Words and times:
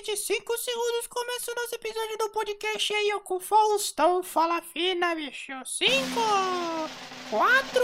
daqui 0.00 0.02
de 0.02 0.16
5 0.16 0.58
segundos 0.58 1.06
começa 1.08 1.52
o 1.52 1.54
nosso 1.54 1.74
episódio 1.74 2.16
do 2.16 2.30
podcast 2.30 2.94
aí, 2.94 3.12
ó, 3.14 3.20
com 3.20 3.36
o 3.36 3.40
Faustão. 3.40 4.22
Fala 4.22 4.62
fina, 4.62 5.14
bicho. 5.14 5.52
5, 5.64 5.90
4, 7.30 7.82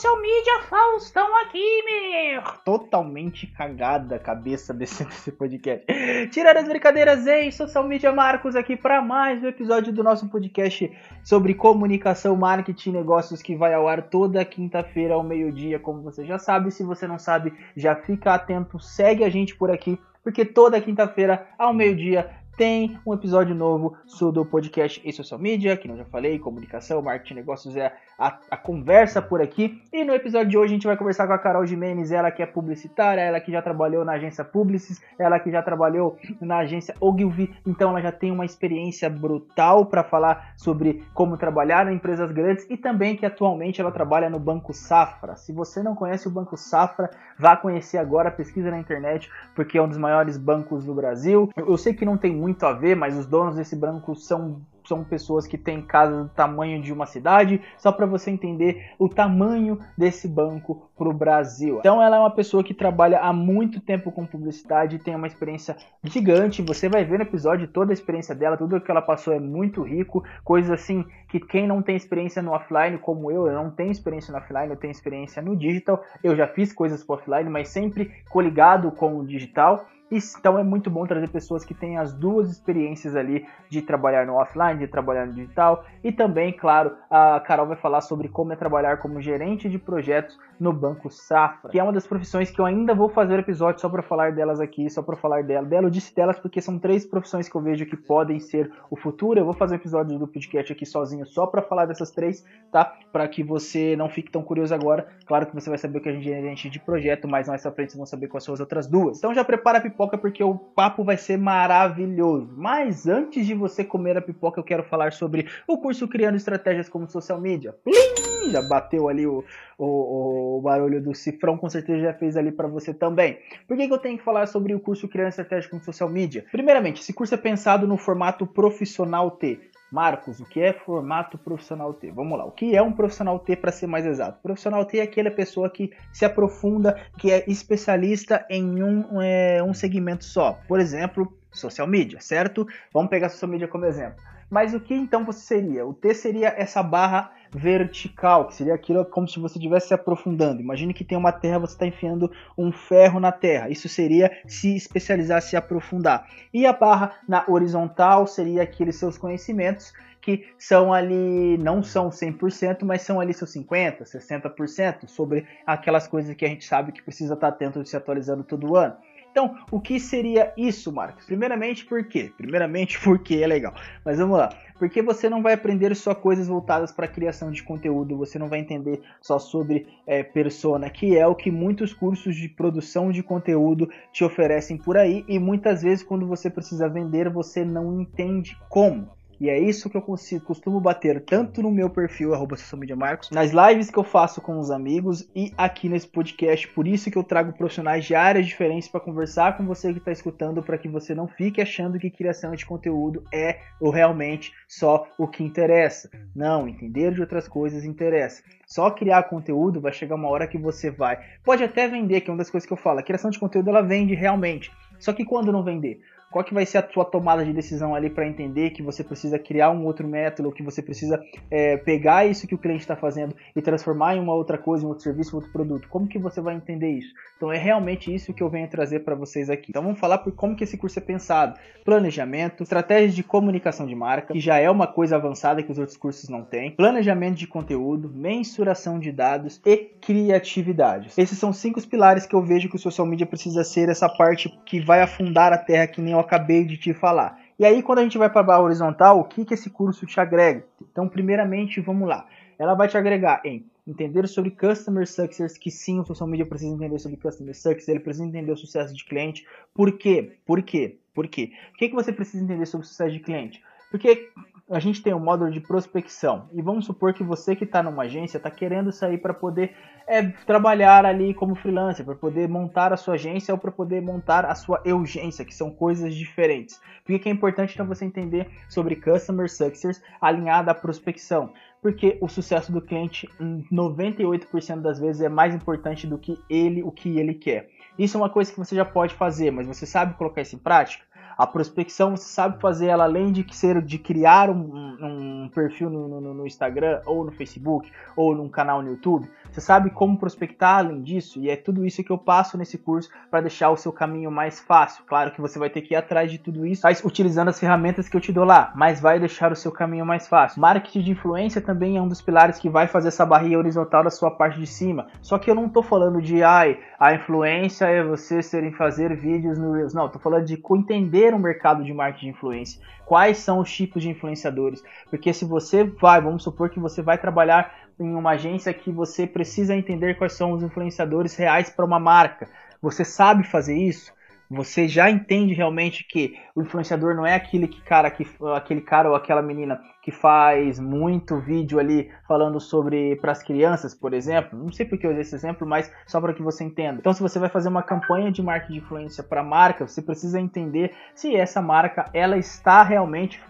social 0.00 0.18
media 0.22 0.62
Faustão 0.62 1.36
aqui, 1.42 1.82
meu! 1.84 2.42
Totalmente 2.64 3.46
cagada 3.48 4.16
a 4.16 4.18
cabeça 4.18 4.72
desse, 4.72 5.04
desse 5.04 5.30
podcast. 5.30 5.84
Tirando 6.30 6.56
as 6.56 6.66
brincadeiras, 6.66 7.26
ei, 7.26 7.52
social 7.52 7.86
media 7.86 8.10
Marcos 8.10 8.56
aqui 8.56 8.78
para 8.78 9.02
mais 9.02 9.42
um 9.42 9.46
episódio 9.46 9.92
do 9.92 10.02
nosso 10.02 10.26
podcast 10.30 10.90
sobre 11.22 11.52
comunicação, 11.52 12.34
marketing 12.34 12.88
e 12.88 12.92
negócios 12.94 13.42
que 13.42 13.54
vai 13.54 13.74
ao 13.74 13.86
ar 13.86 14.08
toda 14.08 14.42
quinta-feira 14.42 15.12
ao 15.12 15.22
meio-dia, 15.22 15.78
como 15.78 16.00
você 16.00 16.24
já 16.24 16.38
sabe. 16.38 16.70
Se 16.70 16.82
você 16.82 17.06
não 17.06 17.18
sabe, 17.18 17.52
já 17.76 17.94
fica 17.94 18.32
atento, 18.32 18.80
segue 18.80 19.22
a 19.22 19.28
gente 19.28 19.54
por 19.54 19.70
aqui, 19.70 20.00
porque 20.24 20.46
toda 20.46 20.80
quinta-feira 20.80 21.46
ao 21.58 21.74
meio-dia 21.74 22.40
tem 22.60 22.98
um 23.06 23.14
episódio 23.14 23.54
novo 23.54 23.96
sobre 24.06 24.38
o 24.38 24.44
podcast 24.44 25.00
e 25.02 25.10
social 25.14 25.40
media, 25.40 25.78
que 25.78 25.88
eu 25.88 25.96
já 25.96 26.04
falei, 26.04 26.38
comunicação, 26.38 27.00
marketing, 27.00 27.36
negócios 27.36 27.74
é 27.74 27.90
a, 28.20 28.38
a, 28.50 28.56
conversa 28.56 29.22
por 29.22 29.40
aqui. 29.40 29.82
E 29.90 30.04
no 30.04 30.14
episódio 30.14 30.50
de 30.50 30.58
hoje 30.58 30.72
a 30.72 30.74
gente 30.74 30.86
vai 30.86 30.96
conversar 30.96 31.26
com 31.26 31.32
a 31.32 31.38
Carol 31.38 31.64
Jimenez, 31.64 32.12
ela 32.12 32.30
que 32.30 32.42
é 32.42 32.46
publicitária, 32.46 33.22
ela 33.22 33.40
que 33.40 33.50
já 33.50 33.62
trabalhou 33.62 34.04
na 34.04 34.12
agência 34.12 34.44
Publicis, 34.44 35.02
ela 35.18 35.40
que 35.40 35.50
já 35.50 35.62
trabalhou 35.62 36.18
na 36.38 36.58
agência 36.58 36.94
Ogilvy, 37.00 37.54
então 37.66 37.90
ela 37.90 38.02
já 38.02 38.12
tem 38.12 38.30
uma 38.30 38.44
experiência 38.44 39.08
brutal 39.08 39.86
para 39.86 40.04
falar 40.04 40.52
sobre 40.56 41.02
como 41.14 41.38
trabalhar 41.38 41.90
em 41.90 41.94
empresas 41.94 42.30
grandes 42.30 42.68
e 42.68 42.76
também 42.76 43.16
que 43.16 43.24
atualmente 43.24 43.80
ela 43.80 43.90
trabalha 43.90 44.28
no 44.28 44.38
Banco 44.38 44.74
Safra. 44.74 45.34
Se 45.36 45.50
você 45.50 45.82
não 45.82 45.94
conhece 45.94 46.28
o 46.28 46.30
Banco 46.30 46.58
Safra, 46.58 47.10
vá 47.38 47.56
conhecer 47.56 47.96
agora, 47.96 48.30
pesquisa 48.30 48.70
na 48.70 48.78
internet, 48.78 49.30
porque 49.54 49.78
é 49.78 49.82
um 49.82 49.88
dos 49.88 49.96
maiores 49.96 50.36
bancos 50.36 50.84
do 50.84 50.94
Brasil. 50.94 51.50
Eu 51.56 51.78
sei 51.78 51.94
que 51.94 52.04
não 52.04 52.18
tem 52.18 52.34
muito 52.34 52.66
a 52.66 52.72
ver, 52.74 52.94
mas 52.94 53.16
os 53.16 53.24
donos 53.24 53.56
desse 53.56 53.74
banco 53.74 54.14
são 54.14 54.60
são 54.90 55.04
pessoas 55.04 55.46
que 55.46 55.56
têm 55.56 55.80
casa 55.80 56.24
do 56.24 56.28
tamanho 56.30 56.82
de 56.82 56.92
uma 56.92 57.06
cidade, 57.06 57.60
só 57.78 57.92
para 57.92 58.06
você 58.06 58.28
entender 58.28 58.90
o 58.98 59.08
tamanho 59.08 59.78
desse 59.96 60.26
banco 60.26 60.90
para 60.98 61.08
o 61.08 61.12
Brasil. 61.12 61.78
Então 61.78 62.02
ela 62.02 62.16
é 62.16 62.18
uma 62.18 62.34
pessoa 62.34 62.64
que 62.64 62.74
trabalha 62.74 63.20
há 63.20 63.32
muito 63.32 63.80
tempo 63.80 64.10
com 64.10 64.26
publicidade, 64.26 64.98
tem 64.98 65.14
uma 65.14 65.28
experiência 65.28 65.76
gigante. 66.02 66.60
Você 66.62 66.88
vai 66.88 67.04
ver 67.04 67.18
no 67.18 67.24
episódio 67.24 67.68
toda 67.68 67.92
a 67.92 67.94
experiência 67.94 68.34
dela, 68.34 68.56
tudo 68.56 68.80
que 68.80 68.90
ela 68.90 69.00
passou 69.00 69.32
é 69.32 69.38
muito 69.38 69.82
rico, 69.82 70.24
coisas 70.42 70.72
assim 70.72 71.04
que 71.28 71.38
quem 71.38 71.68
não 71.68 71.80
tem 71.80 71.94
experiência 71.94 72.42
no 72.42 72.50
offline, 72.50 72.98
como 72.98 73.30
eu, 73.30 73.46
eu 73.46 73.54
não 73.54 73.70
tenho 73.70 73.92
experiência 73.92 74.32
no 74.32 74.38
offline, 74.38 74.70
eu 74.70 74.76
tenho 74.76 74.90
experiência 74.90 75.40
no 75.40 75.56
digital. 75.56 76.02
Eu 76.24 76.34
já 76.34 76.48
fiz 76.48 76.72
coisas 76.72 77.04
para 77.04 77.14
offline, 77.14 77.48
mas 77.48 77.68
sempre 77.68 78.10
coligado 78.28 78.90
com 78.90 79.16
o 79.16 79.24
digital. 79.24 79.86
Então 80.10 80.58
é 80.58 80.64
muito 80.64 80.90
bom 80.90 81.06
trazer 81.06 81.28
pessoas 81.28 81.64
que 81.64 81.72
têm 81.72 81.96
as 81.96 82.12
duas 82.12 82.50
experiências 82.50 83.14
ali 83.14 83.46
de 83.68 83.80
trabalhar 83.80 84.26
no 84.26 84.34
offline, 84.34 84.80
de 84.80 84.88
trabalhar 84.88 85.26
no 85.26 85.32
digital. 85.32 85.84
E 86.02 86.10
também, 86.10 86.52
claro, 86.52 86.96
a 87.08 87.38
Carol 87.40 87.66
vai 87.66 87.76
falar 87.76 88.00
sobre 88.00 88.28
como 88.28 88.52
é 88.52 88.56
trabalhar 88.56 88.96
como 88.98 89.20
gerente 89.20 89.68
de 89.68 89.78
projetos 89.78 90.38
no 90.58 90.72
Banco 90.72 91.08
Safra, 91.08 91.70
que 91.70 91.78
é 91.78 91.82
uma 91.82 91.92
das 91.92 92.06
profissões 92.06 92.50
que 92.50 92.60
eu 92.60 92.66
ainda 92.66 92.94
vou 92.94 93.08
fazer 93.08 93.38
episódio 93.38 93.80
só 93.80 93.88
para 93.88 94.02
falar 94.02 94.32
delas 94.32 94.60
aqui, 94.60 94.90
só 94.90 95.02
para 95.02 95.16
falar 95.16 95.42
dela. 95.44 95.66
Dela, 95.66 95.86
eu 95.86 95.90
disse 95.90 96.14
delas 96.14 96.38
porque 96.38 96.60
são 96.60 96.78
três 96.78 97.06
profissões 97.06 97.48
que 97.48 97.54
eu 97.54 97.60
vejo 97.60 97.86
que 97.86 97.96
podem 97.96 98.40
ser 98.40 98.70
o 98.90 98.96
futuro. 98.96 99.38
Eu 99.38 99.44
vou 99.44 99.54
fazer 99.54 99.74
um 99.74 99.76
episódio 99.76 100.18
do 100.18 100.26
podcast 100.26 100.72
aqui 100.72 100.84
sozinho 100.84 101.24
só 101.24 101.46
para 101.46 101.62
falar 101.62 101.86
dessas 101.86 102.10
três, 102.10 102.44
tá? 102.70 102.96
Para 103.12 103.26
que 103.28 103.42
você 103.42 103.94
não 103.96 104.08
fique 104.08 104.30
tão 104.30 104.42
curioso 104.42 104.74
agora. 104.74 105.06
Claro 105.24 105.46
que 105.46 105.54
você 105.54 105.70
vai 105.70 105.78
saber 105.78 105.98
o 105.98 106.00
que 106.02 106.08
é 106.08 106.20
gerente 106.20 106.68
de 106.68 106.80
projeto, 106.80 107.28
mas 107.28 107.48
mais 107.48 107.62
pra 107.62 107.70
frente 107.70 107.92
vocês 107.92 107.98
vão 107.98 108.06
saber 108.06 108.28
quais 108.28 108.44
são 108.44 108.52
as 108.52 108.60
outras 108.60 108.86
duas. 108.86 109.18
Então 109.18 109.32
já 109.32 109.44
prepara 109.44 109.78
a 109.78 109.80
pipoca 109.80 109.99
porque 110.18 110.42
o 110.42 110.54
papo 110.54 111.04
vai 111.04 111.16
ser 111.16 111.36
maravilhoso. 111.36 112.52
Mas 112.56 113.06
antes 113.06 113.46
de 113.46 113.54
você 113.54 113.84
comer 113.84 114.16
a 114.16 114.22
pipoca, 114.22 114.60
eu 114.60 114.64
quero 114.64 114.84
falar 114.84 115.12
sobre 115.12 115.46
o 115.66 115.78
curso 115.78 116.08
Criando 116.08 116.36
Estratégias 116.36 116.88
como 116.88 117.08
Social 117.08 117.40
Media. 117.40 117.74
Plim! 117.84 118.50
Já 118.50 118.62
bateu 118.62 119.08
ali 119.08 119.26
o, 119.26 119.44
o, 119.78 120.58
o 120.58 120.60
barulho 120.62 121.02
do 121.02 121.14
cifrão, 121.14 121.58
com 121.58 121.68
certeza 121.68 122.00
já 122.00 122.14
fez 122.14 122.36
ali 122.36 122.50
para 122.50 122.66
você 122.66 122.94
também. 122.94 123.38
Por 123.68 123.76
que, 123.76 123.86
que 123.86 123.92
eu 123.92 123.98
tenho 123.98 124.18
que 124.18 124.24
falar 124.24 124.46
sobre 124.46 124.74
o 124.74 124.80
curso 124.80 125.08
Criando 125.08 125.28
Estratégias 125.28 125.66
como 125.66 125.82
Social 125.82 126.08
Media? 126.08 126.44
Primeiramente, 126.50 127.02
esse 127.02 127.12
curso 127.12 127.34
é 127.34 127.38
pensado 127.38 127.86
no 127.86 127.96
formato 127.96 128.46
profissional 128.46 129.30
T. 129.30 129.69
Marcos, 129.90 130.40
o 130.40 130.44
que 130.44 130.60
é 130.60 130.72
formato 130.72 131.36
profissional 131.36 131.92
T? 131.92 132.10
Vamos 132.10 132.38
lá, 132.38 132.44
o 132.44 132.50
que 132.50 132.76
é 132.76 132.82
um 132.82 132.92
profissional 132.92 133.38
T 133.38 133.56
para 133.56 133.72
ser 133.72 133.86
mais 133.86 134.06
exato? 134.06 134.40
Profissional 134.42 134.84
T 134.84 134.98
é 134.98 135.02
aquela 135.02 135.30
pessoa 135.30 135.68
que 135.68 135.92
se 136.12 136.24
aprofunda, 136.24 137.00
que 137.18 137.30
é 137.30 137.44
especialista 137.48 138.46
em 138.48 138.82
um, 138.82 139.20
é, 139.20 139.62
um 139.62 139.74
segmento 139.74 140.24
só. 140.24 140.58
Por 140.68 140.78
exemplo, 140.78 141.32
social 141.52 141.86
media, 141.86 142.20
certo? 142.20 142.66
Vamos 142.92 143.10
pegar 143.10 143.28
social 143.28 143.50
media 143.50 143.66
como 143.66 143.84
exemplo. 143.84 144.22
Mas 144.48 144.74
o 144.74 144.80
que 144.80 144.94
então 144.94 145.24
você 145.24 145.40
seria? 145.40 145.86
O 145.86 145.94
T 145.94 146.12
seria 146.14 146.54
essa 146.56 146.82
barra 146.82 147.32
vertical, 147.52 148.46
que 148.46 148.54
seria 148.54 148.74
aquilo 148.74 149.04
como 149.04 149.28
se 149.28 149.38
você 149.38 149.58
estivesse 149.58 149.88
se 149.88 149.94
aprofundando. 149.94 150.60
Imagine 150.60 150.94
que 150.94 151.04
tem 151.04 151.18
uma 151.18 151.32
terra, 151.32 151.58
você 151.58 151.74
está 151.74 151.86
enfiando 151.86 152.30
um 152.56 152.70
ferro 152.70 153.18
na 153.18 153.32
terra. 153.32 153.68
Isso 153.68 153.88
seria 153.88 154.30
se 154.46 154.76
especializar, 154.76 155.42
se 155.42 155.56
aprofundar. 155.56 156.26
E 156.52 156.66
a 156.66 156.72
barra 156.72 157.12
na 157.28 157.44
horizontal 157.48 158.26
seria 158.26 158.62
aqueles 158.62 158.96
seus 158.96 159.18
conhecimentos 159.18 159.92
que 160.20 160.46
são 160.58 160.92
ali, 160.92 161.56
não 161.58 161.82
são 161.82 162.10
100%, 162.10 162.84
mas 162.84 163.02
são 163.02 163.20
ali 163.20 163.32
seus 163.32 163.54
50%, 163.54 164.02
60% 164.02 165.08
sobre 165.08 165.46
aquelas 165.66 166.06
coisas 166.06 166.34
que 166.34 166.44
a 166.44 166.48
gente 166.48 166.64
sabe 166.64 166.92
que 166.92 167.02
precisa 167.02 167.34
estar 167.34 167.48
atento 167.48 167.80
e 167.80 167.86
se 167.86 167.96
atualizando 167.96 168.44
todo 168.44 168.76
ano. 168.76 168.96
Então, 169.30 169.56
o 169.70 169.80
que 169.80 170.00
seria 170.00 170.52
isso, 170.56 170.92
Marcos? 170.92 171.24
Primeiramente, 171.24 171.84
por 171.84 172.04
quê? 172.04 172.32
Primeiramente, 172.36 172.98
porque 173.04 173.36
é 173.36 173.46
legal. 173.46 173.74
Mas 174.04 174.18
vamos 174.18 174.38
lá. 174.38 174.50
Porque 174.78 175.02
você 175.02 175.28
não 175.28 175.42
vai 175.42 175.52
aprender 175.52 175.94
só 175.94 176.14
coisas 176.14 176.48
voltadas 176.48 176.90
para 176.90 177.06
criação 177.06 177.50
de 177.50 177.62
conteúdo, 177.62 178.16
você 178.16 178.38
não 178.38 178.48
vai 178.48 178.60
entender 178.60 179.02
só 179.20 179.38
sobre 179.38 179.86
é, 180.06 180.22
persona, 180.22 180.88
que 180.88 181.18
é 181.18 181.26
o 181.26 181.34
que 181.34 181.50
muitos 181.50 181.92
cursos 181.92 182.34
de 182.34 182.48
produção 182.48 183.12
de 183.12 183.22
conteúdo 183.22 183.90
te 184.10 184.24
oferecem 184.24 184.78
por 184.78 184.96
aí, 184.96 185.22
e 185.28 185.38
muitas 185.38 185.82
vezes, 185.82 186.02
quando 186.02 186.26
você 186.26 186.48
precisa 186.48 186.88
vender, 186.88 187.28
você 187.28 187.62
não 187.62 188.00
entende 188.00 188.56
como. 188.70 189.19
E 189.40 189.48
é 189.48 189.58
isso 189.58 189.88
que 189.88 189.96
eu 189.96 190.02
consigo, 190.02 190.44
costumo 190.44 190.78
bater 190.78 191.24
tanto 191.24 191.62
no 191.62 191.70
meu 191.70 191.88
perfil, 191.88 192.34
arroba 192.34 192.56
Marcos, 192.94 193.30
nas 193.30 193.52
lives 193.52 193.90
que 193.90 193.98
eu 193.98 194.04
faço 194.04 194.38
com 194.42 194.58
os 194.58 194.70
amigos 194.70 195.26
e 195.34 195.50
aqui 195.56 195.88
nesse 195.88 196.06
podcast. 196.06 196.68
Por 196.68 196.86
isso 196.86 197.10
que 197.10 197.16
eu 197.16 197.24
trago 197.24 197.54
profissionais 197.54 198.04
de 198.04 198.14
áreas 198.14 198.46
diferentes 198.46 198.86
para 198.86 199.00
conversar 199.00 199.56
com 199.56 199.64
você 199.64 199.94
que 199.94 199.98
está 199.98 200.12
escutando, 200.12 200.62
para 200.62 200.76
que 200.76 200.88
você 200.88 201.14
não 201.14 201.26
fique 201.26 201.62
achando 201.62 201.98
que 201.98 202.10
criação 202.10 202.54
de 202.54 202.66
conteúdo 202.66 203.24
é 203.32 203.60
ou 203.80 203.90
realmente 203.90 204.52
só 204.68 205.08
o 205.16 205.26
que 205.26 205.42
interessa. 205.42 206.10
Não, 206.36 206.68
entender 206.68 207.14
de 207.14 207.22
outras 207.22 207.48
coisas 207.48 207.82
interessa. 207.82 208.42
Só 208.66 208.90
criar 208.90 209.22
conteúdo 209.22 209.80
vai 209.80 209.92
chegar 209.92 210.16
uma 210.16 210.28
hora 210.28 210.46
que 210.46 210.58
você 210.58 210.90
vai. 210.90 211.18
Pode 211.42 211.64
até 211.64 211.88
vender, 211.88 212.20
que 212.20 212.28
é 212.28 212.32
uma 212.32 212.38
das 212.38 212.50
coisas 212.50 212.66
que 212.66 212.72
eu 212.74 212.76
falo. 212.76 212.98
A 212.98 213.02
criação 213.02 213.30
de 213.30 213.38
conteúdo 213.38 213.70
ela 213.70 213.80
vende 213.80 214.14
realmente. 214.14 214.70
Só 214.98 215.14
que 215.14 215.24
quando 215.24 215.50
não 215.50 215.64
vender? 215.64 216.02
Qual 216.30 216.44
que 216.44 216.54
vai 216.54 216.64
ser 216.64 216.78
a 216.78 216.88
sua 216.88 217.04
tomada 217.04 217.44
de 217.44 217.52
decisão 217.52 217.94
ali 217.94 218.08
para 218.08 218.26
entender 218.26 218.70
que 218.70 218.82
você 218.82 219.02
precisa 219.02 219.38
criar 219.38 219.70
um 219.70 219.84
outro 219.84 220.06
método, 220.06 220.52
que 220.52 220.62
você 220.62 220.80
precisa 220.80 221.20
é, 221.50 221.76
pegar 221.76 222.24
isso 222.24 222.46
que 222.46 222.54
o 222.54 222.58
cliente 222.58 222.82
está 222.82 222.94
fazendo 222.94 223.34
e 223.54 223.60
transformar 223.60 224.14
em 224.14 224.20
uma 224.20 224.34
outra 224.34 224.56
coisa, 224.56 224.84
em 224.84 224.88
outro 224.88 225.02
serviço, 225.02 225.32
em 225.32 225.36
outro 225.36 225.52
produto? 225.52 225.88
Como 225.88 226.06
que 226.06 226.18
você 226.18 226.40
vai 226.40 226.54
entender 226.54 226.90
isso? 226.90 227.12
Então 227.36 227.52
é 227.52 227.58
realmente 227.58 228.14
isso 228.14 228.32
que 228.32 228.42
eu 228.42 228.48
venho 228.48 228.68
trazer 228.68 229.00
para 229.00 229.16
vocês 229.16 229.50
aqui. 229.50 229.66
Então 229.70 229.82
vamos 229.82 229.98
falar 229.98 230.18
por 230.18 230.32
como 230.32 230.54
que 230.54 230.62
esse 230.62 230.76
curso 230.76 230.98
é 230.98 231.02
pensado. 231.02 231.58
Planejamento, 231.84 232.62
estratégias 232.62 233.14
de 233.14 233.24
comunicação 233.24 233.86
de 233.86 233.94
marca, 233.94 234.32
que 234.32 234.40
já 234.40 234.58
é 234.58 234.70
uma 234.70 234.86
coisa 234.86 235.16
avançada 235.16 235.62
que 235.62 235.72
os 235.72 235.78
outros 235.78 235.96
cursos 235.96 236.28
não 236.28 236.44
têm. 236.44 236.70
Planejamento 236.72 237.38
de 237.38 237.46
conteúdo, 237.46 238.08
mensuração 238.14 239.00
de 239.00 239.10
dados 239.10 239.60
e 239.66 239.76
criatividade. 239.76 241.10
Esses 241.16 241.38
são 241.38 241.52
cinco 241.52 241.80
pilares 241.88 242.26
que 242.26 242.34
eu 242.34 242.42
vejo 242.42 242.68
que 242.68 242.76
o 242.76 242.78
social 242.78 243.06
media 243.06 243.26
precisa 243.26 243.64
ser 243.64 243.88
essa 243.88 244.08
parte 244.08 244.48
que 244.64 244.78
vai 244.78 245.00
afundar 245.00 245.52
a 245.52 245.58
terra 245.58 245.86
que 245.86 246.00
nem 246.00 246.14
acabei 246.20 246.64
de 246.64 246.76
te 246.76 246.92
falar. 246.92 247.38
E 247.58 247.64
aí, 247.64 247.82
quando 247.82 247.98
a 247.98 248.02
gente 248.02 248.16
vai 248.16 248.30
para 248.30 248.54
a 248.54 248.60
horizontal, 248.60 249.20
o 249.20 249.24
que, 249.24 249.44
que 249.44 249.54
esse 249.54 249.68
curso 249.68 250.06
te 250.06 250.18
agrega? 250.20 250.64
Então, 250.90 251.08
primeiramente, 251.08 251.80
vamos 251.80 252.08
lá. 252.08 252.26
Ela 252.58 252.74
vai 252.74 252.88
te 252.88 252.96
agregar 252.96 253.40
em 253.44 253.64
entender 253.86 254.26
sobre 254.28 254.50
Customer 254.50 255.06
Success, 255.06 255.58
que 255.58 255.70
sim, 255.70 255.98
o 256.00 256.04
social 256.04 256.28
media 256.28 256.46
precisa 256.46 256.72
entender 256.72 256.98
sobre 256.98 257.16
Customer 257.16 257.54
Success, 257.54 257.88
ele 257.88 258.00
precisa 258.00 258.26
entender 258.26 258.52
o 258.52 258.56
sucesso 258.56 258.94
de 258.94 259.04
cliente. 259.04 259.46
Por 259.74 259.92
quê? 259.98 260.36
Por 260.46 260.62
quê? 260.62 260.98
Por 261.14 261.26
quê? 261.26 261.52
O 261.74 261.78
que, 261.78 261.88
que 261.88 261.94
você 261.94 262.12
precisa 262.12 262.44
entender 262.44 262.66
sobre 262.66 262.86
o 262.86 262.88
sucesso 262.88 263.12
de 263.12 263.20
cliente? 263.20 263.62
Porque 263.90 264.30
a 264.70 264.78
gente 264.78 265.02
tem 265.02 265.12
um 265.12 265.18
módulo 265.18 265.50
de 265.50 265.60
prospecção. 265.60 266.48
E 266.52 266.62
vamos 266.62 266.86
supor 266.86 267.12
que 267.12 267.24
você 267.24 267.56
que 267.56 267.64
está 267.64 267.82
numa 267.82 268.04
agência 268.04 268.36
está 268.36 268.50
querendo 268.50 268.92
sair 268.92 269.18
para 269.18 269.34
poder 269.34 269.74
é, 270.06 270.22
trabalhar 270.46 271.04
ali 271.04 271.34
como 271.34 271.56
freelancer, 271.56 272.04
para 272.04 272.14
poder 272.14 272.48
montar 272.48 272.92
a 272.92 272.96
sua 272.96 273.14
agência 273.14 273.52
ou 273.52 273.58
para 273.58 273.72
poder 273.72 274.00
montar 274.00 274.44
a 274.44 274.54
sua 274.54 274.80
urgência, 274.86 275.44
que 275.44 275.54
são 275.54 275.70
coisas 275.70 276.14
diferentes. 276.14 276.80
Por 277.04 277.18
que 277.18 277.28
é 277.28 277.32
importante 277.32 277.74
então 277.74 277.86
você 277.86 278.04
entender 278.04 278.48
sobre 278.68 278.94
Customer 278.94 279.50
Success 279.50 280.00
alinhada 280.20 280.70
à 280.70 280.74
prospecção? 280.74 281.52
Porque 281.82 282.16
o 282.20 282.28
sucesso 282.28 282.70
do 282.70 282.80
cliente, 282.80 283.28
98% 283.40 284.80
das 284.80 285.00
vezes, 285.00 285.22
é 285.22 285.28
mais 285.28 285.54
importante 285.54 286.06
do 286.06 286.18
que 286.18 286.38
ele, 286.48 286.82
o 286.82 286.92
que 286.92 287.18
ele 287.18 287.34
quer. 287.34 287.70
Isso 287.98 288.16
é 288.16 288.20
uma 288.20 288.30
coisa 288.30 288.52
que 288.52 288.58
você 288.58 288.76
já 288.76 288.84
pode 288.84 289.14
fazer, 289.14 289.50
mas 289.50 289.66
você 289.66 289.84
sabe 289.86 290.14
colocar 290.14 290.42
isso 290.42 290.54
em 290.54 290.58
prática? 290.58 291.04
A 291.40 291.46
prospecção 291.46 292.14
você 292.14 292.28
sabe 292.28 292.60
fazer 292.60 292.88
ela 292.88 293.04
além 293.04 293.32
de 293.32 293.46
ser 293.56 293.80
de 293.80 293.98
criar 293.98 294.50
um, 294.50 294.96
um 295.00 295.48
perfil 295.48 295.88
no, 295.88 296.06
no, 296.06 296.34
no, 296.34 296.46
Instagram 296.46 297.00
ou 297.06 297.24
no 297.24 297.32
Facebook 297.32 297.90
ou 298.14 298.34
num 298.36 298.46
canal 298.46 298.82
no 298.82 298.90
YouTube. 298.90 299.26
Você 299.50 299.58
sabe 299.58 299.88
como 299.88 300.18
prospectar 300.18 300.80
além 300.80 301.00
disso 301.00 301.40
e 301.40 301.48
é 301.48 301.56
tudo 301.56 301.86
isso 301.86 302.04
que 302.04 302.10
eu 302.10 302.18
passo 302.18 302.58
nesse 302.58 302.76
curso 302.76 303.08
para 303.30 303.40
deixar 303.40 303.70
o 303.70 303.76
seu 303.76 303.90
caminho 303.90 304.30
mais 304.30 304.60
fácil. 304.60 305.02
Claro 305.06 305.30
que 305.30 305.40
você 305.40 305.58
vai 305.58 305.70
ter 305.70 305.80
que 305.80 305.94
ir 305.94 305.96
atrás 305.96 306.30
de 306.30 306.36
tudo 306.36 306.66
isso, 306.66 306.82
mas 306.84 307.02
utilizando 307.02 307.48
as 307.48 307.58
ferramentas 307.58 308.06
que 308.06 308.18
eu 308.18 308.20
te 308.20 308.32
dou 308.32 308.44
lá, 308.44 308.70
mas 308.76 309.00
vai 309.00 309.18
deixar 309.18 309.50
o 309.50 309.56
seu 309.56 309.72
caminho 309.72 310.04
mais 310.04 310.28
fácil. 310.28 310.60
Marketing 310.60 311.00
de 311.00 311.12
influência 311.12 311.62
também 311.62 311.96
é 311.96 312.02
um 312.02 312.08
dos 312.08 312.20
pilares 312.20 312.58
que 312.58 312.68
vai 312.68 312.86
fazer 312.86 313.08
essa 313.08 313.24
barrinha 313.24 313.56
horizontal 313.56 314.04
da 314.04 314.10
sua 314.10 314.30
parte 314.30 314.60
de 314.60 314.66
cima. 314.66 315.06
Só 315.22 315.38
que 315.38 315.50
eu 315.50 315.54
não 315.54 315.68
estou 315.68 315.82
falando 315.82 316.20
de 316.20 316.42
ai, 316.42 316.78
a 316.98 317.14
influência 317.14 317.86
é 317.86 318.04
você 318.04 318.42
serem 318.42 318.72
fazer 318.72 319.16
vídeos 319.16 319.58
no 319.58 319.72
Reels. 319.72 319.94
Não, 319.94 320.04
estou 320.04 320.20
falando 320.20 320.44
de 320.44 320.60
entender 320.70 321.29
o 321.34 321.38
mercado 321.38 321.84
de 321.84 321.92
marketing 321.92 322.26
de 322.26 322.30
influência, 322.32 322.80
quais 323.04 323.38
são 323.38 323.58
os 323.60 323.72
tipos 323.72 324.02
de 324.02 324.10
influenciadores. 324.10 324.82
Porque 325.08 325.32
se 325.32 325.44
você 325.44 325.84
vai, 325.84 326.20
vamos 326.20 326.42
supor 326.42 326.70
que 326.70 326.80
você 326.80 327.02
vai 327.02 327.18
trabalhar 327.18 327.74
em 327.98 328.14
uma 328.14 328.30
agência 328.30 328.72
que 328.72 328.90
você 328.90 329.26
precisa 329.26 329.74
entender 329.74 330.16
quais 330.16 330.32
são 330.32 330.52
os 330.52 330.62
influenciadores 330.62 331.36
reais 331.36 331.70
para 331.70 331.84
uma 331.84 332.00
marca. 332.00 332.48
Você 332.80 333.04
sabe 333.04 333.44
fazer 333.44 333.76
isso? 333.76 334.12
Você 334.50 334.88
já 334.88 335.08
entende 335.08 335.54
realmente 335.54 336.02
que 336.02 336.36
o 336.56 336.62
influenciador 336.62 337.14
não 337.14 337.24
é 337.24 337.34
aquele 337.34 337.68
que 337.68 337.80
cara 337.82 338.10
que 338.10 338.26
aquele 338.56 338.80
cara 338.80 339.08
ou 339.08 339.14
aquela 339.14 339.40
menina 339.40 339.80
que 340.10 340.16
faz 340.16 340.80
muito 340.80 341.38
vídeo 341.38 341.78
ali 341.78 342.10
falando 342.26 342.58
sobre 342.58 343.14
para 343.16 343.30
as 343.30 343.42
crianças, 343.42 343.94
por 343.94 344.12
exemplo. 344.12 344.58
Não 344.58 344.72
sei 344.72 344.84
porque 344.84 345.06
eu 345.06 345.10
usei 345.10 345.22
esse 345.22 345.34
exemplo, 345.36 345.66
mas 345.66 345.90
só 346.04 346.20
para 346.20 346.34
que 346.34 346.42
você 346.42 346.64
entenda. 346.64 346.98
Então, 346.98 347.12
se 347.12 347.22
você 347.22 347.38
vai 347.38 347.48
fazer 347.48 347.68
uma 347.68 347.82
campanha 347.82 348.32
de 348.32 348.42
marketing 348.42 348.72
de 348.72 348.78
influência 348.80 349.22
para 349.22 349.42
marca, 349.42 349.86
você 349.86 350.02
precisa 350.02 350.40
entender 350.40 350.92
se 351.14 351.36
essa 351.36 351.62
marca 351.62 352.10
ela 352.12 352.36
está 352.36 352.82
realmente 352.82 353.40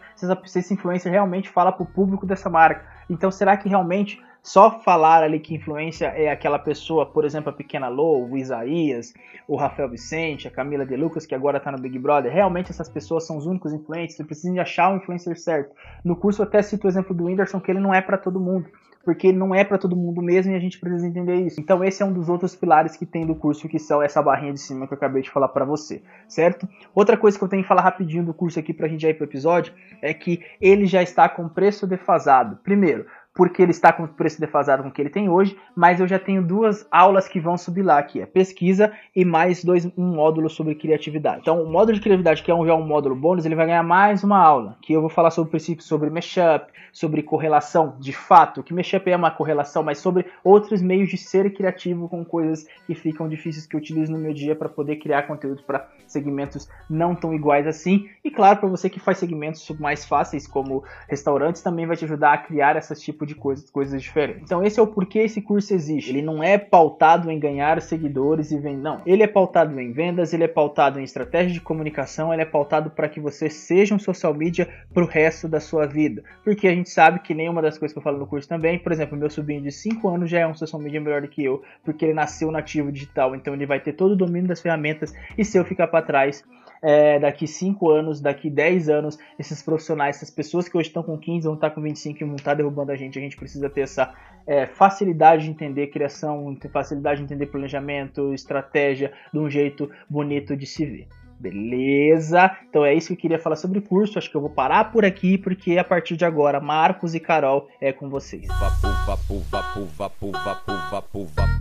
se 0.44 0.58
esse 0.58 0.74
influencer 0.74 1.10
realmente 1.10 1.48
fala 1.48 1.72
para 1.72 1.82
o 1.82 1.86
público 1.86 2.26
dessa 2.26 2.50
marca. 2.50 2.84
Então, 3.10 3.30
será 3.30 3.56
que 3.56 3.68
realmente 3.68 4.22
só 4.42 4.80
falar 4.80 5.22
ali 5.22 5.38
que 5.38 5.54
influência 5.54 6.06
é 6.06 6.30
aquela 6.30 6.58
pessoa, 6.58 7.04
por 7.04 7.24
exemplo, 7.24 7.50
a 7.50 7.52
Pequena 7.52 7.88
Lou, 7.88 8.30
o 8.30 8.38
Isaías, 8.38 9.12
o 9.46 9.56
Rafael 9.56 9.90
Vicente, 9.90 10.48
a 10.48 10.50
Camila 10.50 10.86
De 10.86 10.96
Lucas, 10.96 11.26
que 11.26 11.34
agora 11.34 11.58
está 11.58 11.70
no 11.70 11.78
Big 11.78 11.98
Brother, 11.98 12.32
realmente 12.32 12.70
essas 12.70 12.88
pessoas 12.88 13.26
são 13.26 13.36
os 13.36 13.46
únicos 13.46 13.72
influentes, 13.72 14.16
você 14.16 14.24
precisa 14.24 14.62
achar 14.62 14.92
o 14.92 14.96
influencer 14.96 15.38
certo. 15.38 15.74
No 16.04 16.16
curso 16.16 16.40
eu 16.40 16.46
até 16.46 16.62
cito 16.62 16.86
o 16.86 16.88
exemplo 16.88 17.14
do 17.14 17.24
Whindersson, 17.24 17.60
que 17.60 17.70
ele 17.70 17.80
não 17.80 17.92
é 17.92 18.00
para 18.00 18.16
todo 18.16 18.40
mundo 18.40 18.70
porque 19.04 19.32
não 19.32 19.54
é 19.54 19.64
para 19.64 19.78
todo 19.78 19.96
mundo 19.96 20.20
mesmo 20.20 20.52
e 20.52 20.54
a 20.54 20.58
gente 20.58 20.78
precisa 20.78 21.06
entender 21.06 21.36
isso. 21.36 21.60
Então 21.60 21.82
esse 21.82 22.02
é 22.02 22.06
um 22.06 22.12
dos 22.12 22.28
outros 22.28 22.54
pilares 22.54 22.96
que 22.96 23.06
tem 23.06 23.26
do 23.26 23.34
curso 23.34 23.68
que 23.68 23.78
são 23.78 24.02
essa 24.02 24.22
barrinha 24.22 24.52
de 24.52 24.60
cima 24.60 24.86
que 24.86 24.92
eu 24.92 24.96
acabei 24.96 25.22
de 25.22 25.30
falar 25.30 25.48
para 25.48 25.64
você, 25.64 26.02
certo? 26.28 26.68
Outra 26.94 27.16
coisa 27.16 27.38
que 27.38 27.44
eu 27.44 27.48
tenho 27.48 27.62
que 27.62 27.68
falar 27.68 27.82
rapidinho 27.82 28.24
do 28.24 28.34
curso 28.34 28.58
aqui 28.58 28.72
pra 28.72 28.88
gente 28.88 29.02
já 29.02 29.08
ir 29.08 29.14
pro 29.14 29.24
episódio 29.24 29.72
é 30.02 30.12
que 30.12 30.42
ele 30.60 30.86
já 30.86 31.02
está 31.02 31.28
com 31.28 31.48
preço 31.48 31.86
defasado. 31.86 32.58
Primeiro, 32.62 33.06
porque 33.34 33.62
ele 33.62 33.70
está 33.70 33.92
com 33.92 34.04
o 34.04 34.08
preço 34.08 34.40
defasado 34.40 34.82
com 34.82 34.88
o 34.88 34.92
que 34.92 35.00
ele 35.00 35.10
tem 35.10 35.28
hoje, 35.28 35.56
mas 35.74 36.00
eu 36.00 36.06
já 36.06 36.18
tenho 36.18 36.42
duas 36.42 36.86
aulas 36.90 37.28
que 37.28 37.40
vão 37.40 37.56
subir 37.56 37.82
lá, 37.82 38.02
que 38.02 38.20
é 38.20 38.26
pesquisa 38.26 38.92
e 39.14 39.24
mais 39.24 39.64
dois, 39.64 39.86
um 39.96 40.14
módulo 40.14 40.50
sobre 40.50 40.74
criatividade. 40.74 41.40
Então, 41.42 41.62
o 41.62 41.70
módulo 41.70 41.96
de 41.96 42.00
criatividade, 42.00 42.42
que 42.42 42.50
é 42.50 42.54
um, 42.54 42.66
já 42.66 42.74
um 42.74 42.86
módulo 42.86 43.14
bônus, 43.14 43.46
ele 43.46 43.54
vai 43.54 43.66
ganhar 43.66 43.82
mais 43.82 44.24
uma 44.24 44.38
aula, 44.38 44.76
que 44.82 44.92
eu 44.92 45.00
vou 45.00 45.10
falar 45.10 45.30
sobre 45.30 45.50
princípio 45.50 45.84
sobre 45.84 46.10
mashup, 46.10 46.70
sobre 46.92 47.22
correlação 47.22 47.96
de 47.98 48.12
fato, 48.12 48.62
que 48.62 48.74
mashup 48.74 49.08
é 49.10 49.16
uma 49.16 49.30
correlação, 49.30 49.82
mas 49.82 49.98
sobre 49.98 50.26
outros 50.42 50.82
meios 50.82 51.08
de 51.08 51.16
ser 51.16 51.52
criativo 51.54 52.08
com 52.08 52.24
coisas 52.24 52.66
que 52.86 52.94
ficam 52.94 53.28
difíceis 53.28 53.66
que 53.66 53.76
eu 53.76 53.80
utilizo 53.80 54.12
no 54.12 54.18
meu 54.18 54.32
dia 54.32 54.56
para 54.56 54.68
poder 54.68 54.96
criar 54.96 55.22
conteúdo 55.22 55.62
para 55.62 55.88
segmentos 56.06 56.68
não 56.88 57.14
tão 57.14 57.32
iguais 57.32 57.66
assim. 57.66 58.08
E 58.24 58.30
claro, 58.30 58.58
para 58.58 58.68
você 58.68 58.90
que 58.90 58.98
faz 58.98 59.18
segmentos 59.18 59.68
mais 59.78 60.04
fáceis, 60.04 60.46
como 60.46 60.82
restaurantes, 61.08 61.62
também 61.62 61.86
vai 61.86 61.96
te 61.96 62.04
ajudar 62.04 62.32
a 62.32 62.38
criar 62.38 62.76
esses 62.76 63.00
tipos 63.00 63.19
de 63.26 63.34
coisas, 63.34 63.70
coisas 63.70 64.02
diferentes. 64.02 64.42
Então 64.42 64.64
esse 64.64 64.78
é 64.78 64.82
o 64.82 64.86
porquê 64.86 65.20
esse 65.20 65.40
curso 65.40 65.74
existe. 65.74 66.10
Ele 66.10 66.22
não 66.22 66.42
é 66.42 66.58
pautado 66.58 67.30
em 67.30 67.38
ganhar 67.38 67.80
seguidores 67.82 68.50
e 68.50 68.58
vender, 68.58 68.82
não. 68.82 69.02
Ele 69.06 69.22
é 69.22 69.26
pautado 69.26 69.78
em 69.80 69.92
vendas, 69.92 70.32
ele 70.32 70.44
é 70.44 70.48
pautado 70.48 71.00
em 71.00 71.04
estratégia 71.04 71.52
de 71.52 71.60
comunicação, 71.60 72.32
ele 72.32 72.42
é 72.42 72.46
pautado 72.46 72.90
para 72.90 73.08
que 73.08 73.20
você 73.20 73.48
seja 73.48 73.94
um 73.94 73.98
social 73.98 74.34
media 74.34 74.68
para 74.92 75.02
o 75.02 75.06
resto 75.06 75.48
da 75.48 75.60
sua 75.60 75.86
vida. 75.86 76.22
Porque 76.44 76.68
a 76.68 76.74
gente 76.74 76.90
sabe 76.90 77.20
que 77.20 77.34
nenhuma 77.34 77.62
das 77.62 77.78
coisas 77.78 77.92
que 77.92 77.98
eu 77.98 78.02
falo 78.02 78.18
no 78.18 78.26
curso 78.26 78.48
também, 78.48 78.78
por 78.78 78.92
exemplo, 78.92 79.16
meu 79.16 79.30
sobrinho 79.30 79.62
de 79.62 79.72
5 79.72 80.08
anos 80.08 80.30
já 80.30 80.40
é 80.40 80.46
um 80.46 80.54
social 80.54 80.80
media 80.80 81.00
melhor 81.00 81.22
do 81.22 81.28
que 81.28 81.44
eu, 81.44 81.62
porque 81.84 82.04
ele 82.04 82.14
nasceu 82.14 82.50
nativo 82.50 82.92
digital, 82.92 83.34
então 83.34 83.54
ele 83.54 83.66
vai 83.66 83.80
ter 83.80 83.92
todo 83.92 84.12
o 84.12 84.16
domínio 84.16 84.48
das 84.48 84.60
ferramentas 84.60 85.12
e 85.36 85.44
se 85.44 85.58
eu 85.58 85.64
ficar 85.64 85.88
para 85.88 86.04
trás, 86.04 86.44
é, 86.82 87.18
daqui 87.18 87.46
5 87.46 87.90
anos, 87.90 88.20
daqui 88.20 88.48
10 88.48 88.88
anos, 88.88 89.18
esses 89.38 89.62
profissionais, 89.62 90.16
essas 90.16 90.30
pessoas 90.30 90.68
que 90.68 90.76
hoje 90.76 90.88
estão 90.88 91.02
com 91.02 91.18
15 91.18 91.46
vão 91.46 91.54
estar 91.54 91.70
com 91.70 91.80
25 91.80 92.22
e 92.22 92.26
vão 92.26 92.36
estar 92.36 92.54
derrubando 92.54 92.92
a 92.92 92.96
gente. 92.96 93.18
A 93.18 93.22
gente 93.22 93.36
precisa 93.36 93.68
ter 93.68 93.82
essa 93.82 94.14
é, 94.46 94.66
facilidade 94.66 95.44
de 95.44 95.50
entender 95.50 95.88
criação, 95.88 96.56
facilidade 96.72 97.18
de 97.18 97.24
entender 97.24 97.46
planejamento, 97.46 98.32
estratégia, 98.32 99.12
de 99.32 99.38
um 99.38 99.50
jeito 99.50 99.90
bonito 100.08 100.56
de 100.56 100.66
se 100.66 100.84
ver. 100.84 101.08
Beleza? 101.40 102.54
Então 102.68 102.84
é 102.84 102.94
isso 102.94 103.08
que 103.08 103.14
eu 103.14 103.16
queria 103.16 103.38
falar 103.38 103.56
sobre 103.56 103.78
o 103.78 103.82
curso. 103.82 104.18
Acho 104.18 104.30
que 104.30 104.36
eu 104.36 104.42
vou 104.42 104.50
parar 104.50 104.92
por 104.92 105.06
aqui, 105.06 105.38
porque 105.38 105.78
a 105.78 105.84
partir 105.84 106.14
de 106.14 106.24
agora, 106.26 106.60
Marcos 106.60 107.14
e 107.14 107.20
Carol 107.20 107.66
é 107.80 107.94
com 107.94 108.10
vocês. 108.10 108.46
Vapu, 108.46 108.88
vapu, 109.06 109.86
vapu, 109.86 110.30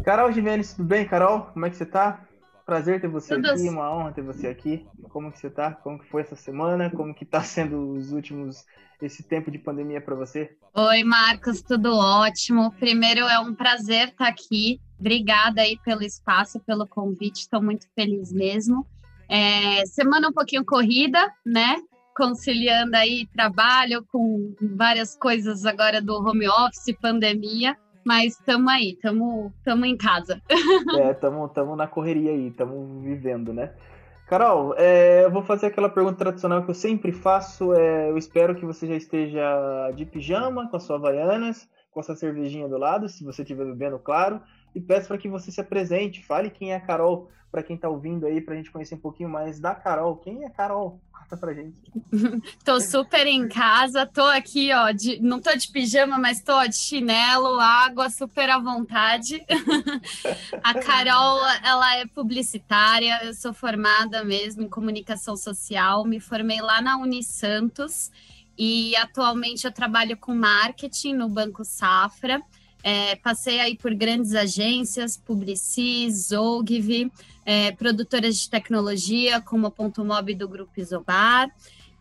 Carol 0.03 0.33
Jimenez, 0.33 0.73
tudo 0.73 0.85
bem, 0.85 1.05
Carol? 1.05 1.47
Como 1.53 1.65
é 1.65 1.69
que 1.69 1.77
você 1.77 1.85
tá? 1.85 2.19
Prazer 2.69 3.01
ter 3.01 3.07
você 3.07 3.33
Tudo 3.33 3.49
aqui, 3.49 3.67
uma 3.67 3.91
honra 3.91 4.11
ter 4.11 4.21
você 4.21 4.45
aqui. 4.45 4.85
Como 5.09 5.31
que 5.31 5.39
você 5.39 5.49
tá? 5.49 5.71
Como 5.71 5.97
que 5.97 6.07
foi 6.07 6.21
essa 6.21 6.35
semana? 6.35 6.91
Como 6.91 7.15
que 7.15 7.25
tá 7.25 7.41
sendo 7.41 7.93
os 7.93 8.11
últimos 8.11 8.63
esse 9.01 9.23
tempo 9.23 9.49
de 9.49 9.57
pandemia 9.57 9.99
para 9.99 10.13
você? 10.13 10.55
Oi, 10.75 11.03
Marcos, 11.03 11.63
tudo 11.63 11.95
ótimo. 11.95 12.71
Primeiro 12.73 13.21
é 13.21 13.39
um 13.39 13.55
prazer 13.55 14.09
estar 14.09 14.27
aqui. 14.27 14.79
Obrigada 14.99 15.61
aí 15.61 15.79
pelo 15.83 16.03
espaço, 16.03 16.59
pelo 16.59 16.85
convite. 16.85 17.39
Estou 17.39 17.59
muito 17.59 17.87
feliz 17.95 18.31
mesmo. 18.31 18.85
É, 19.27 19.83
semana 19.87 20.29
um 20.29 20.33
pouquinho 20.33 20.63
corrida, 20.63 21.27
né? 21.43 21.75
Conciliando 22.15 22.95
aí 22.95 23.25
trabalho 23.33 24.05
com 24.11 24.53
várias 24.77 25.15
coisas 25.15 25.65
agora 25.65 25.99
do 25.99 26.13
home 26.17 26.47
office, 26.47 26.95
pandemia 27.01 27.75
mas 28.05 28.39
estamos 28.39 28.71
aí, 28.71 28.91
estamos 28.91 29.53
em 29.85 29.97
casa. 29.97 30.41
É, 30.97 31.11
estamos 31.11 31.77
na 31.77 31.87
correria 31.87 32.31
aí, 32.31 32.47
estamos 32.47 33.03
vivendo, 33.03 33.53
né? 33.53 33.73
Carol, 34.27 34.75
é, 34.77 35.25
eu 35.25 35.31
vou 35.31 35.41
fazer 35.41 35.65
aquela 35.65 35.89
pergunta 35.89 36.17
tradicional 36.17 36.63
que 36.63 36.69
eu 36.69 36.75
sempre 36.75 37.11
faço. 37.11 37.73
É, 37.73 38.11
eu 38.11 38.17
espero 38.17 38.55
que 38.55 38.63
você 38.63 38.85
já 38.85 38.95
esteja 38.95 39.91
de 39.95 40.05
pijama, 40.05 40.69
com 40.69 40.77
a 40.77 40.79
sua 40.79 40.97
Havaianas, 40.97 41.67
com 41.91 41.99
a 41.99 42.03
sua 42.03 42.15
cervejinha 42.15 42.67
do 42.67 42.77
lado, 42.77 43.09
se 43.09 43.23
você 43.23 43.41
estiver 43.41 43.65
bebendo, 43.65 43.97
claro. 43.97 44.39
E 44.75 44.79
peço 44.79 45.07
para 45.07 45.17
que 45.17 45.27
você 45.27 45.51
se 45.51 45.59
apresente, 45.59 46.23
fale 46.23 46.51
quem 46.51 46.73
é 46.73 46.75
a 46.75 46.79
Carol, 46.79 47.29
para 47.51 47.63
quem 47.63 47.75
está 47.75 47.89
ouvindo 47.89 48.27
aí, 48.27 48.39
para 48.39 48.53
a 48.53 48.57
gente 48.57 48.71
conhecer 48.71 48.93
um 48.93 48.99
pouquinho 48.99 49.29
mais 49.29 49.59
da 49.59 49.73
Carol. 49.73 50.17
Quem 50.17 50.43
é 50.43 50.47
a 50.47 50.51
Carol? 50.51 51.01
Conta 51.29 51.37
pra 51.37 51.53
gente. 51.53 51.75
tô 52.65 52.81
super 52.81 53.27
em 53.27 53.47
casa, 53.47 54.03
tô 54.03 54.23
aqui, 54.23 54.73
ó, 54.73 54.89
de, 54.91 55.21
não 55.21 55.39
tô 55.39 55.55
de 55.55 55.67
pijama, 55.67 56.17
mas 56.17 56.41
tô 56.41 56.53
ó, 56.53 56.65
de 56.65 56.75
chinelo, 56.75 57.59
água, 57.59 58.09
super 58.09 58.49
à 58.49 58.57
vontade. 58.57 59.45
a 60.63 60.73
Carol, 60.73 61.39
ela 61.63 61.97
é 61.97 62.07
publicitária, 62.07 63.19
eu 63.25 63.35
sou 63.35 63.53
formada 63.53 64.23
mesmo 64.23 64.63
em 64.63 64.69
comunicação 64.69 65.37
social, 65.37 66.03
me 66.03 66.19
formei 66.19 66.61
lá 66.61 66.81
na 66.81 66.97
Unisantos 66.97 68.09
e 68.57 68.95
atualmente 68.95 69.65
eu 69.65 69.71
trabalho 69.71 70.17
com 70.17 70.33
marketing 70.33 71.13
no 71.13 71.29
Banco 71.29 71.63
Safra. 71.63 72.41
É, 72.83 73.15
passei 73.17 73.59
aí 73.59 73.75
por 73.75 73.93
grandes 73.93 74.33
agências, 74.33 75.17
Publicis, 75.17 76.31
Ogilvy, 76.31 77.11
é, 77.45 77.71
produtoras 77.71 78.37
de 78.37 78.49
tecnologia, 78.49 79.41
como 79.41 79.67
a 79.67 79.71
Ponto 79.71 80.03
Mob 80.05 80.33
do 80.33 80.47
Grupo 80.47 80.79
Isobar. 80.79 81.49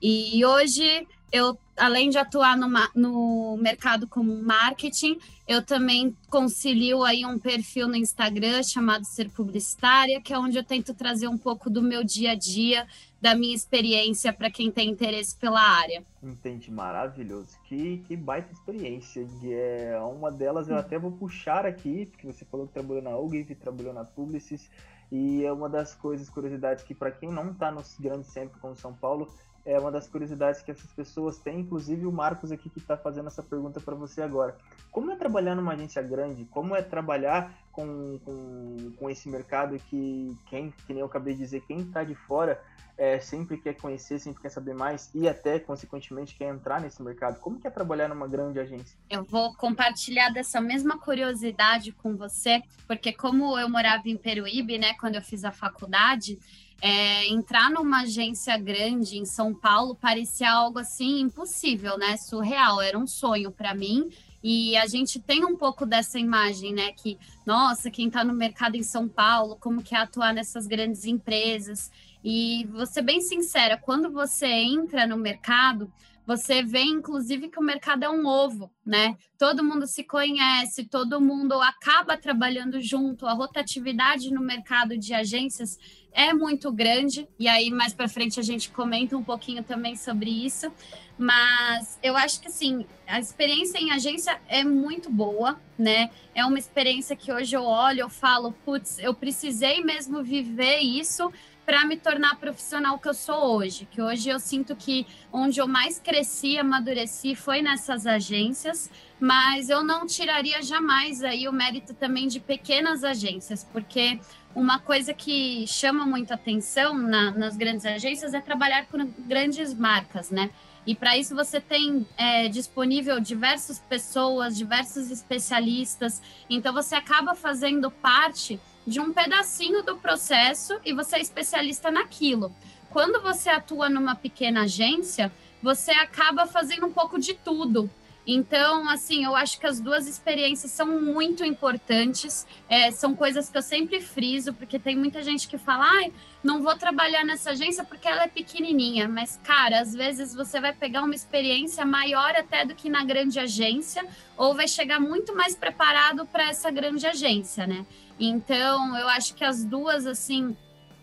E 0.01 0.45
hoje 0.45 1.07
eu 1.33 1.59
além 1.79 2.11
de 2.11 2.19
atuar 2.19 2.57
no, 2.57 2.69
no 2.95 3.57
mercado 3.57 4.07
como 4.07 4.35
marketing, 4.43 5.19
eu 5.47 5.65
também 5.65 6.15
concilio 6.29 7.03
aí 7.03 7.25
um 7.25 7.39
perfil 7.39 7.89
no 7.89 7.97
Instagram 7.97 8.63
chamado 8.63 9.05
Ser 9.05 9.31
Publicitária, 9.31 10.21
que 10.21 10.33
é 10.33 10.39
onde 10.39 10.59
eu 10.59 10.65
tento 10.65 10.93
trazer 10.93 11.29
um 11.29 11.39
pouco 11.39 11.71
do 11.71 11.83
meu 11.83 12.05
dia 12.05 12.33
a 12.33 12.35
dia, 12.35 12.87
da 13.21 13.35
minha 13.35 13.55
experiência 13.55 14.33
para 14.33 14.51
quem 14.51 14.71
tem 14.71 14.91
interesse 14.91 15.37
pela 15.37 15.61
área. 15.61 16.05
Entendi, 16.23 16.71
maravilhoso. 16.71 17.57
Que, 17.65 17.99
que 18.07 18.17
baita 18.17 18.53
experiência. 18.53 19.27
É, 19.45 19.99
uma 20.01 20.31
delas 20.31 20.69
eu 20.69 20.77
até 20.77 20.99
vou 20.99 21.13
puxar 21.13 21.65
aqui, 21.65 22.07
porque 22.07 22.27
você 22.27 22.45
falou 22.45 22.67
que 22.67 22.75
trabalhou 22.75 23.03
na 23.03 23.17
UGIV, 23.17 23.55
trabalhou 23.55 23.95
na 23.95 24.05
Publicis, 24.05 24.69
e 25.11 25.45
é 25.45 25.53
uma 25.53 25.69
das 25.69 25.95
coisas, 25.95 26.29
curiosidades 26.29 26.85
que 26.85 26.95
para 26.95 27.11
quem 27.11 27.31
não 27.31 27.53
está 27.53 27.71
nos 27.71 27.97
grandes 27.99 28.29
centros 28.29 28.61
como 28.61 28.77
São 28.77 28.93
Paulo, 28.93 29.33
é 29.69 29.79
uma 29.79 29.93
das 29.93 30.09
curiosidades 30.09 30.63
que 30.63 30.71
essas 30.71 30.91
pessoas 30.93 31.37
têm, 31.37 31.61
inclusive 31.61 32.07
o 32.07 32.13
Marcos 32.13 32.51
aqui 32.51 32.71
que 32.71 32.79
está 32.79 32.97
fazendo 32.97 33.27
essa 33.27 33.43
pergunta 33.43 33.79
para 33.79 33.95
você 33.95 34.23
agora. 34.23 34.57
Como 34.91 35.11
é 35.11 35.17
trabalhar 35.17 35.55
numa 35.55 35.75
agência 35.75 36.01
grande? 36.01 36.47
Como 36.47 36.75
é 36.75 36.81
trabalhar 36.81 37.53
com, 37.71 38.19
com, 38.25 38.93
com 38.99 39.11
esse 39.11 39.29
mercado 39.29 39.79
que, 39.91 40.35
quem, 40.49 40.71
que 40.87 40.95
nem 40.95 41.01
eu 41.01 41.07
acabei 41.07 41.35
de 41.35 41.41
dizer, 41.41 41.61
quem 41.69 41.81
está 41.81 42.03
de 42.03 42.15
fora 42.15 42.59
é, 42.97 43.21
sempre 43.21 43.59
quer 43.59 43.75
conhecer, 43.75 44.19
sempre 44.19 44.41
quer 44.41 44.49
saber 44.49 44.75
mais 44.75 45.11
e 45.15 45.29
até, 45.29 45.61
consequentemente, 45.61 46.35
quer 46.35 46.49
entrar 46.49 46.81
nesse 46.81 47.03
mercado? 47.03 47.39
Como 47.39 47.61
que 47.61 47.67
é 47.67 47.71
trabalhar 47.71 48.09
numa 48.09 48.27
grande 48.27 48.59
agência? 48.59 48.99
Eu 49.11 49.23
vou 49.23 49.55
compartilhar 49.55 50.31
dessa 50.31 50.63
mesma 50.63 50.99
curiosidade 50.99 51.93
com 51.93 52.17
você, 52.17 52.63
porque 52.87 53.13
como 53.13 53.59
eu 53.59 53.69
morava 53.69 54.09
em 54.09 54.17
Peruíbe, 54.17 54.79
né, 54.79 54.95
quando 54.95 55.17
eu 55.17 55.23
fiz 55.23 55.45
a 55.45 55.53
faculdade, 55.53 56.39
é, 56.81 57.27
entrar 57.27 57.71
numa 57.71 58.03
agência 58.03 58.57
grande 58.57 59.19
em 59.19 59.25
São 59.25 59.53
Paulo 59.53 59.95
parecia 59.95 60.51
algo 60.51 60.79
assim 60.79 61.21
impossível, 61.21 61.99
né? 61.99 62.17
Surreal, 62.17 62.81
era 62.81 62.99
um 62.99 63.07
sonho 63.07 63.51
para 63.51 63.75
mim. 63.75 64.09
E 64.43 64.77
a 64.77 64.87
gente 64.87 65.19
tem 65.19 65.45
um 65.45 65.57
pouco 65.57 65.85
dessa 65.85 66.19
imagem, 66.19 66.73
né? 66.73 66.93
Que, 66.93 67.19
nossa, 67.45 67.91
quem 67.91 68.07
está 68.07 68.23
no 68.23 68.33
mercado 68.33 68.77
em 68.77 68.85
São 68.85 69.09
Paulo, 69.09 69.57
como 69.57 69.83
que 69.83 69.95
é 69.95 69.99
atuar 69.99 70.33
nessas 70.33 70.67
grandes 70.67 71.05
empresas. 71.05 71.91
E 72.25 72.69
ser 72.87 73.03
bem 73.03 73.21
sincera, 73.21 73.77
quando 73.77 74.11
você 74.13 74.47
entra 74.47 75.07
no 75.07 75.17
mercado, 75.17 75.93
você 76.29 76.63
vê, 76.63 76.83
inclusive, 76.83 77.49
que 77.49 77.59
o 77.59 77.63
mercado 77.63 78.05
é 78.05 78.11
um 78.11 78.27
ovo, 78.27 78.71
né? 78.85 79.17
Todo 79.39 79.65
mundo 79.65 79.87
se 79.87 80.05
conhece, 80.05 80.85
todo 80.85 81.23
mundo 81.23 81.55
acaba 81.55 82.19
trabalhando 82.19 82.83
junto, 82.83 83.27
a 83.27 83.33
rotatividade 83.33 84.31
no 84.31 84.43
mercado 84.43 84.99
de 84.99 85.15
agências 85.15 85.79
é 86.13 86.33
muito 86.33 86.73
grande, 86.73 87.29
e 87.39 87.47
aí 87.47 87.71
mais 87.71 87.93
para 87.93 88.09
frente 88.09 88.41
a 88.41 88.43
gente 88.43 88.71
comenta 88.71 89.17
um 89.17 89.23
pouquinho 89.23 89.63
também 89.63 89.97
sobre 89.97 90.31
isso. 90.31 90.73
Mas 91.17 91.99
eu 92.03 92.17
acho 92.17 92.41
que 92.41 92.49
assim, 92.49 92.87
a 93.07 93.19
experiência 93.19 93.79
em 93.79 93.91
agência 93.91 94.41
é 94.49 94.63
muito 94.63 95.11
boa, 95.11 95.61
né? 95.77 96.11
É 96.35 96.45
uma 96.45 96.59
experiência 96.59 97.17
que 97.17 97.33
hoje 97.33 97.57
eu 97.57 97.65
olho, 97.65 98.01
eu 98.01 98.09
falo, 98.09 98.53
putz, 98.65 98.99
eu 99.01 99.13
precisei 99.13 99.83
mesmo 99.83 100.23
viver 100.23 100.79
isso 100.79 101.33
para 101.67 101.85
me 101.85 101.99
tornar 101.99 102.37
profissional 102.37 102.99
que 102.99 103.09
eu 103.09 103.13
sou 103.13 103.57
hoje. 103.57 103.87
Que 103.91 104.01
hoje 104.01 104.31
eu 104.31 104.41
sinto 104.41 104.75
que 104.75 105.07
onde 105.31 105.61
eu 105.61 105.69
mais 105.69 105.99
cresci, 105.99 106.57
amadureci 106.57 107.35
foi 107.35 107.61
nessas 107.61 108.07
agências, 108.07 108.91
mas 109.21 109.69
eu 109.69 109.85
não 109.85 110.07
tiraria 110.07 110.63
jamais 110.63 111.23
aí 111.23 111.47
o 111.47 111.53
mérito 111.53 111.93
também 111.93 112.27
de 112.27 112.41
pequenas 112.41 113.05
agências, 113.05 113.65
porque 113.65 114.19
uma 114.59 114.81
coisa 114.81 115.15
que 115.15 115.65
chama 115.69 116.05
muito 116.05 116.35
atenção 116.35 116.93
na, 116.95 117.31
nas 117.31 117.57
grandes 117.57 117.87
agências 117.87 118.35
é 118.35 118.41
trabalhar 118.41 118.87
com 118.87 119.07
grandes 119.19 119.73
marcas, 119.73 120.31
né? 120.31 120.51
E 120.85 120.97
para 120.97 121.17
isso 121.17 121.33
você 121.33 121.61
tem 121.61 122.05
é, 122.17 122.49
disponível 122.49 123.21
diversas 123.21 123.79
pessoas, 123.79 124.57
diversos 124.57 125.13
especialistas. 125.13 126.21
Então 126.51 126.73
você 126.73 126.97
acaba 126.97 127.37
fazendo 127.37 127.89
parte 127.89 128.59
de 128.85 128.99
um 128.99 129.13
pedacinho 129.13 129.85
do 129.85 129.97
processo 129.97 130.77
e 130.85 130.93
você 130.93 131.17
é 131.17 131.21
especialista 131.21 131.89
naquilo. 131.89 132.53
Quando 132.91 133.23
você 133.23 133.51
atua 133.51 133.89
numa 133.89 134.17
pequena 134.17 134.63
agência, 134.63 135.31
você 135.63 135.93
acaba 135.93 136.47
fazendo 136.47 136.87
um 136.87 136.93
pouco 136.93 137.17
de 137.21 137.35
tudo. 137.35 137.89
Então, 138.31 138.87
assim, 138.91 139.25
eu 139.25 139.35
acho 139.35 139.59
que 139.59 139.67
as 139.67 139.81
duas 139.81 140.07
experiências 140.07 140.71
são 140.71 141.01
muito 141.01 141.43
importantes. 141.43 142.47
É, 142.69 142.91
são 142.91 143.17
coisas 143.17 143.49
que 143.49 143.57
eu 143.57 143.63
sempre 143.63 144.03
friso, 144.03 144.53
porque 144.53 144.79
tem 144.79 144.95
muita 144.95 145.23
gente 145.23 145.49
que 145.49 145.57
fala, 145.57 145.87
ai, 145.91 146.13
não 146.45 146.63
vou 146.63 146.77
trabalhar 146.77 147.25
nessa 147.25 147.53
agência 147.53 147.85
porque 147.85 148.07
ela 148.07 148.25
é 148.25 148.29
pequenininha. 148.29 149.09
Mas, 149.09 149.41
cara, 149.43 149.81
às 149.81 149.95
vezes 149.95 150.35
você 150.35 150.61
vai 150.61 150.75
pegar 150.75 151.05
uma 151.05 151.15
experiência 151.15 151.87
maior 151.87 152.37
até 152.37 152.67
do 152.67 152.75
que 152.75 152.91
na 152.91 153.03
grande 153.03 153.41
agência, 153.41 154.07
ou 154.37 154.55
vai 154.55 154.69
chegar 154.69 155.01
muito 155.01 155.35
mais 155.35 155.57
preparado 155.57 156.27
para 156.27 156.51
essa 156.51 156.71
grande 156.71 157.07
agência, 157.07 157.67
né? 157.67 157.87
Então, 158.21 158.95
eu 158.99 159.09
acho 159.09 159.35
que 159.35 159.45
as 159.45 159.65
duas, 159.65 160.07
assim, 160.07 160.55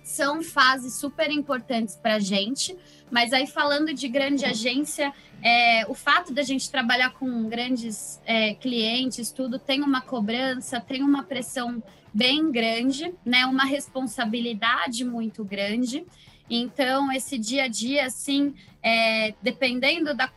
são 0.05 0.43
fases 0.43 0.93
super 0.93 1.31
importantes 1.31 1.95
para 1.95 2.15
a 2.15 2.19
gente. 2.19 2.77
Mas 3.09 3.33
aí, 3.33 3.47
falando 3.47 3.91
de 3.91 4.07
grande 4.07 4.45
agência, 4.45 5.11
é, 5.43 5.83
o 5.89 5.95
fato 5.95 6.31
da 6.31 6.43
gente 6.43 6.69
trabalhar 6.69 7.09
com 7.09 7.49
grandes 7.49 8.21
é, 8.23 8.53
clientes, 8.53 9.31
tudo 9.31 9.57
tem 9.57 9.81
uma 9.81 10.01
cobrança, 10.01 10.79
tem 10.79 11.01
uma 11.01 11.23
pressão 11.23 11.81
bem 12.13 12.51
grande, 12.51 13.13
né? 13.25 13.47
Uma 13.47 13.65
responsabilidade 13.65 15.03
muito 15.03 15.43
grande. 15.43 16.05
Então, 16.47 17.11
esse 17.11 17.37
dia 17.39 17.63
a 17.63 17.67
dia, 17.67 18.05
assim, 18.05 18.53
é, 18.83 19.33
dependendo 19.41 20.13
da 20.13 20.31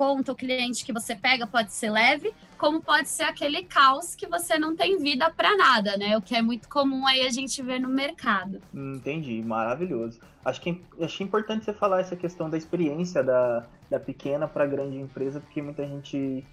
conta, 0.00 0.32
o 0.32 0.34
cliente 0.34 0.82
que 0.82 0.94
você 0.94 1.14
pega 1.14 1.46
pode 1.46 1.74
ser 1.74 1.90
leve, 1.90 2.32
como 2.56 2.80
pode 2.80 3.06
ser 3.06 3.24
aquele 3.24 3.64
caos 3.64 4.14
que 4.14 4.26
você 4.26 4.58
não 4.58 4.74
tem 4.74 4.96
vida 4.96 5.30
para 5.30 5.54
nada, 5.54 5.94
né? 5.98 6.16
O 6.16 6.22
que 6.22 6.34
é 6.34 6.40
muito 6.40 6.70
comum 6.70 7.06
aí 7.06 7.26
a 7.26 7.30
gente 7.30 7.60
ver 7.60 7.78
no 7.78 7.90
mercado. 7.90 8.62
Entendi, 8.72 9.42
maravilhoso. 9.42 10.18
Acho 10.42 10.58
que 10.62 10.82
achei 11.02 11.26
importante 11.26 11.66
você 11.66 11.74
falar 11.74 12.00
essa 12.00 12.16
questão 12.16 12.48
da 12.48 12.56
experiência 12.56 13.22
da, 13.22 13.66
da 13.90 14.00
pequena 14.00 14.48
para 14.48 14.64
grande 14.64 14.96
empresa, 14.96 15.38
porque 15.38 15.60
muita 15.60 15.86
gente 15.86 16.46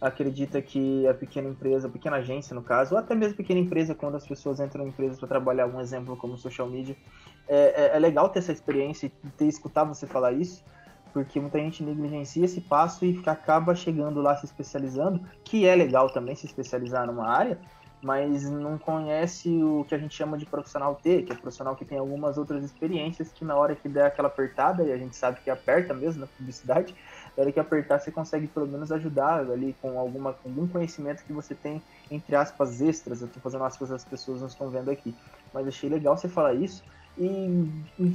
acredita 0.00 0.62
que 0.62 1.06
a 1.06 1.12
pequena 1.12 1.50
empresa, 1.50 1.88
a 1.88 1.90
pequena 1.90 2.16
agência 2.16 2.54
no 2.54 2.62
caso, 2.62 2.94
ou 2.94 2.98
até 2.98 3.14
mesmo 3.14 3.36
pequena 3.36 3.60
empresa, 3.60 3.94
quando 3.94 4.16
as 4.16 4.26
pessoas 4.26 4.60
entram 4.60 4.86
em 4.86 4.88
empresas 4.88 5.18
para 5.18 5.28
trabalhar, 5.28 5.66
um 5.66 5.78
exemplo 5.78 6.16
como 6.16 6.38
social 6.38 6.70
media, 6.70 6.96
é, 7.46 7.90
é, 7.92 7.96
é 7.96 7.98
legal 7.98 8.30
ter 8.30 8.38
essa 8.38 8.52
experiência 8.52 9.08
e 9.08 9.28
ter 9.32 9.46
escutado 9.46 9.88
você 9.88 10.06
falar 10.06 10.32
isso, 10.32 10.64
porque 11.14 11.38
muita 11.38 11.60
gente 11.60 11.84
negligencia 11.84 12.44
esse 12.44 12.60
passo 12.60 13.04
e 13.04 13.22
acaba 13.24 13.72
chegando 13.72 14.20
lá 14.20 14.36
se 14.36 14.46
especializando, 14.46 15.24
que 15.44 15.64
é 15.64 15.74
legal 15.74 16.10
também 16.10 16.34
se 16.34 16.44
especializar 16.44 17.06
numa 17.06 17.28
área, 17.28 17.56
mas 18.02 18.50
não 18.50 18.76
conhece 18.76 19.48
o 19.62 19.84
que 19.84 19.94
a 19.94 19.98
gente 19.98 20.12
chama 20.12 20.36
de 20.36 20.44
profissional 20.44 20.96
T, 20.96 21.22
que 21.22 21.32
é 21.32 21.36
profissional 21.36 21.76
que 21.76 21.84
tem 21.84 21.96
algumas 21.96 22.36
outras 22.36 22.64
experiências 22.64 23.32
que 23.32 23.44
na 23.44 23.54
hora 23.54 23.76
que 23.76 23.88
der 23.88 24.06
aquela 24.06 24.26
apertada, 24.26 24.82
e 24.82 24.92
a 24.92 24.98
gente 24.98 25.14
sabe 25.14 25.40
que 25.40 25.48
aperta 25.48 25.94
mesmo 25.94 26.22
na 26.22 26.26
publicidade, 26.26 26.92
na 27.36 27.44
hora 27.44 27.52
que 27.52 27.60
apertar 27.60 28.00
você 28.00 28.10
consegue 28.10 28.48
pelo 28.48 28.66
menos 28.66 28.90
ajudar 28.90 29.48
ali 29.48 29.74
com 29.80 29.98
alguma, 29.98 30.36
algum 30.44 30.66
conhecimento 30.66 31.24
que 31.24 31.32
você 31.32 31.54
tem, 31.54 31.80
entre 32.10 32.34
aspas, 32.34 32.80
extras, 32.80 33.20
eu 33.20 33.28
estou 33.28 33.40
fazendo 33.40 33.62
aspas 33.62 33.92
as 33.92 34.04
pessoas 34.04 34.40
não 34.40 34.48
estão 34.48 34.68
vendo 34.68 34.90
aqui, 34.90 35.14
mas 35.52 35.68
achei 35.68 35.88
legal 35.88 36.16
você 36.16 36.28
falar 36.28 36.54
isso, 36.54 36.84
e 37.16 37.68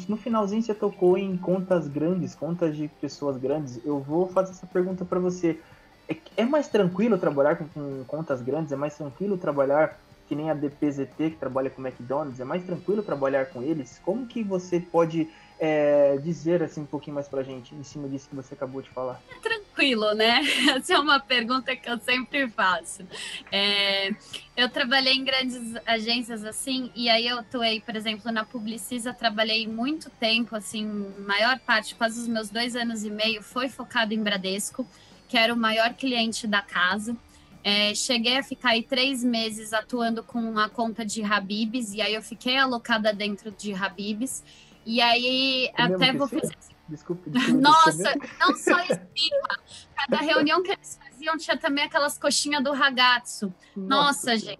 no 0.07 0.17
finalzinho 0.17 0.61
você 0.61 0.73
tocou 0.73 1.17
em 1.17 1.37
contas 1.37 1.87
grandes, 1.87 2.35
contas 2.35 2.75
de 2.75 2.89
pessoas 3.01 3.37
grandes. 3.37 3.79
Eu 3.85 3.99
vou 3.99 4.27
fazer 4.27 4.51
essa 4.51 4.67
pergunta 4.67 5.05
para 5.05 5.19
você. 5.19 5.59
É, 6.07 6.17
é, 6.37 6.45
mais 6.45 6.67
tranquilo 6.67 7.17
trabalhar 7.17 7.55
com, 7.55 7.67
com, 7.67 8.03
contas 8.05 8.41
grandes? 8.41 8.71
É 8.71 8.75
mais 8.75 8.97
tranquilo 8.97 9.37
trabalhar 9.37 9.97
que 10.27 10.35
nem 10.35 10.49
a 10.49 10.53
DPZT 10.53 11.31
que 11.31 11.37
trabalha 11.37 11.69
com 11.69 11.81
McDonald's? 11.81 12.39
É 12.39 12.45
mais 12.45 12.63
tranquilo 12.63 13.01
trabalhar 13.01 13.45
com 13.47 13.61
eles? 13.63 13.99
Como 14.03 14.27
que 14.27 14.43
você 14.43 14.79
pode 14.79 15.29
é, 15.59 16.17
dizer 16.17 16.63
assim 16.63 16.81
um 16.81 16.85
pouquinho 16.85 17.15
mais 17.15 17.27
pra 17.27 17.43
gente 17.43 17.75
em 17.75 17.83
cima 17.83 18.07
disso 18.07 18.29
que 18.29 18.35
você 18.35 18.53
acabou 18.53 18.81
de 18.81 18.89
falar? 18.89 19.21
É 19.29 19.39
tranquilo, 19.39 20.13
né? 20.13 20.41
Essa 20.73 20.93
é 20.93 20.99
uma 20.99 21.19
pergunta 21.19 21.75
que 21.75 21.89
eu 21.89 21.99
sempre 21.99 22.47
faço. 22.49 23.05
É, 23.51 24.09
eu 24.55 24.69
trabalhei 24.69 25.13
em 25.13 25.23
grandes 25.23 25.75
agências 25.85 26.45
assim, 26.45 26.89
e 26.95 27.09
aí 27.09 27.27
eu 27.27 27.39
atuei, 27.39 27.81
por 27.81 27.95
exemplo, 27.95 28.31
na 28.31 28.45
Publicisa, 28.45 29.13
trabalhei 29.13 29.67
muito 29.67 30.09
tempo, 30.09 30.55
assim, 30.55 30.85
maior 31.19 31.59
parte, 31.59 31.93
quase 31.93 32.21
os 32.21 32.27
meus 32.27 32.49
dois 32.49 32.75
anos 32.75 33.03
e 33.03 33.09
meio, 33.09 33.43
foi 33.43 33.67
focado 33.67 34.13
em 34.13 34.23
Bradesco, 34.23 34.87
que 35.27 35.37
era 35.37 35.53
o 35.53 35.57
maior 35.57 35.93
cliente 35.93 36.47
da 36.47 36.61
casa. 36.61 37.17
É, 37.61 37.93
cheguei 37.93 38.37
a 38.37 38.43
ficar 38.43 38.69
aí 38.69 38.83
três 38.83 39.21
meses 39.21 39.73
atuando 39.73 40.23
com 40.23 40.57
a 40.57 40.69
conta 40.69 41.05
de 41.05 41.21
Habibs, 41.21 41.93
e 41.93 42.01
aí 42.01 42.13
eu 42.13 42.21
fiquei 42.21 42.55
alocada 42.55 43.11
dentro 43.11 43.51
de 43.51 43.73
Habibs. 43.73 44.41
E 44.85 45.01
aí, 45.01 45.71
até 45.75 46.13
vou 46.13 46.27
fazer. 46.27 46.55
Desculpe, 46.87 47.29
desculpe. 47.29 47.61
Nossa, 47.61 48.15
não 48.39 48.55
só 48.55 48.79
esfirra. 48.79 49.59
Cada 49.95 50.17
reunião 50.17 50.63
que 50.63 50.71
eles 50.71 50.97
faziam 50.97 51.37
tinha 51.37 51.57
também 51.57 51.83
aquelas 51.83 52.17
coxinhas 52.17 52.63
do 52.63 52.73
ragazzo. 52.73 53.53
Nossa, 53.75 54.31
Nossa 54.31 54.37
gente. 54.37 54.59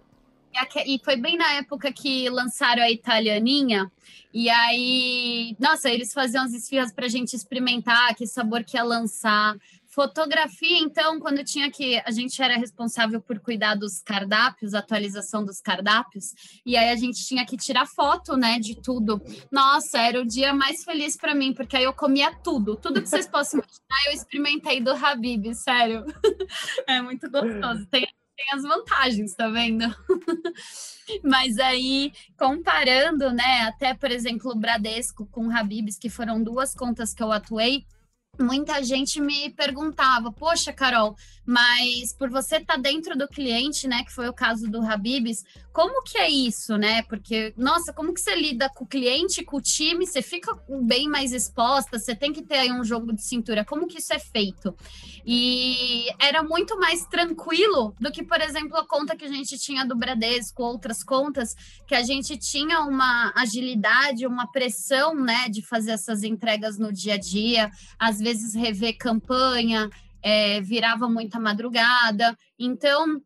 E 0.86 1.00
foi 1.04 1.16
bem 1.16 1.36
na 1.36 1.54
época 1.54 1.92
que 1.92 2.28
lançaram 2.28 2.82
a 2.82 2.90
italianinha. 2.90 3.90
E 4.32 4.48
aí, 4.48 5.56
nossa, 5.58 5.90
eles 5.90 6.12
faziam 6.12 6.44
as 6.44 6.52
esfirras 6.52 6.92
pra 6.92 7.08
gente 7.08 7.34
experimentar 7.34 8.14
que 8.14 8.26
sabor 8.26 8.62
que 8.62 8.76
ia 8.76 8.82
lançar. 8.84 9.56
Fotografia, 9.90 10.78
então, 10.78 11.18
quando 11.18 11.42
tinha 11.42 11.68
que. 11.68 12.00
A 12.06 12.12
gente 12.12 12.40
era 12.40 12.56
responsável 12.56 13.20
por 13.20 13.40
cuidar 13.40 13.74
dos 13.74 14.00
cardápios, 14.00 14.72
atualização 14.72 15.44
dos 15.44 15.60
cardápios, 15.60 16.32
e 16.64 16.76
aí 16.76 16.90
a 16.90 16.96
gente 16.96 17.26
tinha 17.26 17.44
que 17.44 17.56
tirar 17.56 17.86
foto, 17.86 18.36
né, 18.36 18.60
de 18.60 18.80
tudo. 18.80 19.20
Nossa, 19.50 19.98
era 19.98 20.20
o 20.20 20.24
dia 20.24 20.54
mais 20.54 20.84
feliz 20.84 21.16
para 21.16 21.34
mim, 21.34 21.52
porque 21.52 21.76
aí 21.76 21.82
eu 21.82 21.92
comia 21.92 22.32
tudo, 22.32 22.76
tudo 22.76 23.02
que 23.02 23.08
vocês 23.08 23.26
possam 23.26 23.58
imaginar, 23.58 24.06
eu 24.06 24.12
experimentei 24.12 24.80
do 24.80 24.92
Habib, 24.92 25.52
sério. 25.54 26.04
É 26.86 27.00
muito 27.00 27.30
gostoso. 27.30 27.86
Tem, 27.86 28.06
tem 28.36 28.46
as 28.52 28.62
vantagens, 28.62 29.34
tá 29.34 29.48
vendo? 29.48 29.84
Mas 31.22 31.58
aí, 31.58 32.12
comparando, 32.38 33.30
né, 33.32 33.62
até, 33.62 33.94
por 33.94 34.10
exemplo, 34.10 34.50
o 34.50 34.58
Bradesco 34.58 35.26
com 35.26 35.48
o 35.48 35.56
Habibs, 35.56 35.98
que 35.98 36.08
foram 36.08 36.42
duas 36.42 36.74
contas 36.74 37.12
que 37.12 37.22
eu 37.22 37.30
atuei, 37.30 37.84
muita 38.38 38.82
gente 38.82 39.20
me 39.20 39.50
perguntava, 39.50 40.32
poxa, 40.32 40.72
Carol, 40.72 41.16
mas 41.44 42.12
por 42.12 42.30
você 42.30 42.56
estar 42.56 42.74
tá 42.74 42.80
dentro 42.80 43.16
do 43.16 43.26
cliente, 43.26 43.88
né, 43.88 44.04
que 44.04 44.12
foi 44.12 44.28
o 44.28 44.32
caso 44.32 44.68
do 44.68 44.80
Habibs, 44.80 45.44
como 45.72 46.02
que 46.02 46.18
é 46.18 46.28
isso, 46.28 46.76
né? 46.76 47.02
Porque, 47.02 47.54
nossa, 47.56 47.92
como 47.92 48.12
que 48.12 48.20
você 48.20 48.34
lida 48.34 48.68
com 48.68 48.84
o 48.84 48.86
cliente, 48.86 49.44
com 49.44 49.56
o 49.56 49.62
time, 49.62 50.06
você 50.06 50.20
fica 50.20 50.52
bem 50.82 51.08
mais 51.08 51.32
exposta, 51.32 51.98
você 51.98 52.14
tem 52.14 52.32
que 52.32 52.42
ter 52.42 52.58
aí 52.58 52.72
um 52.72 52.84
jogo 52.84 53.12
de 53.12 53.22
cintura, 53.22 53.64
como 53.64 53.86
que 53.86 53.98
isso 53.98 54.12
é 54.12 54.18
feito? 54.18 54.74
E 55.24 56.06
era 56.20 56.42
muito 56.42 56.78
mais 56.78 57.04
tranquilo 57.06 57.94
do 58.00 58.10
que, 58.10 58.22
por 58.22 58.40
exemplo, 58.40 58.76
a 58.76 58.86
conta 58.86 59.16
que 59.16 59.24
a 59.24 59.28
gente 59.28 59.58
tinha 59.58 59.84
do 59.84 59.96
Bradesco, 59.96 60.62
outras 60.62 61.04
contas, 61.04 61.54
que 61.86 61.94
a 61.94 62.02
gente 62.02 62.36
tinha 62.36 62.80
uma 62.80 63.32
agilidade, 63.36 64.26
uma 64.26 64.50
pressão, 64.50 65.14
né, 65.14 65.48
de 65.48 65.62
fazer 65.62 65.92
essas 65.92 66.22
entregas 66.22 66.78
no 66.78 66.92
dia 66.92 67.14
a 67.14 67.18
dia, 67.18 67.70
às 67.98 68.19
vezes 68.20 68.54
rever 68.54 68.96
campanha, 68.96 69.88
é, 70.22 70.60
virava 70.60 71.08
muita 71.08 71.40
madrugada. 71.40 72.36
Então, 72.58 73.20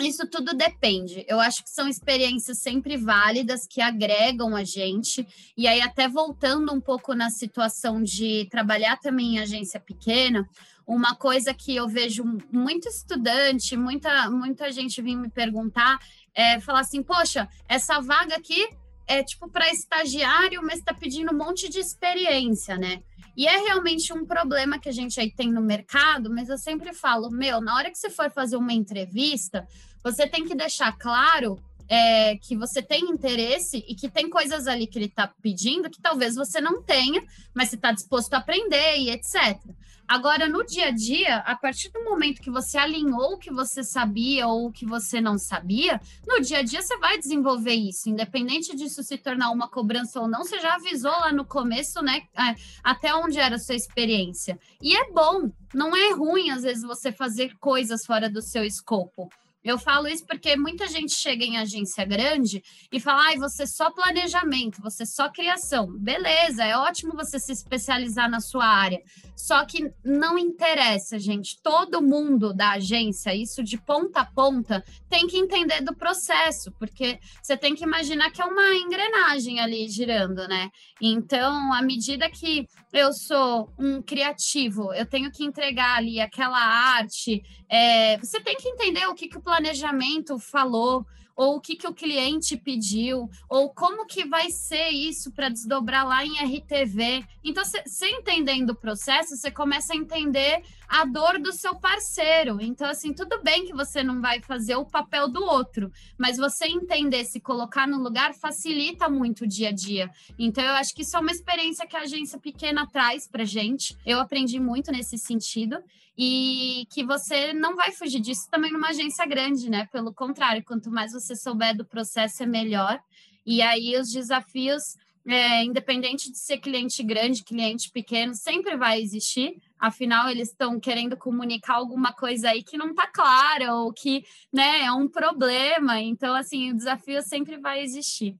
isso 0.00 0.26
tudo 0.26 0.54
depende. 0.54 1.24
Eu 1.28 1.40
acho 1.40 1.62
que 1.62 1.70
são 1.70 1.88
experiências 1.88 2.58
sempre 2.58 2.96
válidas 2.96 3.66
que 3.66 3.80
agregam 3.80 4.56
a 4.56 4.64
gente. 4.64 5.26
E 5.56 5.68
aí, 5.68 5.80
até 5.80 6.08
voltando 6.08 6.72
um 6.72 6.80
pouco 6.80 7.14
na 7.14 7.30
situação 7.30 8.02
de 8.02 8.46
trabalhar 8.50 8.98
também 8.98 9.36
em 9.36 9.38
agência 9.38 9.78
pequena, 9.78 10.48
uma 10.86 11.14
coisa 11.14 11.54
que 11.54 11.74
eu 11.74 11.88
vejo 11.88 12.24
muito 12.52 12.88
estudante, 12.88 13.76
muita, 13.76 14.28
muita 14.30 14.70
gente 14.70 15.00
vir 15.00 15.16
me 15.16 15.30
perguntar 15.30 15.98
é 16.34 16.60
falar 16.60 16.80
assim: 16.80 17.02
poxa, 17.02 17.48
essa 17.68 18.00
vaga 18.00 18.36
aqui 18.36 18.68
é 19.06 19.22
tipo 19.22 19.48
para 19.48 19.70
estagiário, 19.70 20.60
mas 20.62 20.78
está 20.78 20.92
pedindo 20.92 21.32
um 21.32 21.36
monte 21.36 21.68
de 21.68 21.78
experiência, 21.78 22.76
né? 22.76 23.02
E 23.36 23.46
é 23.46 23.58
realmente 23.58 24.12
um 24.12 24.24
problema 24.24 24.78
que 24.78 24.88
a 24.88 24.92
gente 24.92 25.18
aí 25.20 25.30
tem 25.30 25.52
no 25.52 25.60
mercado, 25.60 26.30
mas 26.30 26.48
eu 26.48 26.58
sempre 26.58 26.92
falo, 26.92 27.30
meu, 27.30 27.60
na 27.60 27.74
hora 27.76 27.90
que 27.90 27.98
você 27.98 28.10
for 28.10 28.30
fazer 28.30 28.56
uma 28.56 28.72
entrevista, 28.72 29.66
você 30.02 30.26
tem 30.26 30.44
que 30.44 30.54
deixar 30.54 30.96
claro 30.96 31.58
é, 31.88 32.36
que 32.36 32.56
você 32.56 32.82
tem 32.82 33.10
interesse 33.10 33.84
e 33.88 33.94
que 33.94 34.08
tem 34.08 34.30
coisas 34.30 34.66
ali 34.66 34.86
que 34.86 34.98
ele 34.98 35.06
está 35.06 35.26
pedindo 35.42 35.90
que 35.90 36.00
talvez 36.00 36.34
você 36.34 36.60
não 36.60 36.82
tenha, 36.82 37.22
mas 37.52 37.68
você 37.68 37.76
está 37.76 37.92
disposto 37.92 38.34
a 38.34 38.38
aprender 38.38 38.98
e 38.98 39.10
etc. 39.10 39.58
Agora, 40.06 40.48
no 40.48 40.64
dia 40.64 40.88
a 40.88 40.90
dia, 40.90 41.38
a 41.38 41.56
partir 41.56 41.90
do 41.90 42.04
momento 42.04 42.42
que 42.42 42.50
você 42.50 42.76
alinhou 42.76 43.34
o 43.34 43.38
que 43.38 43.50
você 43.50 43.82
sabia 43.82 44.46
ou 44.46 44.66
o 44.66 44.72
que 44.72 44.84
você 44.84 45.20
não 45.20 45.38
sabia, 45.38 46.00
no 46.26 46.40
dia 46.40 46.58
a 46.58 46.62
dia 46.62 46.82
você 46.82 46.96
vai 46.98 47.18
desenvolver 47.18 47.74
isso, 47.74 48.10
independente 48.10 48.76
disso 48.76 49.02
se 49.02 49.16
tornar 49.16 49.50
uma 49.50 49.66
cobrança 49.66 50.20
ou 50.20 50.28
não, 50.28 50.44
você 50.44 50.60
já 50.60 50.74
avisou 50.74 51.10
lá 51.10 51.32
no 51.32 51.44
começo, 51.44 52.02
né, 52.02 52.22
é, 52.36 52.54
até 52.82 53.14
onde 53.14 53.38
era 53.38 53.56
a 53.56 53.58
sua 53.58 53.74
experiência. 53.74 54.58
E 54.80 54.94
é 54.94 55.10
bom, 55.10 55.50
não 55.72 55.96
é 55.96 56.12
ruim 56.12 56.50
às 56.50 56.62
vezes 56.62 56.82
você 56.82 57.10
fazer 57.10 57.56
coisas 57.58 58.04
fora 58.04 58.28
do 58.28 58.42
seu 58.42 58.62
escopo. 58.62 59.30
Eu 59.64 59.78
falo 59.78 60.06
isso 60.06 60.26
porque 60.26 60.56
muita 60.56 60.86
gente 60.86 61.14
chega 61.14 61.42
em 61.42 61.56
agência 61.56 62.04
grande 62.04 62.62
e 62.92 63.00
fala: 63.00 63.22
ai, 63.28 63.38
você 63.38 63.66
só 63.66 63.90
planejamento, 63.90 64.82
você 64.82 65.06
só 65.06 65.30
criação. 65.30 65.90
Beleza, 65.90 66.62
é 66.62 66.76
ótimo 66.76 67.14
você 67.14 67.38
se 67.38 67.50
especializar 67.50 68.28
na 68.28 68.40
sua 68.40 68.66
área. 68.66 69.00
Só 69.34 69.64
que 69.64 69.90
não 70.04 70.38
interessa, 70.38 71.18
gente. 71.18 71.60
Todo 71.62 72.02
mundo 72.02 72.52
da 72.52 72.72
agência, 72.72 73.34
isso 73.34 73.62
de 73.62 73.78
ponta 73.78 74.20
a 74.20 74.24
ponta, 74.24 74.84
tem 75.08 75.26
que 75.26 75.38
entender 75.38 75.80
do 75.80 75.94
processo, 75.94 76.70
porque 76.78 77.18
você 77.42 77.56
tem 77.56 77.74
que 77.74 77.84
imaginar 77.84 78.30
que 78.30 78.42
é 78.42 78.44
uma 78.44 78.74
engrenagem 78.74 79.60
ali 79.60 79.88
girando, 79.88 80.46
né? 80.46 80.70
Então, 81.00 81.72
à 81.72 81.80
medida 81.80 82.28
que 82.30 82.68
eu 82.94 83.12
sou 83.12 83.74
um 83.76 84.00
criativo, 84.00 84.94
eu 84.94 85.04
tenho 85.04 85.28
que 85.32 85.44
entregar 85.44 85.96
ali 85.96 86.20
aquela 86.20 86.56
arte. 86.56 87.42
É, 87.68 88.16
você 88.18 88.40
tem 88.40 88.56
que 88.56 88.68
entender 88.68 89.04
o 89.08 89.14
que, 89.14 89.26
que 89.26 89.36
o 89.36 89.42
planejamento 89.42 90.38
falou, 90.38 91.04
ou 91.36 91.56
o 91.56 91.60
que, 91.60 91.76
que 91.76 91.86
o 91.86 91.94
cliente 91.94 92.56
pediu, 92.56 93.28
ou 93.48 93.70
como 93.70 94.06
que 94.06 94.24
vai 94.24 94.50
ser 94.50 94.90
isso 94.90 95.32
para 95.32 95.48
desdobrar 95.48 96.06
lá 96.06 96.24
em 96.24 96.38
RTV. 96.38 97.24
Então, 97.42 97.64
você 97.64 98.08
entendendo 98.08 98.70
o 98.70 98.74
processo, 98.74 99.36
você 99.36 99.50
começa 99.50 99.92
a 99.92 99.96
entender 99.96 100.62
a 100.88 101.04
dor 101.04 101.38
do 101.38 101.52
seu 101.52 101.74
parceiro. 101.74 102.58
Então, 102.60 102.88
assim, 102.88 103.12
tudo 103.12 103.42
bem 103.42 103.64
que 103.64 103.72
você 103.72 104.02
não 104.02 104.20
vai 104.20 104.40
fazer 104.40 104.76
o 104.76 104.84
papel 104.84 105.28
do 105.28 105.42
outro, 105.44 105.90
mas 106.16 106.36
você 106.36 106.66
entender, 106.66 107.24
se 107.24 107.40
colocar 107.40 107.86
no 107.86 107.98
lugar, 107.98 108.34
facilita 108.34 109.08
muito 109.08 109.44
o 109.44 109.46
dia 109.46 109.70
a 109.70 109.72
dia. 109.72 110.10
Então, 110.38 110.62
eu 110.62 110.74
acho 110.74 110.94
que 110.94 111.02
isso 111.02 111.16
é 111.16 111.20
uma 111.20 111.32
experiência 111.32 111.86
que 111.86 111.96
a 111.96 112.02
agência 112.02 112.38
pequena 112.38 112.86
traz 112.86 113.26
para 113.26 113.44
gente. 113.44 113.96
Eu 114.06 114.20
aprendi 114.20 114.60
muito 114.60 114.92
nesse 114.92 115.18
sentido 115.18 115.82
e 116.16 116.86
que 116.90 117.04
você 117.04 117.52
não 117.52 117.74
vai 117.74 117.90
fugir 117.92 118.20
disso 118.20 118.48
também 118.50 118.72
numa 118.72 118.88
agência 118.88 119.26
grande, 119.26 119.68
né? 119.68 119.86
Pelo 119.90 120.12
contrário, 120.14 120.64
quanto 120.64 120.90
mais 120.90 121.12
você 121.12 121.34
souber 121.34 121.76
do 121.76 121.84
processo, 121.84 122.42
é 122.42 122.46
melhor. 122.46 123.00
E 123.44 123.60
aí 123.60 123.98
os 123.98 124.10
desafios, 124.10 124.82
é, 125.26 125.64
independente 125.64 126.30
de 126.30 126.38
ser 126.38 126.58
cliente 126.58 127.02
grande, 127.02 127.42
cliente 127.42 127.90
pequeno, 127.90 128.34
sempre 128.34 128.76
vai 128.76 129.00
existir. 129.00 129.56
Afinal, 129.78 130.28
eles 130.28 130.50
estão 130.50 130.78
querendo 130.78 131.16
comunicar 131.16 131.74
alguma 131.74 132.12
coisa 132.12 132.50
aí 132.50 132.62
que 132.62 132.78
não 132.78 132.90
está 132.90 133.08
clara 133.08 133.74
ou 133.74 133.92
que 133.92 134.24
né, 134.52 134.84
é 134.84 134.92
um 134.92 135.08
problema. 135.08 136.00
Então, 136.00 136.34
assim, 136.34 136.70
o 136.70 136.76
desafio 136.76 137.20
sempre 137.22 137.58
vai 137.58 137.82
existir. 137.82 138.36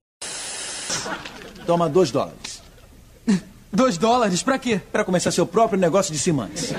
Toma 1.67 1.89
dois 1.89 2.11
dólares. 2.11 2.63
Dois 3.73 3.99
dólares? 3.99 4.41
Para 4.41 4.57
quê? 4.57 4.81
Para 4.93 5.05
começar 5.05 5.33
seu 5.33 5.45
próprio 5.45 5.77
negócio 5.81 6.13
de 6.13 6.19
cimantes. 6.21 6.73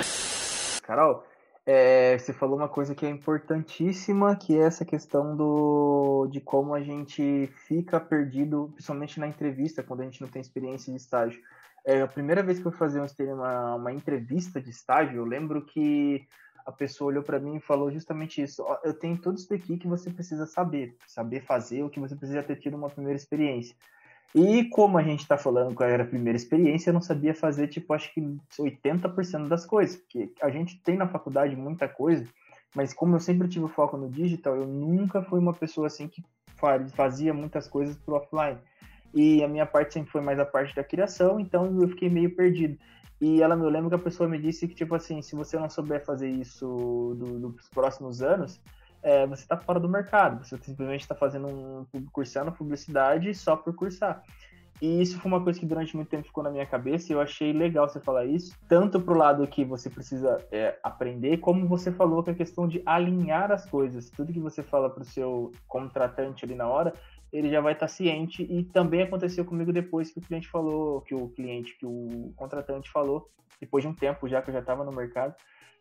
Carol, 0.86 1.26
é, 1.65 2.15
você 2.17 2.32
falou 2.32 2.58
uma 2.58 2.69
coisa 2.69 2.93
que 2.93 3.06
é 3.06 3.10
importantíssima, 3.10 4.36
que 4.36 4.56
é 4.56 4.62
essa 4.62 4.86
questão 4.86 5.36
do, 5.36 6.28
de 6.32 6.39
como 6.39 6.76
a 6.76 6.82
gente 6.82 7.48
fica 7.67 8.00
perdido, 8.00 8.69
principalmente 8.74 9.19
na 9.19 9.28
entrevista, 9.28 9.82
quando 9.82 10.02
a 10.02 10.04
gente 10.04 10.21
não 10.21 10.28
tem 10.28 10.39
experiência 10.39 10.93
de 10.93 11.00
estágio. 11.00 11.41
É, 11.84 12.02
a 12.02 12.08
primeira 12.08 12.43
vez 12.43 12.60
que 12.60 12.67
eu 12.67 12.71
fui 12.71 12.80
fazer 12.80 13.02
uma, 13.34 13.76
uma 13.76 13.91
entrevista 13.91 14.62
de 14.62 14.69
estágio, 14.69 15.17
eu 15.17 15.26
lembro 15.26 15.65
que 15.65 16.28
a 16.63 16.71
pessoa 16.71 17.10
olhou 17.10 17.24
para 17.24 17.39
mim 17.39 17.56
e 17.56 17.62
falou 17.62 17.91
justamente 17.91 18.41
isso. 18.41 18.63
Eu 18.84 18.93
tenho 18.93 19.17
tudo 19.17 19.38
isso 19.38 19.54
aqui 19.54 19.78
que 19.78 19.88
você 19.88 20.12
precisa 20.12 20.45
saber, 20.45 20.95
saber 21.08 21.41
fazer 21.41 21.84
o 21.84 21.89
que 21.89 22.00
você 22.00 22.15
precisa 22.15 22.43
ter 22.43 22.58
tido 22.58 22.78
uma 22.78 22.89
primeira 22.89 23.17
experiência. 23.17 23.76
E 24.33 24.65
como 24.69 24.97
a 24.97 25.03
gente 25.03 25.21
está 25.21 25.38
falando 25.38 25.75
que 25.75 25.83
era 25.83 26.03
a 26.03 26.07
primeira 26.07 26.35
experiência, 26.35 26.89
eu 26.89 26.93
não 26.93 27.01
sabia 27.01 27.33
fazer, 27.33 27.67
tipo, 27.67 27.93
acho 27.93 28.13
que 28.13 28.21
80% 28.59 29.47
das 29.47 29.65
coisas. 29.65 29.95
Porque 29.95 30.31
a 30.41 30.49
gente 30.49 30.81
tem 30.81 30.97
na 30.97 31.07
faculdade 31.07 31.55
muita 31.55 31.88
coisa, 31.88 32.25
mas 32.75 32.93
como 32.93 33.15
eu 33.15 33.19
sempre 33.19 33.47
tive 33.47 33.67
foco 33.69 33.95
no 33.95 34.09
digital, 34.09 34.55
eu 34.55 34.67
nunca 34.67 35.21
fui 35.21 35.39
uma 35.39 35.53
pessoa 35.53 35.88
assim 35.88 36.07
que 36.07 36.23
fazia 36.93 37.33
muitas 37.33 37.67
coisas 37.67 37.95
pro 37.97 38.15
offline. 38.15 38.57
E 39.13 39.41
a 39.43 39.47
minha 39.47 39.65
parte 39.65 39.93
sempre 39.93 40.11
foi 40.11 40.21
mais 40.21 40.38
a 40.39 40.45
parte 40.45 40.75
da 40.75 40.83
criação, 40.83 41.39
então 41.39 41.81
eu 41.81 41.88
fiquei 41.88 42.09
meio 42.09 42.35
perdido. 42.35 42.77
E 43.21 43.41
ela 43.41 43.55
me 43.55 43.69
lembro 43.69 43.89
que 43.89 43.95
a 43.95 43.99
pessoa 43.99 44.27
me 44.27 44.38
disse 44.38 44.67
que, 44.67 44.75
tipo 44.75 44.93
assim, 44.93 45.21
se 45.21 45.35
você 45.35 45.57
não 45.57 45.69
souber 45.69 46.03
fazer 46.03 46.29
isso 46.29 47.15
do, 47.17 47.39
dos 47.39 47.69
próximos 47.69 48.21
anos, 48.21 48.59
é, 49.06 49.28
você 49.28 49.44
está 49.44 49.56
fora 49.56 49.80
do 49.80 49.88
mercado. 49.88 50.44
Você 50.44 50.58
simplesmente 50.58 51.02
está 51.02 51.13
fazendo 51.13 51.48
um 51.48 51.86
cursando 52.12 52.52
publicidade 52.52 53.34
só 53.36 53.56
por 53.56 53.74
cursar. 53.76 54.24
E 54.82 55.02
isso 55.02 55.20
foi 55.20 55.32
uma 55.32 55.41
coisa 55.41 55.58
que 55.58 55.65
durante 55.65 55.96
muito 55.96 56.10
tempo 56.10 56.26
ficou 56.26 56.44
na 56.44 56.50
minha 56.50 56.65
cabeça 56.65 57.12
e 57.12 57.15
eu 57.15 57.22
achei 57.22 57.54
legal 57.54 57.88
você 57.88 58.02
falar 58.02 58.26
isso, 58.26 58.58
tanto 58.68 59.00
pro 59.00 59.18
lado 59.18 59.48
que 59.48 59.63
você 59.63 59.89
precisa 59.89 60.46
é, 60.52 60.78
aprender, 60.84 61.38
como 61.38 61.65
você 61.65 61.94
falou 61.94 62.22
que 62.22 62.32
a 62.32 62.36
questão 62.36 62.68
de 62.68 62.82
alinhar 62.86 63.52
as 63.52 63.70
coisas. 63.70 64.10
Tudo 64.10 64.34
que 64.34 64.39
você 64.39 64.62
fala 64.62 64.89
pro 64.89 65.06
seu 65.06 65.52
contratante 65.65 66.44
ali 66.44 66.56
na 66.56 66.68
hora, 66.68 66.94
ele 67.36 67.50
já 67.50 67.60
vai 67.60 67.74
estar 67.74 67.88
tá 67.88 67.91
ciente. 67.91 68.43
E 68.43 68.63
também 68.63 69.02
aconteceu 69.02 69.43
comigo 69.43 69.74
depois 69.74 70.12
que 70.12 70.19
o 70.19 70.21
cliente 70.21 70.48
falou, 70.48 71.02
que 71.02 71.13
o 71.13 71.30
cliente, 71.30 71.78
que 71.78 71.86
o 71.86 72.32
contratante 72.36 72.89
falou, 72.89 73.30
depois 73.60 73.84
de 73.84 73.89
um 73.89 73.93
tempo 73.93 74.28
já 74.28 74.41
que 74.41 74.50
eu 74.50 74.54
já 74.54 74.60
estava 74.60 74.84
no 74.84 74.91
mercado, 74.91 75.36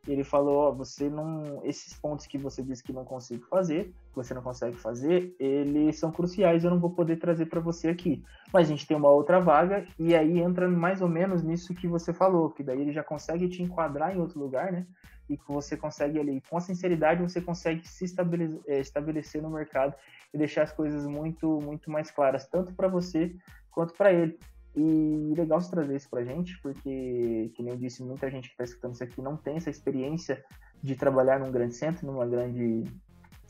Ele 0.06 0.22
falou, 0.22 0.56
ó, 0.56 0.72
você 0.72 1.08
não, 1.08 1.62
esses 1.64 1.94
pontos 1.94 2.26
que 2.26 2.36
você 2.36 2.62
disse 2.62 2.82
que 2.82 2.92
não 2.92 3.04
consigo 3.04 3.46
fazer, 3.46 3.94
que 4.10 4.16
você 4.16 4.34
não 4.34 4.42
consegue 4.42 4.76
fazer, 4.76 5.34
eles 5.38 5.98
são 5.98 6.12
cruciais, 6.12 6.62
eu 6.62 6.70
não 6.70 6.78
vou 6.78 6.90
poder 6.90 7.16
trazer 7.16 7.46
para 7.46 7.60
você 7.60 7.88
aqui. 7.88 8.22
Mas 8.52 8.66
a 8.66 8.70
gente 8.70 8.86
tem 8.86 8.96
uma 8.96 9.08
outra 9.08 9.40
vaga 9.40 9.86
e 9.98 10.14
aí 10.14 10.40
entra 10.40 10.68
mais 10.68 11.00
ou 11.00 11.08
menos 11.08 11.42
nisso 11.42 11.74
que 11.74 11.88
você 11.88 12.12
falou, 12.12 12.50
que 12.50 12.62
daí 12.62 12.80
ele 12.80 12.92
já 12.92 13.02
consegue 13.02 13.48
te 13.48 13.62
enquadrar 13.62 14.14
em 14.14 14.20
outro 14.20 14.38
lugar, 14.38 14.70
né? 14.72 14.86
E 15.28 15.36
que 15.36 15.48
você 15.48 15.76
consegue 15.76 16.18
ali, 16.18 16.42
com 16.48 16.56
a 16.56 16.60
sinceridade, 16.60 17.22
você 17.22 17.40
consegue 17.40 17.86
se 17.88 18.04
estabelecer, 18.04 18.60
é, 18.66 18.80
estabelecer 18.80 19.42
no 19.42 19.50
mercado 19.50 19.94
e 20.32 20.38
deixar 20.38 20.62
as 20.62 20.72
coisas 20.72 21.06
muito, 21.06 21.60
muito 21.62 21.90
mais 21.90 22.10
claras, 22.10 22.46
tanto 22.46 22.74
para 22.74 22.88
você 22.88 23.34
quanto 23.70 23.94
para 23.94 24.12
ele. 24.12 24.38
E 24.76 25.32
legal 25.36 25.60
você 25.60 25.70
trazer 25.70 25.94
isso 25.94 26.10
pra 26.10 26.24
gente, 26.24 26.60
porque, 26.60 27.52
que 27.54 27.62
nem 27.62 27.72
eu 27.72 27.78
disse, 27.78 28.02
muita 28.02 28.28
gente 28.28 28.48
que 28.48 28.54
está 28.54 28.64
escutando 28.64 28.94
isso 28.94 29.04
aqui 29.04 29.22
não 29.22 29.36
tem 29.36 29.56
essa 29.56 29.70
experiência 29.70 30.44
de 30.82 30.96
trabalhar 30.96 31.38
num 31.38 31.50
grande 31.50 31.74
centro, 31.74 32.06
numa 32.06 32.26
grande, 32.26 32.84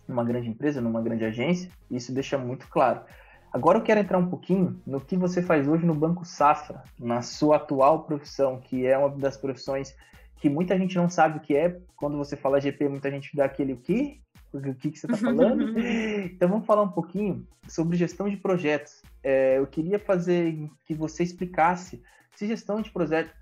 numa 0.06 0.22
grande 0.22 0.48
empresa, 0.48 0.80
numa 0.80 1.00
grande 1.00 1.24
agência. 1.24 1.70
Isso 1.90 2.12
deixa 2.12 2.36
muito 2.36 2.68
claro. 2.68 3.00
Agora 3.54 3.78
eu 3.78 3.82
quero 3.82 4.00
entrar 4.00 4.18
um 4.18 4.28
pouquinho 4.28 4.82
no 4.84 5.00
que 5.00 5.16
você 5.16 5.40
faz 5.40 5.66
hoje 5.66 5.86
no 5.86 5.94
Banco 5.94 6.24
Safra, 6.24 6.82
na 6.98 7.22
sua 7.22 7.56
atual 7.56 8.02
profissão, 8.02 8.60
que 8.60 8.84
é 8.84 8.98
uma 8.98 9.08
das 9.08 9.36
profissões 9.36 9.96
que 10.36 10.48
muita 10.48 10.78
gente 10.78 10.96
não 10.96 11.08
sabe 11.08 11.38
o 11.38 11.40
que 11.40 11.56
é. 11.56 11.78
Quando 11.96 12.16
você 12.16 12.36
fala 12.36 12.60
GP, 12.60 12.88
muita 12.88 13.10
gente 13.10 13.34
dá 13.36 13.44
aquele 13.44 13.72
o 13.72 13.78
quê? 13.78 14.20
O 14.52 14.74
que, 14.74 14.90
que 14.90 14.98
você 14.98 15.06
está 15.06 15.16
falando? 15.16 15.78
então 16.26 16.48
vamos 16.48 16.66
falar 16.66 16.82
um 16.82 16.92
pouquinho 16.92 17.46
sobre 17.66 17.96
gestão 17.96 18.28
de 18.28 18.36
projetos 18.36 19.02
é, 19.24 19.58
eu 19.58 19.66
queria 19.66 19.98
fazer 19.98 20.70
que 20.84 20.94
você 20.94 21.22
explicasse 21.22 22.02
se 22.36 22.46
gestão 22.46 22.82
de, 22.82 22.90
projeto, 22.90 23.32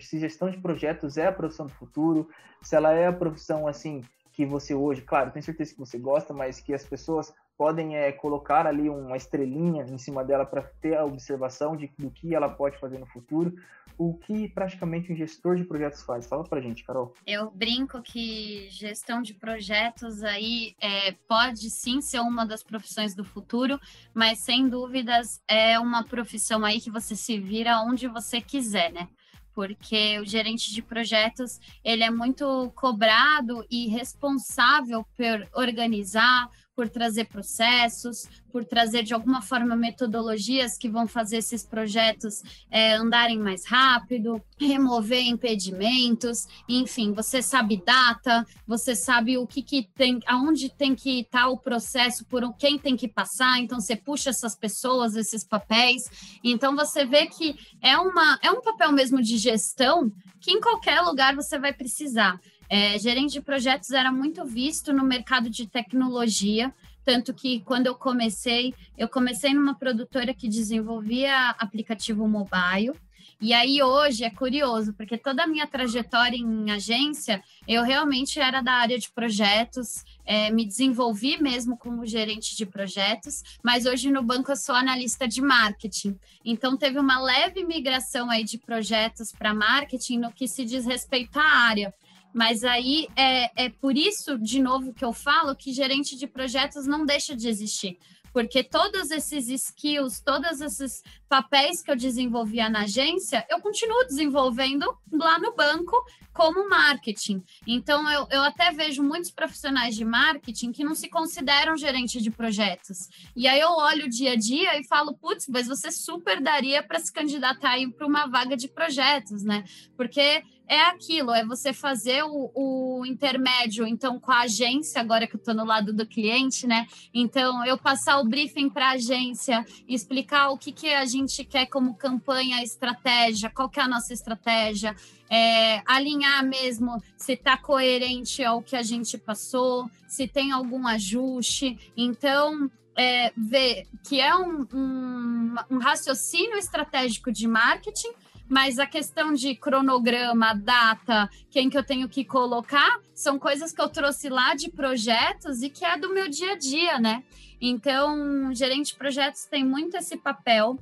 se 0.00 0.18
gestão 0.18 0.50
de 0.50 0.58
projetos 0.58 1.16
é 1.16 1.26
a 1.26 1.32
profissão 1.32 1.66
do 1.66 1.72
futuro, 1.72 2.28
se 2.60 2.76
ela 2.76 2.92
é 2.92 3.06
a 3.06 3.12
profissão 3.12 3.66
assim 3.66 4.02
que 4.32 4.44
você 4.44 4.74
hoje, 4.74 5.00
claro, 5.00 5.30
tenho 5.30 5.44
certeza 5.44 5.72
que 5.72 5.78
você 5.78 5.96
gosta, 5.96 6.34
mas 6.34 6.60
que 6.60 6.74
as 6.74 6.84
pessoas 6.84 7.32
podem 7.62 7.94
é, 7.96 8.10
colocar 8.10 8.66
ali 8.66 8.88
uma 8.88 9.16
estrelinha 9.16 9.84
em 9.84 9.96
cima 9.96 10.24
dela 10.24 10.44
para 10.44 10.62
ter 10.62 10.96
a 10.96 11.04
observação 11.04 11.76
de, 11.76 11.88
do 11.96 12.10
que 12.10 12.34
ela 12.34 12.48
pode 12.48 12.76
fazer 12.80 12.98
no 12.98 13.06
futuro 13.06 13.54
o 13.96 14.14
que 14.14 14.48
praticamente 14.48 15.12
um 15.12 15.14
gestor 15.14 15.54
de 15.54 15.62
projetos 15.62 16.02
faz? 16.02 16.26
Fala 16.26 16.42
pra 16.42 16.60
gente, 16.60 16.82
Carol. 16.82 17.14
Eu 17.24 17.52
brinco 17.52 18.02
que 18.02 18.66
gestão 18.68 19.22
de 19.22 19.32
projetos 19.32 20.24
aí 20.24 20.74
é, 20.80 21.12
pode 21.28 21.70
sim 21.70 22.00
ser 22.00 22.18
uma 22.18 22.44
das 22.44 22.64
profissões 22.64 23.14
do 23.14 23.24
futuro, 23.24 23.78
mas 24.12 24.40
sem 24.40 24.68
dúvidas 24.68 25.40
é 25.46 25.78
uma 25.78 26.02
profissão 26.02 26.64
aí 26.64 26.80
que 26.80 26.90
você 26.90 27.14
se 27.14 27.38
vira 27.38 27.80
onde 27.80 28.08
você 28.08 28.40
quiser, 28.40 28.90
né? 28.92 29.08
porque 29.54 30.18
o 30.18 30.24
gerente 30.24 30.72
de 30.72 30.82
projetos 30.82 31.60
ele 31.84 32.02
é 32.02 32.10
muito 32.10 32.72
cobrado 32.74 33.64
e 33.70 33.86
responsável 33.86 35.04
por 35.16 35.48
organizar, 35.52 36.48
por 36.74 36.88
trazer 36.88 37.26
processos, 37.26 38.26
por 38.50 38.64
trazer 38.64 39.02
de 39.02 39.12
alguma 39.12 39.42
forma 39.42 39.76
metodologias 39.76 40.76
que 40.78 40.88
vão 40.88 41.06
fazer 41.06 41.38
esses 41.38 41.64
projetos 41.64 42.42
é, 42.70 42.94
andarem 42.94 43.38
mais 43.38 43.66
rápido, 43.66 44.42
remover 44.58 45.22
impedimentos, 45.22 46.46
enfim, 46.68 47.12
você 47.12 47.42
sabe 47.42 47.82
data, 47.84 48.46
você 48.66 48.94
sabe 48.94 49.36
o 49.36 49.46
que, 49.46 49.62
que 49.62 49.88
tem, 49.94 50.20
aonde 50.26 50.70
tem 50.70 50.94
que 50.94 51.20
estar 51.20 51.48
o 51.48 51.58
processo, 51.58 52.24
por 52.24 52.42
quem 52.54 52.78
tem 52.78 52.96
que 52.96 53.08
passar, 53.08 53.58
então 53.58 53.80
você 53.80 53.96
puxa 53.96 54.30
essas 54.30 54.54
pessoas, 54.54 55.14
esses 55.14 55.44
papéis, 55.44 56.04
então 56.42 56.74
você 56.74 57.04
vê 57.04 57.26
que 57.26 57.54
é, 57.82 57.96
uma, 57.98 58.38
é 58.42 58.50
um 58.50 58.60
papel 58.62 58.92
mesmo 58.92 59.20
de 59.20 59.36
gestão 59.36 60.10
que 60.40 60.50
em 60.50 60.60
qualquer 60.60 61.00
lugar 61.00 61.34
você 61.36 61.58
vai 61.58 61.72
precisar. 61.72 62.38
É, 62.74 62.98
gerente 62.98 63.32
de 63.32 63.42
projetos 63.42 63.90
era 63.90 64.10
muito 64.10 64.46
visto 64.46 64.94
no 64.94 65.04
mercado 65.04 65.50
de 65.50 65.66
tecnologia, 65.66 66.72
tanto 67.04 67.34
que 67.34 67.60
quando 67.60 67.86
eu 67.86 67.94
comecei, 67.94 68.72
eu 68.96 69.06
comecei 69.10 69.52
numa 69.52 69.74
produtora 69.74 70.32
que 70.32 70.48
desenvolvia 70.48 71.50
aplicativo 71.58 72.26
mobile. 72.26 72.94
E 73.38 73.52
aí 73.52 73.82
hoje 73.82 74.24
é 74.24 74.30
curioso, 74.30 74.94
porque 74.94 75.18
toda 75.18 75.42
a 75.42 75.46
minha 75.46 75.66
trajetória 75.66 76.36
em 76.38 76.70
agência, 76.70 77.42
eu 77.68 77.82
realmente 77.82 78.40
era 78.40 78.62
da 78.62 78.72
área 78.72 78.98
de 78.98 79.10
projetos, 79.10 80.02
é, 80.24 80.50
me 80.50 80.64
desenvolvi 80.64 81.42
mesmo 81.42 81.76
como 81.76 82.06
gerente 82.06 82.56
de 82.56 82.64
projetos, 82.64 83.42
mas 83.62 83.84
hoje 83.84 84.10
no 84.10 84.22
banco 84.22 84.50
eu 84.50 84.56
sou 84.56 84.74
analista 84.74 85.28
de 85.28 85.42
marketing. 85.42 86.18
Então 86.42 86.74
teve 86.74 86.98
uma 86.98 87.20
leve 87.20 87.64
migração 87.64 88.30
aí 88.30 88.44
de 88.44 88.56
projetos 88.56 89.30
para 89.30 89.52
marketing 89.52 90.20
no 90.20 90.32
que 90.32 90.48
se 90.48 90.64
diz 90.64 90.86
respeito 90.86 91.38
à 91.38 91.44
área. 91.44 91.92
Mas 92.32 92.64
aí 92.64 93.08
é, 93.16 93.66
é 93.66 93.68
por 93.68 93.96
isso, 93.96 94.38
de 94.38 94.60
novo, 94.60 94.92
que 94.92 95.04
eu 95.04 95.12
falo 95.12 95.54
que 95.54 95.72
gerente 95.72 96.16
de 96.16 96.26
projetos 96.26 96.86
não 96.86 97.04
deixa 97.04 97.36
de 97.36 97.48
existir. 97.48 97.98
Porque 98.32 98.64
todos 98.64 99.10
esses 99.10 99.48
skills, 99.48 100.20
todos 100.20 100.60
esses 100.60 101.02
papéis 101.32 101.80
que 101.80 101.90
eu 101.90 101.96
desenvolvia 101.96 102.68
na 102.68 102.80
agência, 102.80 103.46
eu 103.48 103.58
continuo 103.58 104.04
desenvolvendo 104.04 104.84
lá 105.10 105.38
no 105.38 105.54
banco 105.54 105.96
como 106.30 106.68
marketing. 106.68 107.42
Então, 107.66 108.06
eu, 108.10 108.26
eu 108.30 108.42
até 108.42 108.70
vejo 108.70 109.02
muitos 109.02 109.30
profissionais 109.30 109.94
de 109.94 110.04
marketing 110.04 110.72
que 110.72 110.84
não 110.84 110.94
se 110.94 111.08
consideram 111.08 111.74
gerente 111.74 112.20
de 112.20 112.30
projetos. 112.30 113.08
E 113.34 113.48
aí 113.48 113.60
eu 113.60 113.70
olho 113.70 114.04
o 114.04 114.10
dia 114.10 114.32
a 114.32 114.36
dia 114.36 114.78
e 114.78 114.86
falo, 114.86 115.14
putz, 115.14 115.46
mas 115.48 115.66
você 115.66 115.90
super 115.90 116.38
daria 116.38 116.82
para 116.82 116.98
se 116.98 117.10
candidatar 117.10 117.78
para 117.96 118.06
uma 118.06 118.26
vaga 118.26 118.54
de 118.54 118.68
projetos, 118.68 119.42
né? 119.42 119.64
Porque 119.96 120.42
é 120.72 120.80
aquilo, 120.86 121.32
é 121.32 121.44
você 121.44 121.70
fazer 121.74 122.22
o, 122.22 122.50
o, 122.54 123.04
intermédio, 123.04 123.86
então, 123.86 124.18
com 124.18 124.32
a 124.32 124.40
agência, 124.40 125.02
agora 125.02 125.26
que 125.26 125.36
eu 125.36 125.38
estou 125.38 125.52
no 125.52 125.66
lado 125.66 125.92
do 125.92 126.06
cliente, 126.06 126.66
né? 126.66 126.86
Então, 127.12 127.62
eu 127.66 127.76
passar 127.76 128.18
o 128.18 128.24
briefing 128.26 128.70
para 128.70 128.88
a 128.88 128.92
agência, 128.92 129.66
explicar 129.86 130.48
o 130.48 130.56
que, 130.56 130.72
que 130.72 130.88
a 130.88 131.04
gente 131.04 131.21
quer 131.44 131.66
como 131.66 131.94
campanha, 131.94 132.62
estratégia, 132.62 133.50
qual 133.50 133.68
que 133.68 133.80
é 133.80 133.82
a 133.82 133.88
nossa 133.88 134.12
estratégia, 134.12 134.94
é, 135.30 135.82
alinhar 135.86 136.44
mesmo 136.44 137.02
se 137.16 137.32
está 137.32 137.56
coerente 137.56 138.44
ao 138.44 138.62
que 138.62 138.76
a 138.76 138.82
gente 138.82 139.16
passou, 139.18 139.88
se 140.06 140.26
tem 140.26 140.52
algum 140.52 140.86
ajuste. 140.86 141.78
Então, 141.96 142.70
é, 142.96 143.32
ver 143.36 143.86
que 144.04 144.20
é 144.20 144.34
um, 144.36 144.66
um, 144.72 145.54
um 145.70 145.78
raciocínio 145.78 146.56
estratégico 146.56 147.32
de 147.32 147.46
marketing 147.46 148.12
mas 148.52 148.78
a 148.78 148.86
questão 148.86 149.32
de 149.32 149.54
cronograma, 149.54 150.54
data, 150.54 151.26
quem 151.50 151.70
que 151.70 151.78
eu 151.78 151.82
tenho 151.82 152.06
que 152.06 152.22
colocar, 152.22 153.00
são 153.14 153.38
coisas 153.38 153.72
que 153.72 153.80
eu 153.80 153.88
trouxe 153.88 154.28
lá 154.28 154.54
de 154.54 154.70
projetos 154.70 155.62
e 155.62 155.70
que 155.70 155.86
é 155.86 155.96
do 155.96 156.12
meu 156.12 156.28
dia 156.28 156.52
a 156.52 156.58
dia, 156.58 156.98
né? 156.98 157.24
Então, 157.58 158.52
gerente 158.52 158.88
de 158.88 158.98
projetos 158.98 159.46
tem 159.46 159.64
muito 159.64 159.96
esse 159.96 160.18
papel 160.18 160.78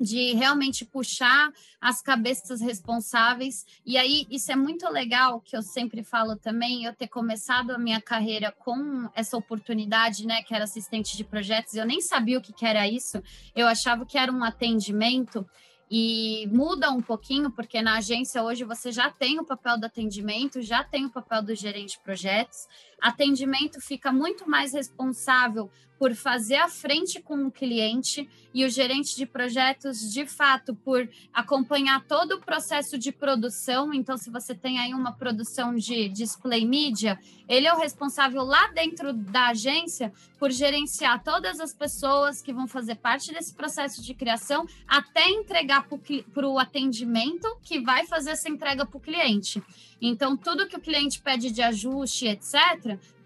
de 0.00 0.34
realmente 0.34 0.84
puxar 0.84 1.50
as 1.80 2.02
cabeças 2.02 2.60
responsáveis. 2.60 3.64
E 3.84 3.96
aí, 3.96 4.26
isso 4.30 4.52
é 4.52 4.56
muito 4.56 4.88
legal, 4.88 5.40
que 5.40 5.56
eu 5.56 5.62
sempre 5.62 6.02
falo 6.02 6.36
também, 6.36 6.84
eu 6.84 6.94
ter 6.94 7.08
começado 7.08 7.70
a 7.70 7.78
minha 7.78 8.00
carreira 8.00 8.52
com 8.52 9.08
essa 9.14 9.36
oportunidade, 9.36 10.26
né, 10.26 10.42
que 10.42 10.54
era 10.54 10.64
assistente 10.64 11.16
de 11.16 11.24
projetos, 11.24 11.74
eu 11.74 11.86
nem 11.86 12.00
sabia 12.00 12.38
o 12.38 12.42
que, 12.42 12.52
que 12.52 12.66
era 12.66 12.86
isso, 12.86 13.22
eu 13.54 13.66
achava 13.66 14.04
que 14.04 14.18
era 14.18 14.30
um 14.30 14.44
atendimento, 14.44 15.46
e 15.90 16.48
muda 16.52 16.90
um 16.90 17.00
pouquinho, 17.00 17.50
porque 17.50 17.80
na 17.80 17.98
agência 17.98 18.42
hoje 18.42 18.64
você 18.64 18.90
já 18.90 19.08
tem 19.08 19.38
o 19.38 19.44
papel 19.44 19.78
do 19.78 19.86
atendimento, 19.86 20.60
já 20.60 20.82
tem 20.82 21.04
o 21.04 21.10
papel 21.10 21.42
do 21.42 21.54
gerente 21.54 21.92
de 21.92 22.00
projetos. 22.00 22.66
Atendimento 23.00 23.80
fica 23.80 24.10
muito 24.10 24.48
mais 24.48 24.72
responsável 24.72 25.70
por 25.98 26.14
fazer 26.14 26.56
a 26.56 26.68
frente 26.68 27.20
com 27.20 27.46
o 27.46 27.50
cliente 27.50 28.28
e 28.52 28.64
o 28.64 28.70
gerente 28.70 29.16
de 29.16 29.26
projetos, 29.26 30.12
de 30.12 30.26
fato, 30.26 30.74
por 30.74 31.08
acompanhar 31.32 32.04
todo 32.04 32.32
o 32.32 32.40
processo 32.40 32.98
de 32.98 33.12
produção. 33.12 33.92
Então, 33.92 34.16
se 34.16 34.30
você 34.30 34.54
tem 34.54 34.78
aí 34.78 34.94
uma 34.94 35.12
produção 35.12 35.74
de 35.74 36.08
display 36.08 36.66
media, 36.66 37.18
ele 37.48 37.66
é 37.66 37.72
o 37.72 37.78
responsável 37.78 38.42
lá 38.42 38.68
dentro 38.68 39.12
da 39.12 39.48
agência 39.48 40.12
por 40.38 40.50
gerenciar 40.50 41.22
todas 41.22 41.60
as 41.60 41.72
pessoas 41.72 42.42
que 42.42 42.52
vão 42.52 42.66
fazer 42.66 42.96
parte 42.96 43.32
desse 43.32 43.54
processo 43.54 44.02
de 44.02 44.14
criação 44.14 44.66
até 44.86 45.28
entregar 45.28 45.86
para 45.86 46.48
o 46.48 46.58
atendimento 46.58 47.46
que 47.62 47.80
vai 47.80 48.06
fazer 48.06 48.30
essa 48.30 48.48
entrega 48.48 48.84
para 48.84 48.96
o 48.98 49.00
cliente. 49.00 49.62
Então, 50.00 50.36
tudo 50.36 50.66
que 50.66 50.76
o 50.76 50.80
cliente 50.80 51.22
pede 51.22 51.50
de 51.50 51.62
ajuste, 51.62 52.26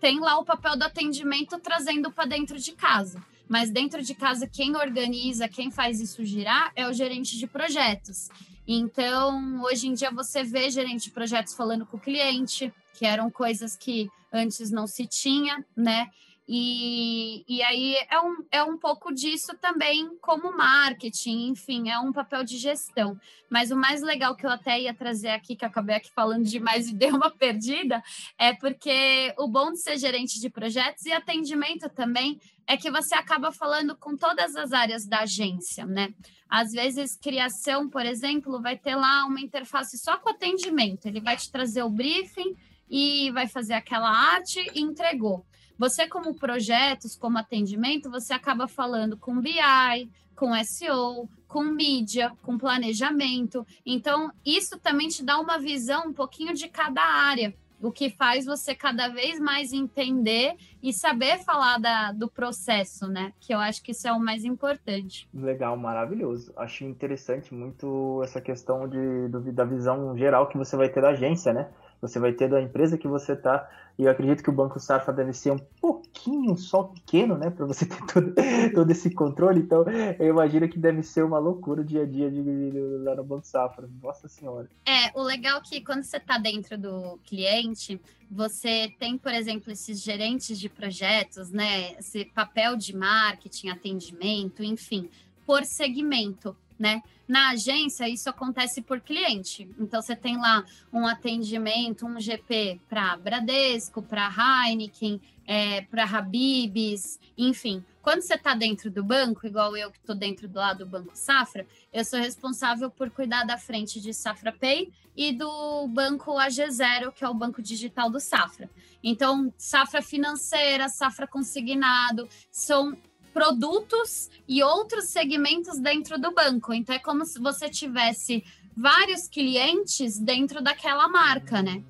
tem 0.01 0.19
lá 0.21 0.39
o 0.39 0.45
papel 0.45 0.77
do 0.77 0.85
atendimento 0.85 1.59
trazendo 1.59 2.11
para 2.11 2.25
dentro 2.25 2.59
de 2.59 2.73
casa. 2.73 3.23
Mas 3.49 3.71
dentro 3.71 4.01
de 4.01 4.15
casa, 4.15 4.47
quem 4.47 4.77
organiza, 4.77 5.49
quem 5.49 5.71
faz 5.71 6.01
isso 6.01 6.25
girar 6.25 6.71
é 6.77 6.89
o 6.89 6.93
gerente 6.93 7.37
de 7.37 7.47
projetos. 7.47 8.29
Então, 8.67 9.63
hoje 9.65 9.89
em 9.89 9.95
dia, 9.95 10.11
você 10.13 10.45
vê 10.45 10.71
gerente 10.71 11.05
de 11.05 11.11
projetos 11.11 11.55
falando 11.55 11.85
com 11.85 11.97
o 11.97 12.01
cliente, 12.01 12.73
que 12.95 13.05
eram 13.05 13.29
coisas 13.29 13.77
que 13.77 14.09
antes 14.33 14.71
não 14.71 14.87
se 14.87 15.07
tinha, 15.07 15.65
né? 15.77 16.09
E, 16.53 17.45
e 17.47 17.63
aí 17.63 17.95
é 18.11 18.21
um, 18.21 18.45
é 18.51 18.65
um 18.65 18.77
pouco 18.77 19.15
disso 19.15 19.57
também 19.61 20.17
como 20.21 20.51
marketing, 20.51 21.47
enfim, 21.51 21.89
é 21.89 21.97
um 22.01 22.13
papel 22.13 22.43
de 22.43 22.59
gestão. 22.59 23.17
Mas 23.49 23.71
o 23.71 23.77
mais 23.77 24.03
legal 24.03 24.35
que 24.35 24.45
eu 24.45 24.51
até 24.51 24.81
ia 24.81 24.93
trazer 24.93 25.29
aqui, 25.29 25.55
que 25.55 25.65
eu 25.65 25.69
acabei 25.69 25.95
aqui 25.95 26.11
falando 26.13 26.43
demais 26.43 26.89
e 26.89 26.93
dei 26.99 27.13
uma 27.13 27.31
perdida, 27.31 28.03
é 28.37 28.53
porque 28.53 29.33
o 29.39 29.47
bom 29.47 29.71
de 29.71 29.81
ser 29.81 29.97
gerente 29.97 30.41
de 30.41 30.51
projetos 30.51 31.07
e 31.07 31.13
atendimento 31.13 31.89
também 31.89 32.41
é 32.67 32.77
que 32.77 32.91
você 32.91 33.15
acaba 33.15 33.53
falando 33.53 33.97
com 33.97 34.17
todas 34.17 34.57
as 34.57 34.73
áreas 34.73 35.07
da 35.07 35.21
agência, 35.21 35.87
né? 35.87 36.13
Às 36.49 36.73
vezes, 36.73 37.15
criação, 37.15 37.89
por 37.89 38.05
exemplo, 38.05 38.61
vai 38.61 38.77
ter 38.77 38.97
lá 38.97 39.25
uma 39.25 39.41
interface 39.41 39.97
só 39.99 40.17
com 40.17 40.31
atendimento. 40.31 41.07
Ele 41.07 41.21
vai 41.21 41.37
te 41.37 41.49
trazer 41.49 41.85
o 41.85 41.91
briefing 41.91 42.57
e 42.91 43.31
vai 43.31 43.47
fazer 43.47 43.75
aquela 43.75 44.11
arte 44.11 44.59
e 44.75 44.81
entregou. 44.81 45.47
Você, 45.81 46.07
como 46.07 46.35
projetos, 46.35 47.17
como 47.17 47.39
atendimento, 47.39 48.11
você 48.11 48.35
acaba 48.35 48.69
falando 48.69 49.17
com 49.17 49.41
BI, 49.41 50.11
com 50.37 50.53
SEO, 50.63 51.27
com 51.49 51.63
mídia, 51.65 52.31
com 52.43 52.59
planejamento. 52.59 53.67
Então, 53.87 54.31
isso 54.45 54.79
também 54.79 55.09
te 55.09 55.25
dá 55.25 55.41
uma 55.41 55.59
visão 55.59 56.09
um 56.09 56.13
pouquinho 56.13 56.53
de 56.53 56.69
cada 56.69 57.01
área, 57.01 57.55
o 57.81 57.91
que 57.91 58.11
faz 58.11 58.45
você 58.45 58.75
cada 58.75 59.09
vez 59.09 59.41
mais 59.41 59.73
entender 59.73 60.55
e 60.83 60.93
saber 60.93 61.39
falar 61.39 61.79
da, 61.79 62.13
do 62.13 62.29
processo, 62.29 63.09
né? 63.09 63.33
Que 63.41 63.55
eu 63.55 63.59
acho 63.59 63.83
que 63.83 63.93
isso 63.93 64.07
é 64.07 64.13
o 64.13 64.21
mais 64.21 64.45
importante. 64.45 65.27
Legal, 65.33 65.79
maravilhoso. 65.79 66.53
Acho 66.59 66.85
interessante 66.85 67.55
muito 67.55 68.21
essa 68.23 68.39
questão 68.39 68.87
de, 68.87 69.29
do, 69.29 69.51
da 69.51 69.65
visão 69.65 70.15
geral 70.15 70.47
que 70.47 70.59
você 70.59 70.77
vai 70.77 70.91
ter 70.91 71.01
da 71.01 71.09
agência, 71.09 71.55
né? 71.55 71.71
Você 72.01 72.19
vai 72.19 72.33
ter 72.33 72.49
da 72.49 72.61
empresa 72.61 72.97
que 72.97 73.07
você 73.07 73.33
está 73.33 73.69
e 73.99 74.05
eu 74.05 74.11
acredito 74.11 74.43
que 74.43 74.49
o 74.49 74.53
Banco 74.53 74.81
Safra 74.81 75.13
deve 75.13 75.35
ser 75.35 75.51
um 75.51 75.59
pouquinho 75.81 76.57
só 76.57 76.85
pequeno, 76.85 77.37
né? 77.37 77.51
Para 77.51 77.67
você 77.67 77.85
ter 77.87 78.01
todo, 78.07 78.35
todo 78.75 78.91
esse 78.91 79.11
controle. 79.11 79.61
Então, 79.61 79.85
eu 80.19 80.29
imagino 80.29 80.67
que 80.69 80.79
deve 80.79 81.03
ser 81.03 81.23
uma 81.23 81.39
loucura 81.39 81.83
o 81.83 81.85
dia 81.85 82.05
a 82.05 82.07
dia 82.07 82.31
de, 82.31 82.43
de, 82.43 82.79
lá 83.05 83.15
no 83.15 83.25
Banco 83.25 83.47
Safra. 83.47 83.89
Nossa 84.03 84.27
Senhora. 84.27 84.69
É, 84.87 85.11
o 85.15 85.23
legal 85.23 85.59
é 85.59 85.61
que 85.61 85.81
quando 85.83 86.03
você 86.03 86.17
está 86.17 86.39
dentro 86.39 86.79
do 86.79 87.19
cliente, 87.27 88.01
você 88.31 88.91
tem, 88.99 89.19
por 89.19 89.35
exemplo, 89.35 89.71
esses 89.71 90.01
gerentes 90.01 90.59
de 90.59 90.71
projetos, 90.71 91.51
né? 91.51 91.93
Esse 91.99 92.25
papel 92.25 92.77
de 92.77 92.97
marketing, 92.97 93.69
atendimento, 93.69 94.63
enfim, 94.63 95.11
por 95.45 95.63
segmento 95.65 96.57
né? 96.81 97.03
Na 97.31 97.51
agência, 97.51 98.09
isso 98.09 98.29
acontece 98.29 98.83
por 98.83 99.01
cliente. 99.01 99.71
Então, 99.79 100.03
você 100.03 100.17
tem 100.17 100.37
lá 100.37 100.65
um 100.93 101.07
atendimento, 101.07 102.05
um 102.05 102.19
GP 102.19 102.81
para 102.89 103.17
Bradesco, 103.19 104.03
para 104.03 104.29
Heineken, 104.67 105.21
é, 105.47 105.83
para 105.83 106.03
Habibs, 106.03 107.21
enfim. 107.39 107.85
Quando 108.03 108.23
você 108.23 108.35
está 108.35 108.53
dentro 108.53 108.91
do 108.91 109.05
banco, 109.05 109.47
igual 109.47 109.77
eu 109.77 109.93
que 109.93 109.99
estou 109.99 110.17
dentro 110.17 110.49
do 110.49 110.59
lado 110.59 110.81
do 110.81 110.87
Banco 110.87 111.13
Safra, 111.15 111.65
eu 111.93 112.05
sou 112.05 112.19
responsável 112.19 112.91
por 112.91 113.09
cuidar 113.11 113.45
da 113.45 113.57
frente 113.57 114.01
de 114.01 114.13
Safra 114.13 114.51
Pay 114.53 114.91
e 115.17 115.33
do 115.33 115.87
banco 115.87 116.33
AG0, 116.33 117.13
que 117.13 117.23
é 117.23 117.29
o 117.29 117.35
banco 117.35 117.63
digital 117.63 118.11
do 118.11 118.19
Safra. 118.19 118.69
Então, 119.05 119.55
Safra 119.57 120.03
financeira, 120.03 120.89
Safra 120.89 121.29
consignado, 121.29 122.29
são 122.51 122.99
produtos 123.33 124.31
e 124.49 124.63
outros 124.63 125.07
segmentos 125.07 125.79
dentro 125.79 126.19
do 126.19 126.33
banco. 126.33 126.73
Então 126.73 126.95
é 126.95 126.99
como 126.99 127.25
se 127.25 127.39
você 127.41 127.69
tivesse 127.69 128.45
vários 128.77 129.29
clientes 129.29 130.19
dentro 130.19 130.63
daquela 130.63 131.09
marca, 131.09 131.63
né? 131.63 131.83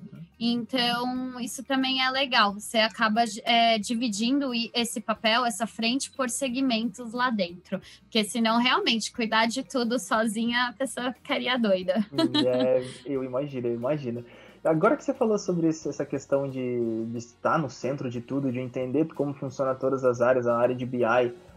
Então, 0.43 1.39
isso 1.39 1.63
também 1.63 2.03
é 2.03 2.09
legal. 2.09 2.55
Você 2.55 2.79
acaba 2.79 3.23
é, 3.43 3.77
dividindo 3.77 4.49
esse 4.73 4.99
papel, 4.99 5.45
essa 5.45 5.67
frente, 5.67 6.09
por 6.09 6.31
segmentos 6.31 7.13
lá 7.13 7.29
dentro. 7.29 7.79
Porque 8.01 8.23
senão, 8.23 8.57
realmente, 8.57 9.11
cuidar 9.11 9.45
de 9.45 9.61
tudo 9.61 9.99
sozinha, 9.99 10.69
a 10.69 10.73
pessoa 10.73 11.13
ficaria 11.13 11.59
doida. 11.59 12.03
É, 12.43 12.83
eu 13.05 13.23
imagino, 13.23 13.67
eu 13.67 13.75
imagino. 13.75 14.25
Agora 14.63 14.95
que 14.95 15.03
você 15.03 15.11
falou 15.11 15.39
sobre 15.39 15.67
essa 15.67 16.05
questão 16.05 16.47
de, 16.47 17.05
de, 17.05 17.17
estar 17.17 17.57
no 17.57 17.67
centro 17.67 18.11
de 18.11 18.21
tudo, 18.21 18.51
de 18.51 18.59
entender 18.59 19.05
como 19.15 19.33
funciona 19.33 19.73
todas 19.73 20.03
as 20.03 20.21
áreas, 20.21 20.45
a 20.45 20.55
área 20.55 20.75
de 20.75 20.85
BI, 20.85 21.03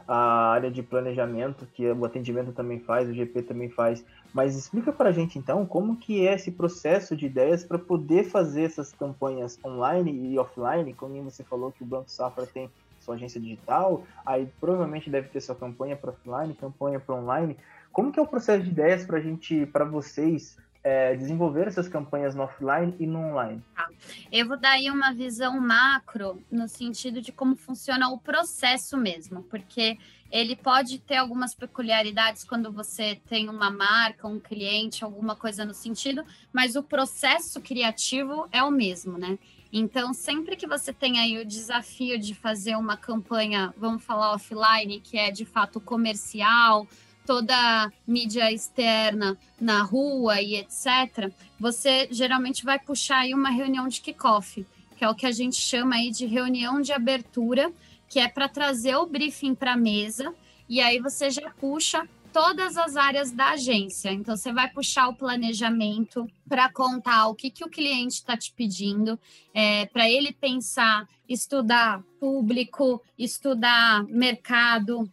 a 0.08 0.52
área 0.52 0.70
de 0.70 0.82
planejamento, 0.82 1.66
que 1.66 1.86
o 1.86 2.04
atendimento 2.06 2.52
também 2.52 2.80
faz, 2.80 3.06
o 3.06 3.12
GP 3.12 3.42
também 3.42 3.68
faz. 3.68 4.02
Mas 4.32 4.56
explica 4.56 4.90
para 4.90 5.10
a 5.10 5.12
gente 5.12 5.38
então 5.38 5.66
como 5.66 5.98
que 5.98 6.26
é 6.26 6.32
esse 6.32 6.50
processo 6.50 7.14
de 7.14 7.26
ideias 7.26 7.62
para 7.62 7.78
poder 7.78 8.24
fazer 8.24 8.62
essas 8.62 8.90
campanhas 8.94 9.58
online 9.62 10.32
e 10.32 10.38
offline, 10.38 10.94
como 10.94 11.22
você 11.24 11.44
falou 11.44 11.72
que 11.72 11.82
o 11.82 11.86
Banco 11.86 12.10
Safra 12.10 12.46
tem 12.46 12.70
sua 13.00 13.16
agência 13.16 13.38
digital, 13.38 14.02
aí 14.24 14.48
provavelmente 14.58 15.10
deve 15.10 15.28
ter 15.28 15.42
sua 15.42 15.54
campanha 15.54 15.94
para 15.94 16.10
offline, 16.10 16.54
campanha 16.54 16.98
para 16.98 17.14
online. 17.14 17.54
Como 17.92 18.10
que 18.10 18.18
é 18.18 18.22
o 18.22 18.26
processo 18.26 18.64
de 18.64 18.70
ideias 18.70 19.04
para 19.04 19.18
a 19.18 19.20
gente, 19.20 19.66
para 19.66 19.84
vocês 19.84 20.56
é, 20.84 21.16
desenvolver 21.16 21.66
essas 21.66 21.88
campanhas 21.88 22.34
no 22.34 22.42
offline 22.42 22.94
e 23.00 23.06
no 23.06 23.18
online? 23.18 23.62
Tá. 23.74 23.88
Eu 24.30 24.46
vou 24.46 24.58
dar 24.58 24.72
aí 24.72 24.90
uma 24.90 25.12
visão 25.14 25.58
macro 25.58 26.42
no 26.52 26.68
sentido 26.68 27.22
de 27.22 27.32
como 27.32 27.56
funciona 27.56 28.10
o 28.10 28.18
processo 28.18 28.98
mesmo, 28.98 29.42
porque 29.44 29.96
ele 30.30 30.54
pode 30.54 30.98
ter 30.98 31.16
algumas 31.16 31.54
peculiaridades 31.54 32.44
quando 32.44 32.70
você 32.70 33.18
tem 33.28 33.48
uma 33.48 33.70
marca, 33.70 34.28
um 34.28 34.38
cliente, 34.38 35.02
alguma 35.02 35.34
coisa 35.34 35.64
no 35.64 35.72
sentido, 35.72 36.22
mas 36.52 36.76
o 36.76 36.82
processo 36.82 37.60
criativo 37.62 38.46
é 38.52 38.62
o 38.62 38.70
mesmo, 38.70 39.16
né? 39.16 39.38
Então, 39.72 40.12
sempre 40.12 40.54
que 40.54 40.68
você 40.68 40.92
tem 40.92 41.18
aí 41.18 41.40
o 41.40 41.44
desafio 41.44 42.18
de 42.18 42.34
fazer 42.34 42.76
uma 42.76 42.96
campanha, 42.96 43.74
vamos 43.76 44.04
falar 44.04 44.32
offline, 44.32 45.00
que 45.00 45.18
é 45.18 45.30
de 45.30 45.44
fato 45.44 45.80
comercial, 45.80 46.86
toda 47.26 47.92
mídia 48.06 48.52
externa 48.52 49.36
na 49.60 49.82
rua 49.82 50.40
e 50.40 50.56
etc., 50.56 51.32
você 51.58 52.08
geralmente 52.10 52.64
vai 52.64 52.78
puxar 52.78 53.20
aí 53.20 53.34
uma 53.34 53.50
reunião 53.50 53.88
de 53.88 54.00
kickoff, 54.00 54.66
que 54.96 55.04
é 55.04 55.08
o 55.08 55.14
que 55.14 55.26
a 55.26 55.32
gente 55.32 55.56
chama 55.56 55.96
aí 55.96 56.10
de 56.10 56.26
reunião 56.26 56.80
de 56.80 56.92
abertura, 56.92 57.72
que 58.08 58.20
é 58.20 58.28
para 58.28 58.48
trazer 58.48 58.96
o 58.96 59.06
briefing 59.06 59.54
para 59.54 59.72
a 59.72 59.76
mesa, 59.76 60.34
e 60.68 60.80
aí 60.80 60.98
você 60.98 61.30
já 61.30 61.50
puxa 61.50 62.06
todas 62.34 62.76
as 62.76 62.96
áreas 62.96 63.30
da 63.30 63.50
agência. 63.50 64.10
Então, 64.12 64.36
você 64.36 64.52
vai 64.52 64.68
puxar 64.68 65.08
o 65.08 65.14
planejamento 65.14 66.28
para 66.48 66.68
contar 66.68 67.28
o 67.28 67.34
que, 67.34 67.48
que 67.48 67.64
o 67.64 67.70
cliente 67.70 68.14
está 68.14 68.36
te 68.36 68.52
pedindo, 68.52 69.18
é, 69.54 69.86
para 69.86 70.10
ele 70.10 70.32
pensar, 70.32 71.08
estudar 71.28 72.02
público, 72.18 73.00
estudar 73.16 74.02
mercado, 74.08 75.08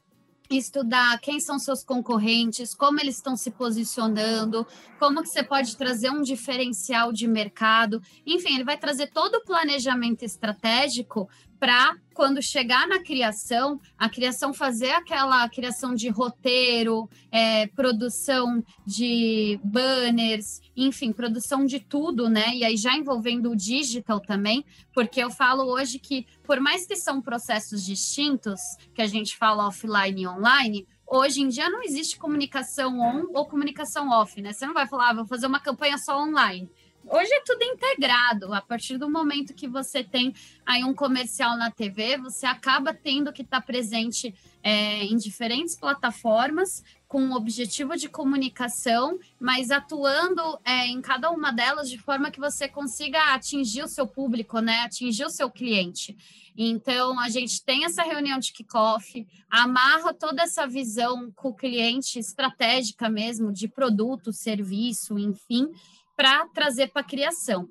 estudar 0.57 1.19
quem 1.19 1.39
são 1.39 1.59
seus 1.59 1.83
concorrentes, 1.83 2.73
como 2.73 2.99
eles 2.99 3.15
estão 3.15 3.35
se 3.35 3.51
posicionando, 3.51 4.65
como 4.99 5.21
que 5.21 5.29
você 5.29 5.43
pode 5.43 5.75
trazer 5.77 6.09
um 6.09 6.21
diferencial 6.21 7.11
de 7.11 7.27
mercado. 7.27 8.01
Enfim, 8.25 8.55
ele 8.55 8.63
vai 8.63 8.77
trazer 8.77 9.07
todo 9.07 9.35
o 9.35 9.43
planejamento 9.43 10.23
estratégico 10.23 11.29
para 11.61 11.95
quando 12.15 12.41
chegar 12.41 12.87
na 12.87 13.03
criação, 13.03 13.79
a 13.95 14.09
criação 14.09 14.51
fazer 14.51 14.89
aquela 14.93 15.47
criação 15.47 15.93
de 15.93 16.09
roteiro, 16.09 17.07
é, 17.31 17.67
produção 17.67 18.63
de 18.83 19.59
banners, 19.63 20.59
enfim, 20.75 21.13
produção 21.13 21.63
de 21.63 21.79
tudo, 21.79 22.27
né? 22.27 22.55
E 22.55 22.65
aí 22.65 22.75
já 22.75 22.97
envolvendo 22.97 23.51
o 23.51 23.55
digital 23.55 24.19
também, 24.19 24.65
porque 24.91 25.23
eu 25.23 25.29
falo 25.29 25.71
hoje 25.71 25.99
que, 25.99 26.25
por 26.43 26.59
mais 26.59 26.87
que 26.87 26.95
são 26.95 27.21
processos 27.21 27.85
distintos, 27.85 28.59
que 28.95 29.01
a 29.03 29.07
gente 29.07 29.37
fala 29.37 29.67
offline 29.67 30.23
e 30.23 30.27
online, 30.27 30.87
hoje 31.05 31.41
em 31.41 31.47
dia 31.47 31.69
não 31.69 31.83
existe 31.83 32.17
comunicação 32.17 32.99
on 32.99 33.27
ou 33.35 33.45
comunicação 33.45 34.09
off, 34.09 34.41
né? 34.41 34.51
Você 34.51 34.65
não 34.65 34.73
vai 34.73 34.87
falar, 34.87 35.09
ah, 35.09 35.13
vou 35.13 35.27
fazer 35.27 35.45
uma 35.45 35.59
campanha 35.59 35.99
só 35.99 36.23
online. 36.23 36.67
Hoje 37.13 37.29
é 37.33 37.41
tudo 37.41 37.61
integrado. 37.63 38.53
A 38.53 38.61
partir 38.61 38.97
do 38.97 39.09
momento 39.09 39.53
que 39.53 39.67
você 39.67 40.01
tem 40.01 40.33
aí 40.65 40.81
um 40.81 40.93
comercial 40.93 41.57
na 41.57 41.69
TV, 41.69 42.17
você 42.17 42.45
acaba 42.45 42.93
tendo 42.93 43.33
que 43.33 43.41
estar 43.41 43.59
tá 43.59 43.67
presente 43.67 44.33
é, 44.63 45.03
em 45.03 45.17
diferentes 45.17 45.75
plataformas 45.75 46.81
com 47.09 47.27
o 47.27 47.35
objetivo 47.35 47.97
de 47.97 48.07
comunicação, 48.07 49.19
mas 49.37 49.71
atuando 49.71 50.41
é, 50.63 50.87
em 50.87 51.01
cada 51.01 51.29
uma 51.31 51.51
delas 51.51 51.89
de 51.89 51.97
forma 51.97 52.31
que 52.31 52.39
você 52.39 52.69
consiga 52.69 53.33
atingir 53.33 53.83
o 53.83 53.89
seu 53.89 54.07
público, 54.07 54.59
né? 54.59 54.79
Atingir 54.79 55.25
o 55.25 55.29
seu 55.29 55.51
cliente. 55.51 56.15
Então, 56.55 57.19
a 57.19 57.27
gente 57.27 57.61
tem 57.61 57.83
essa 57.83 58.03
reunião 58.03 58.39
de 58.39 58.53
kickoff, 58.53 59.27
amarra 59.49 60.13
toda 60.13 60.43
essa 60.43 60.65
visão 60.65 61.29
com 61.31 61.49
o 61.49 61.53
cliente 61.53 62.19
estratégica 62.19 63.09
mesmo, 63.09 63.51
de 63.51 63.67
produto, 63.67 64.31
serviço, 64.31 65.19
enfim, 65.19 65.69
para 66.15 66.47
trazer 66.47 66.87
para 66.87 67.01
a 67.01 67.05
criação. 67.05 67.67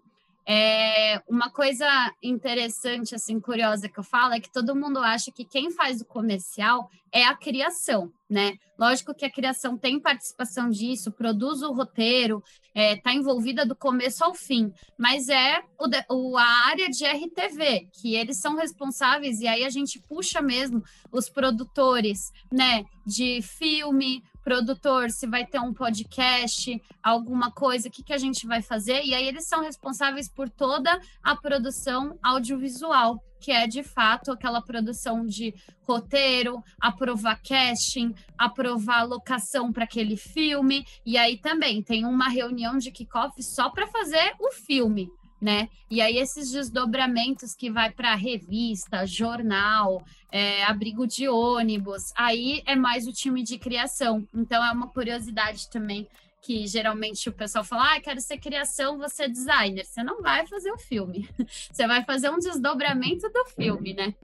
É, 0.47 1.23
uma 1.29 1.49
coisa 1.51 1.87
interessante, 2.21 3.15
assim, 3.15 3.39
curiosa 3.39 3.89
que 3.89 4.01
eu 4.01 4.03
falo 4.03 4.35
é 4.35 4.41
que 4.41 4.51
todo 4.51 4.75
mundo 4.75 4.99
acha 4.99 5.31
que 5.31 5.45
quem 5.45 5.71
faz 5.71 6.01
o 6.01 6.05
comercial 6.05 6.91
é 7.13 7.25
a 7.25 7.37
criação, 7.37 8.11
né? 8.29 8.55
Lógico 8.79 9.15
que 9.15 9.25
a 9.25 9.31
criação 9.31 9.77
tem 9.77 10.01
participação 10.01 10.71
disso, 10.71 11.13
produz 11.13 11.63
o 11.63 11.73
roteiro, 11.73 12.43
está 12.75 12.81
é, 12.81 12.97
tá 12.97 13.13
envolvida 13.13 13.67
do 13.67 13.77
começo 13.77 14.25
ao 14.25 14.35
fim, 14.35 14.73
mas 14.99 15.29
é 15.29 15.61
o, 15.79 16.15
o, 16.15 16.37
a 16.37 16.69
área 16.69 16.89
de 16.89 17.05
RTV, 17.05 17.89
que 17.93 18.17
eles 18.17 18.41
são 18.41 18.57
responsáveis, 18.57 19.41
e 19.41 19.47
aí 19.47 19.65
a 19.65 19.71
gente 19.71 20.01
puxa 20.09 20.41
mesmo 20.41 20.83
os 21.13 21.29
produtores, 21.29 22.33
né, 22.51 22.85
de 23.07 23.41
filme, 23.43 24.23
produtor, 24.43 25.11
se 25.11 25.27
vai 25.27 25.47
ter 25.47 25.59
um 25.61 25.73
podcast, 25.73 26.81
alguma 27.03 27.51
coisa, 27.51 27.89
o 27.89 27.91
que, 27.91 28.03
que 28.03 28.13
a 28.13 28.19
gente 28.19 28.47
vai 28.47 28.63
fazer, 28.63 29.03
e 29.05 29.15
aí 29.15 29.27
eles 29.27 29.47
são 29.47 29.63
responsáveis 29.63 30.29
por 30.29 30.49
toda 30.49 31.01
a 31.23 31.37
produção 31.37 32.19
audiovisual 32.23 33.23
que 33.41 33.51
é 33.51 33.67
de 33.67 33.83
fato 33.83 34.31
aquela 34.31 34.61
produção 34.61 35.25
de 35.25 35.55
roteiro, 35.89 36.63
aprovar 36.79 37.41
casting, 37.43 38.15
aprovar 38.37 39.05
locação 39.05 39.73
para 39.73 39.85
aquele 39.85 40.17
filme, 40.17 40.85
e 41.05 41.17
aí 41.17 41.39
também 41.39 41.83
tem 41.83 42.05
uma 42.05 42.29
reunião 42.29 42.77
de 42.77 42.93
kickoff 42.93 43.43
só 43.43 43.71
para 43.71 43.87
fazer 43.87 44.35
o 44.39 44.53
filme. 44.53 45.09
Né? 45.41 45.71
E 45.91 46.03
aí 46.03 46.19
esses 46.19 46.51
desdobramentos 46.51 47.55
que 47.55 47.71
vai 47.71 47.91
para 47.91 48.15
revista, 48.15 49.07
jornal, 49.07 50.05
é, 50.31 50.63
abrigo 50.65 51.07
de 51.07 51.29
ônibus, 51.29 52.13
aí 52.15 52.63
é 52.67 52.77
mais 52.77 53.07
o 53.07 53.13
time 53.13 53.43
de 53.43 53.59
criação. 53.59 54.29
Então 54.35 54.63
é 54.63 54.71
uma 54.71 54.89
curiosidade 54.89 55.71
também 55.71 56.07
que 56.43 56.67
geralmente 56.67 57.29
o 57.29 57.33
pessoal 57.33 57.65
fala, 57.65 57.95
ah, 57.95 58.01
quero 58.01 58.21
ser 58.21 58.39
criação, 58.39 58.99
você 58.99 59.25
é 59.25 59.29
designer. 59.29 59.85
Você 59.85 60.03
não 60.03 60.23
vai 60.23 60.47
fazer 60.47 60.71
o 60.71 60.79
filme. 60.79 61.29
Você 61.71 61.87
vai 61.87 62.05
fazer 62.05 62.31
um 62.31 62.39
desdobramento 62.39 63.29
do 63.31 63.45
filme, 63.47 63.93
né? 63.93 64.15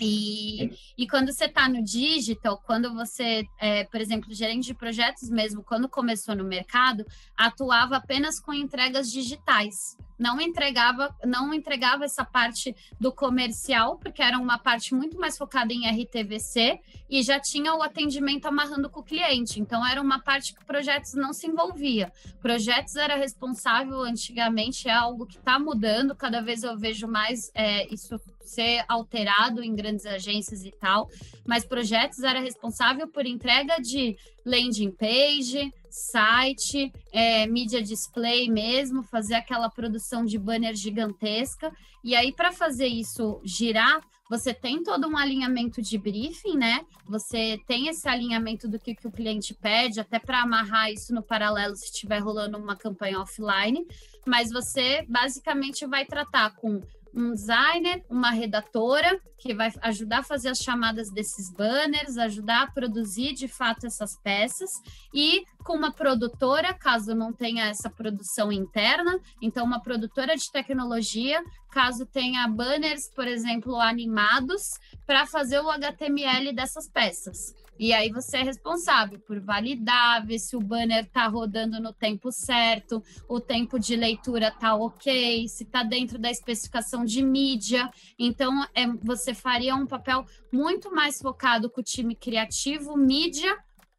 E, 0.00 0.72
e 0.98 1.06
quando 1.06 1.32
você 1.32 1.44
está 1.44 1.68
no 1.68 1.82
digital, 1.82 2.60
quando 2.66 2.92
você, 2.92 3.46
é, 3.58 3.84
por 3.84 4.00
exemplo, 4.00 4.34
gerente 4.34 4.66
de 4.66 4.74
projetos 4.74 5.30
mesmo, 5.30 5.62
quando 5.62 5.88
começou 5.88 6.34
no 6.34 6.42
mercado, 6.42 7.06
atuava 7.36 7.96
apenas 7.96 8.40
com 8.40 8.52
entregas 8.52 9.10
digitais 9.10 9.96
não 10.18 10.40
entregava, 10.40 11.14
não 11.24 11.52
entregava 11.52 12.04
essa 12.04 12.24
parte 12.24 12.74
do 13.00 13.12
comercial, 13.12 13.98
porque 13.98 14.22
era 14.22 14.38
uma 14.38 14.58
parte 14.58 14.94
muito 14.94 15.18
mais 15.18 15.36
focada 15.36 15.72
em 15.72 15.88
RTVC 15.88 16.80
e 17.08 17.22
já 17.22 17.38
tinha 17.38 17.74
o 17.74 17.82
atendimento 17.82 18.46
amarrando 18.46 18.88
com 18.90 19.00
o 19.00 19.04
cliente. 19.04 19.60
Então 19.60 19.86
era 19.86 20.00
uma 20.00 20.18
parte 20.18 20.54
que 20.54 20.64
projetos 20.64 21.14
não 21.14 21.32
se 21.32 21.46
envolvia. 21.46 22.12
Projetos 22.40 22.96
era 22.96 23.16
responsável 23.16 24.00
antigamente, 24.00 24.88
é 24.88 24.92
algo 24.92 25.26
que 25.26 25.36
está 25.36 25.58
mudando, 25.58 26.14
cada 26.14 26.40
vez 26.40 26.62
eu 26.62 26.76
vejo 26.76 27.06
mais 27.06 27.50
é, 27.54 27.92
isso 27.92 28.20
ser 28.46 28.84
alterado 28.88 29.62
em 29.62 29.74
grandes 29.74 30.06
agências 30.06 30.64
e 30.64 30.70
tal, 30.70 31.10
mas 31.44 31.64
projetos 31.64 32.22
era 32.22 32.40
responsável 32.40 33.08
por 33.08 33.26
entrega 33.26 33.78
de 33.80 34.16
landing 34.44 34.92
page, 34.92 35.72
site, 35.96 36.92
é, 37.10 37.46
mídia 37.46 37.82
display 37.82 38.50
mesmo, 38.50 39.02
fazer 39.02 39.34
aquela 39.34 39.70
produção 39.70 40.24
de 40.24 40.38
banner 40.38 40.74
gigantesca. 40.74 41.72
E 42.04 42.14
aí, 42.14 42.32
para 42.32 42.52
fazer 42.52 42.86
isso 42.86 43.40
girar, 43.42 44.02
você 44.28 44.52
tem 44.52 44.82
todo 44.82 45.08
um 45.08 45.16
alinhamento 45.16 45.80
de 45.80 45.96
briefing, 45.96 46.56
né? 46.56 46.84
Você 47.06 47.58
tem 47.66 47.88
esse 47.88 48.06
alinhamento 48.08 48.68
do 48.68 48.78
que, 48.78 48.94
que 48.94 49.06
o 49.06 49.10
cliente 49.10 49.54
pede, 49.54 50.00
até 50.00 50.18
para 50.18 50.42
amarrar 50.42 50.90
isso 50.90 51.14
no 51.14 51.22
paralelo 51.22 51.76
se 51.76 51.86
estiver 51.86 52.18
rolando 52.18 52.58
uma 52.58 52.76
campanha 52.76 53.20
offline. 53.20 53.86
Mas 54.26 54.50
você 54.50 55.06
basicamente 55.08 55.86
vai 55.86 56.04
tratar 56.04 56.54
com 56.56 56.82
um 57.16 57.32
designer, 57.32 58.04
uma 58.10 58.30
redatora, 58.30 59.18
que 59.38 59.54
vai 59.54 59.72
ajudar 59.80 60.18
a 60.18 60.22
fazer 60.22 60.50
as 60.50 60.58
chamadas 60.58 61.10
desses 61.10 61.50
banners, 61.50 62.18
ajudar 62.18 62.62
a 62.62 62.70
produzir 62.70 63.32
de 63.32 63.48
fato 63.48 63.86
essas 63.86 64.16
peças, 64.22 64.70
e 65.14 65.44
com 65.64 65.74
uma 65.74 65.90
produtora, 65.92 66.74
caso 66.74 67.14
não 67.14 67.32
tenha 67.32 67.66
essa 67.66 67.88
produção 67.88 68.52
interna, 68.52 69.18
então 69.40 69.64
uma 69.64 69.80
produtora 69.80 70.36
de 70.36 70.50
tecnologia, 70.52 71.42
caso 71.70 72.04
tenha 72.04 72.46
banners, 72.46 73.08
por 73.14 73.26
exemplo, 73.26 73.76
animados, 73.80 74.74
para 75.06 75.26
fazer 75.26 75.58
o 75.60 75.70
HTML 75.70 76.54
dessas 76.54 76.88
peças. 76.88 77.54
E 77.78 77.92
aí 77.92 78.10
você 78.10 78.38
é 78.38 78.42
responsável 78.42 79.18
por 79.20 79.40
validar, 79.40 80.24
ver 80.26 80.38
se 80.38 80.56
o 80.56 80.60
banner 80.60 81.04
está 81.04 81.26
rodando 81.26 81.80
no 81.80 81.92
tempo 81.92 82.32
certo, 82.32 83.02
o 83.28 83.40
tempo 83.40 83.78
de 83.78 83.96
leitura 83.96 84.48
está 84.48 84.74
ok, 84.74 85.48
se 85.48 85.64
está 85.64 85.82
dentro 85.82 86.18
da 86.18 86.30
especificação 86.30 87.04
de 87.04 87.22
mídia. 87.22 87.90
Então, 88.18 88.64
é, 88.74 88.86
você 89.02 89.34
faria 89.34 89.74
um 89.74 89.86
papel 89.86 90.24
muito 90.52 90.94
mais 90.94 91.20
focado 91.20 91.70
com 91.70 91.80
o 91.80 91.84
time 91.84 92.14
criativo, 92.14 92.96
mídia, 92.96 93.56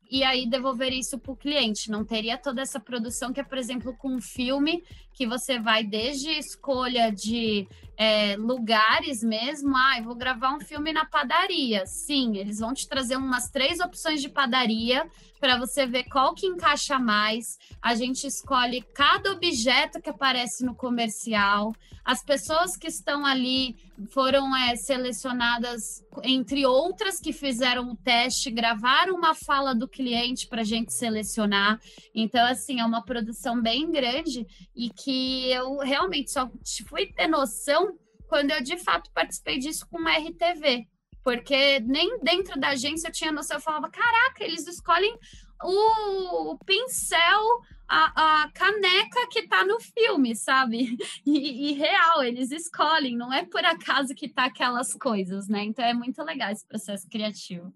e 0.09 0.23
aí 0.23 0.49
devolver 0.49 0.93
isso 0.93 1.19
para 1.19 1.31
o 1.31 1.37
cliente. 1.37 1.91
Não 1.91 2.03
teria 2.03 2.37
toda 2.37 2.61
essa 2.61 2.79
produção 2.79 3.33
que 3.33 3.39
é, 3.39 3.43
por 3.43 3.57
exemplo, 3.57 3.95
com 3.97 4.15
um 4.15 4.21
filme 4.21 4.83
que 5.17 5.25
você 5.25 5.59
vai 5.59 5.83
desde 5.83 6.29
escolha 6.29 7.11
de 7.11 7.67
é, 7.97 8.35
lugares 8.37 9.23
mesmo. 9.23 9.75
Ah, 9.75 9.97
eu 9.97 10.03
vou 10.03 10.15
gravar 10.15 10.53
um 10.53 10.59
filme 10.59 10.93
na 10.93 11.05
padaria. 11.05 11.83
Sim, 11.87 12.37
eles 12.37 12.59
vão 12.59 12.71
te 12.71 12.87
trazer 12.87 13.17
umas 13.17 13.49
três 13.49 13.79
opções 13.79 14.21
de 14.21 14.29
padaria 14.29 15.09
para 15.39 15.57
você 15.57 15.85
ver 15.87 16.03
qual 16.03 16.35
que 16.35 16.45
encaixa 16.45 16.99
mais. 16.99 17.57
A 17.81 17.95
gente 17.95 18.27
escolhe 18.27 18.83
cada 18.93 19.31
objeto 19.31 19.99
que 19.99 20.09
aparece 20.09 20.63
no 20.63 20.75
comercial. 20.75 21.73
As 22.05 22.23
pessoas 22.23 22.77
que 22.77 22.87
estão 22.87 23.25
ali 23.25 23.75
foram 24.11 24.55
é, 24.55 24.75
selecionadas, 24.75 26.03
entre 26.23 26.65
outras 26.65 27.19
que 27.19 27.33
fizeram 27.33 27.91
o 27.91 27.97
teste, 27.97 28.51
gravaram 28.51 29.15
uma 29.15 29.33
fala 29.33 29.73
do 29.73 29.87
cliente 29.87 30.47
para 30.47 30.61
a 30.61 30.65
gente 30.65 30.93
selecionar. 30.93 31.79
Então, 32.13 32.45
assim, 32.45 32.79
é 32.79 32.85
uma 32.85 33.03
produção 33.03 33.61
bem 33.61 33.91
grande 33.91 34.45
e 34.75 34.89
que 34.89 35.06
eu 35.11 35.77
realmente 35.77 36.31
só 36.31 36.49
fui 36.87 37.07
ter 37.07 37.27
noção 37.27 37.97
quando 38.27 38.51
eu 38.51 38.61
de 38.61 38.77
fato 38.77 39.11
participei 39.13 39.57
disso 39.57 39.87
com 39.89 39.97
uma 39.97 40.17
RTV. 40.17 40.87
Porque 41.23 41.79
nem 41.81 42.19
dentro 42.19 42.59
da 42.59 42.69
agência 42.69 43.09
eu 43.09 43.11
tinha 43.11 43.31
noção, 43.31 43.57
eu 43.57 43.61
falava, 43.61 43.89
caraca, 43.89 44.43
eles 44.43 44.65
escolhem 44.65 45.17
o, 45.61 46.51
o 46.51 46.57
pincel, 46.59 47.43
a, 47.87 48.43
a, 48.43 48.51
caneca 48.51 49.27
que 49.29 49.47
tá 49.47 49.65
no 49.65 49.79
filme, 49.79 50.35
sabe? 50.35 50.97
E, 51.25 51.71
e, 51.71 51.73
real, 51.73 52.23
eles 52.23 52.51
escolhem, 52.51 53.17
não 53.17 53.33
é 53.33 53.43
por 53.43 53.63
acaso 53.65 54.15
que 54.15 54.29
tá 54.29 54.45
aquelas 54.45 54.93
coisas, 54.93 55.49
né? 55.49 55.63
Então 55.65 55.83
é 55.83 55.93
muito 55.93 56.23
legal 56.23 56.51
esse 56.51 56.65
processo 56.65 57.05
criativo. 57.09 57.73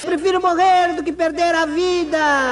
Prefiro 0.00 0.42
morrer 0.42 0.96
do 0.96 1.04
que 1.04 1.12
perder 1.12 1.54
a 1.54 1.66
vida! 1.66 2.50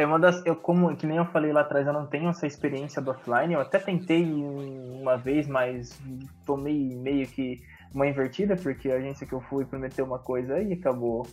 É 0.00 0.06
uma 0.06 0.18
das. 0.18 0.42
Eu, 0.46 0.56
como 0.56 0.96
que 0.96 1.06
nem 1.06 1.18
eu 1.18 1.26
falei 1.26 1.52
lá 1.52 1.60
atrás, 1.60 1.86
eu 1.86 1.92
não 1.92 2.06
tenho 2.06 2.30
essa 2.30 2.46
experiência 2.46 3.02
do 3.02 3.10
offline. 3.10 3.52
Eu 3.52 3.60
até 3.60 3.78
tentei 3.78 4.24
uma 4.24 5.18
vez, 5.18 5.46
mas 5.46 6.00
tomei 6.46 6.96
meio 6.96 7.26
que 7.26 7.60
uma 7.92 8.06
invertida, 8.06 8.56
porque 8.56 8.90
a 8.90 8.96
agência 8.96 9.26
que 9.26 9.34
eu 9.34 9.42
fui 9.42 9.66
prometeu 9.66 10.06
uma 10.06 10.18
coisa 10.18 10.58
e 10.58 10.72
acabou 10.72 11.26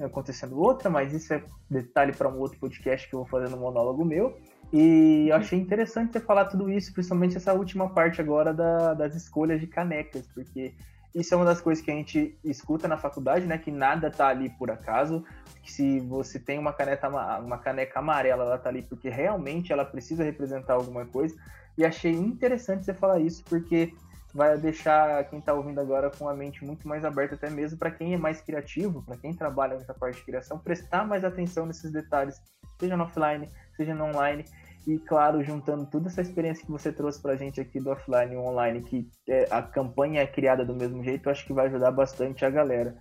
acontecendo 0.00 0.56
outra, 0.56 0.88
mas 0.88 1.12
isso 1.12 1.34
é 1.34 1.42
detalhe 1.68 2.12
para 2.12 2.28
um 2.28 2.38
outro 2.38 2.60
podcast 2.60 3.08
que 3.08 3.14
eu 3.14 3.20
vou 3.20 3.28
fazer 3.28 3.50
no 3.50 3.56
monólogo 3.56 4.04
meu. 4.04 4.38
E 4.72 5.26
eu 5.28 5.34
achei 5.34 5.58
interessante 5.58 6.12
você 6.12 6.20
falar 6.20 6.44
tudo 6.44 6.70
isso, 6.70 6.92
principalmente 6.92 7.36
essa 7.36 7.52
última 7.52 7.88
parte 7.88 8.20
agora 8.20 8.54
da, 8.54 8.94
das 8.94 9.16
escolhas 9.16 9.60
de 9.60 9.66
canecas, 9.66 10.28
porque 10.32 10.74
isso 11.14 11.34
é 11.34 11.36
uma 11.36 11.44
das 11.44 11.60
coisas 11.60 11.84
que 11.84 11.90
a 11.90 11.94
gente 11.94 12.38
escuta 12.42 12.88
na 12.88 12.96
faculdade, 12.96 13.46
né? 13.46 13.58
Que 13.58 13.70
nada 13.70 14.10
tá 14.10 14.28
ali 14.28 14.48
por 14.50 14.70
acaso. 14.70 15.24
Que 15.62 15.70
se 15.70 16.00
você 16.00 16.38
tem 16.38 16.58
uma 16.58 16.72
caneta, 16.72 17.08
uma 17.08 17.58
caneca 17.58 17.98
amarela, 17.98 18.44
ela 18.44 18.58
tá 18.58 18.68
ali 18.68 18.82
porque 18.82 19.08
realmente 19.08 19.72
ela 19.72 19.84
precisa 19.84 20.24
representar 20.24 20.74
alguma 20.74 21.04
coisa. 21.06 21.36
E 21.76 21.84
achei 21.84 22.12
interessante 22.12 22.84
você 22.84 22.94
falar 22.94 23.20
isso, 23.20 23.44
porque 23.44 23.94
vai 24.34 24.56
deixar 24.56 25.24
quem 25.24 25.38
está 25.38 25.52
ouvindo 25.52 25.80
agora 25.80 26.10
com 26.10 26.28
a 26.28 26.34
mente 26.34 26.64
muito 26.64 26.88
mais 26.88 27.04
aberta, 27.04 27.34
até 27.34 27.50
mesmo 27.50 27.78
para 27.78 27.90
quem 27.90 28.14
é 28.14 28.16
mais 28.16 28.40
criativo, 28.40 29.02
para 29.02 29.16
quem 29.16 29.34
trabalha 29.34 29.76
nessa 29.76 29.92
parte 29.92 30.16
de 30.16 30.24
criação, 30.24 30.58
prestar 30.58 31.06
mais 31.06 31.24
atenção 31.24 31.66
nesses 31.66 31.92
detalhes, 31.92 32.40
seja 32.80 32.96
no 32.96 33.04
offline, 33.04 33.48
seja 33.76 33.94
no 33.94 34.04
online. 34.04 34.44
E 34.86 34.98
claro, 34.98 35.42
juntando 35.44 35.86
toda 35.86 36.08
essa 36.08 36.20
experiência 36.20 36.64
que 36.64 36.72
você 36.72 36.92
trouxe 36.92 37.20
para 37.20 37.32
a 37.32 37.36
gente 37.36 37.60
aqui 37.60 37.78
do 37.78 37.90
offline 37.90 38.34
e 38.34 38.36
online, 38.36 38.82
que 38.82 39.08
é, 39.28 39.46
a 39.50 39.62
campanha 39.62 40.22
é 40.22 40.26
criada 40.26 40.64
do 40.64 40.74
mesmo 40.74 41.04
jeito, 41.04 41.30
acho 41.30 41.46
que 41.46 41.52
vai 41.52 41.66
ajudar 41.66 41.92
bastante 41.92 42.44
a 42.44 42.50
galera. 42.50 42.96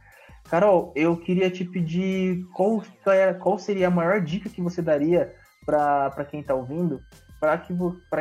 Carol, 0.49 0.91
eu 0.95 1.17
queria 1.17 1.49
te 1.49 1.65
pedir 1.65 2.45
qual, 2.53 2.83
é, 3.07 3.33
qual 3.33 3.57
seria 3.57 3.87
a 3.87 3.91
maior 3.91 4.21
dica 4.21 4.49
que 4.49 4.61
você 4.61 4.81
daria 4.81 5.33
para 5.65 6.25
quem 6.29 6.41
está 6.41 6.53
ouvindo 6.53 7.01
para 7.41 7.57
que, 7.57 7.73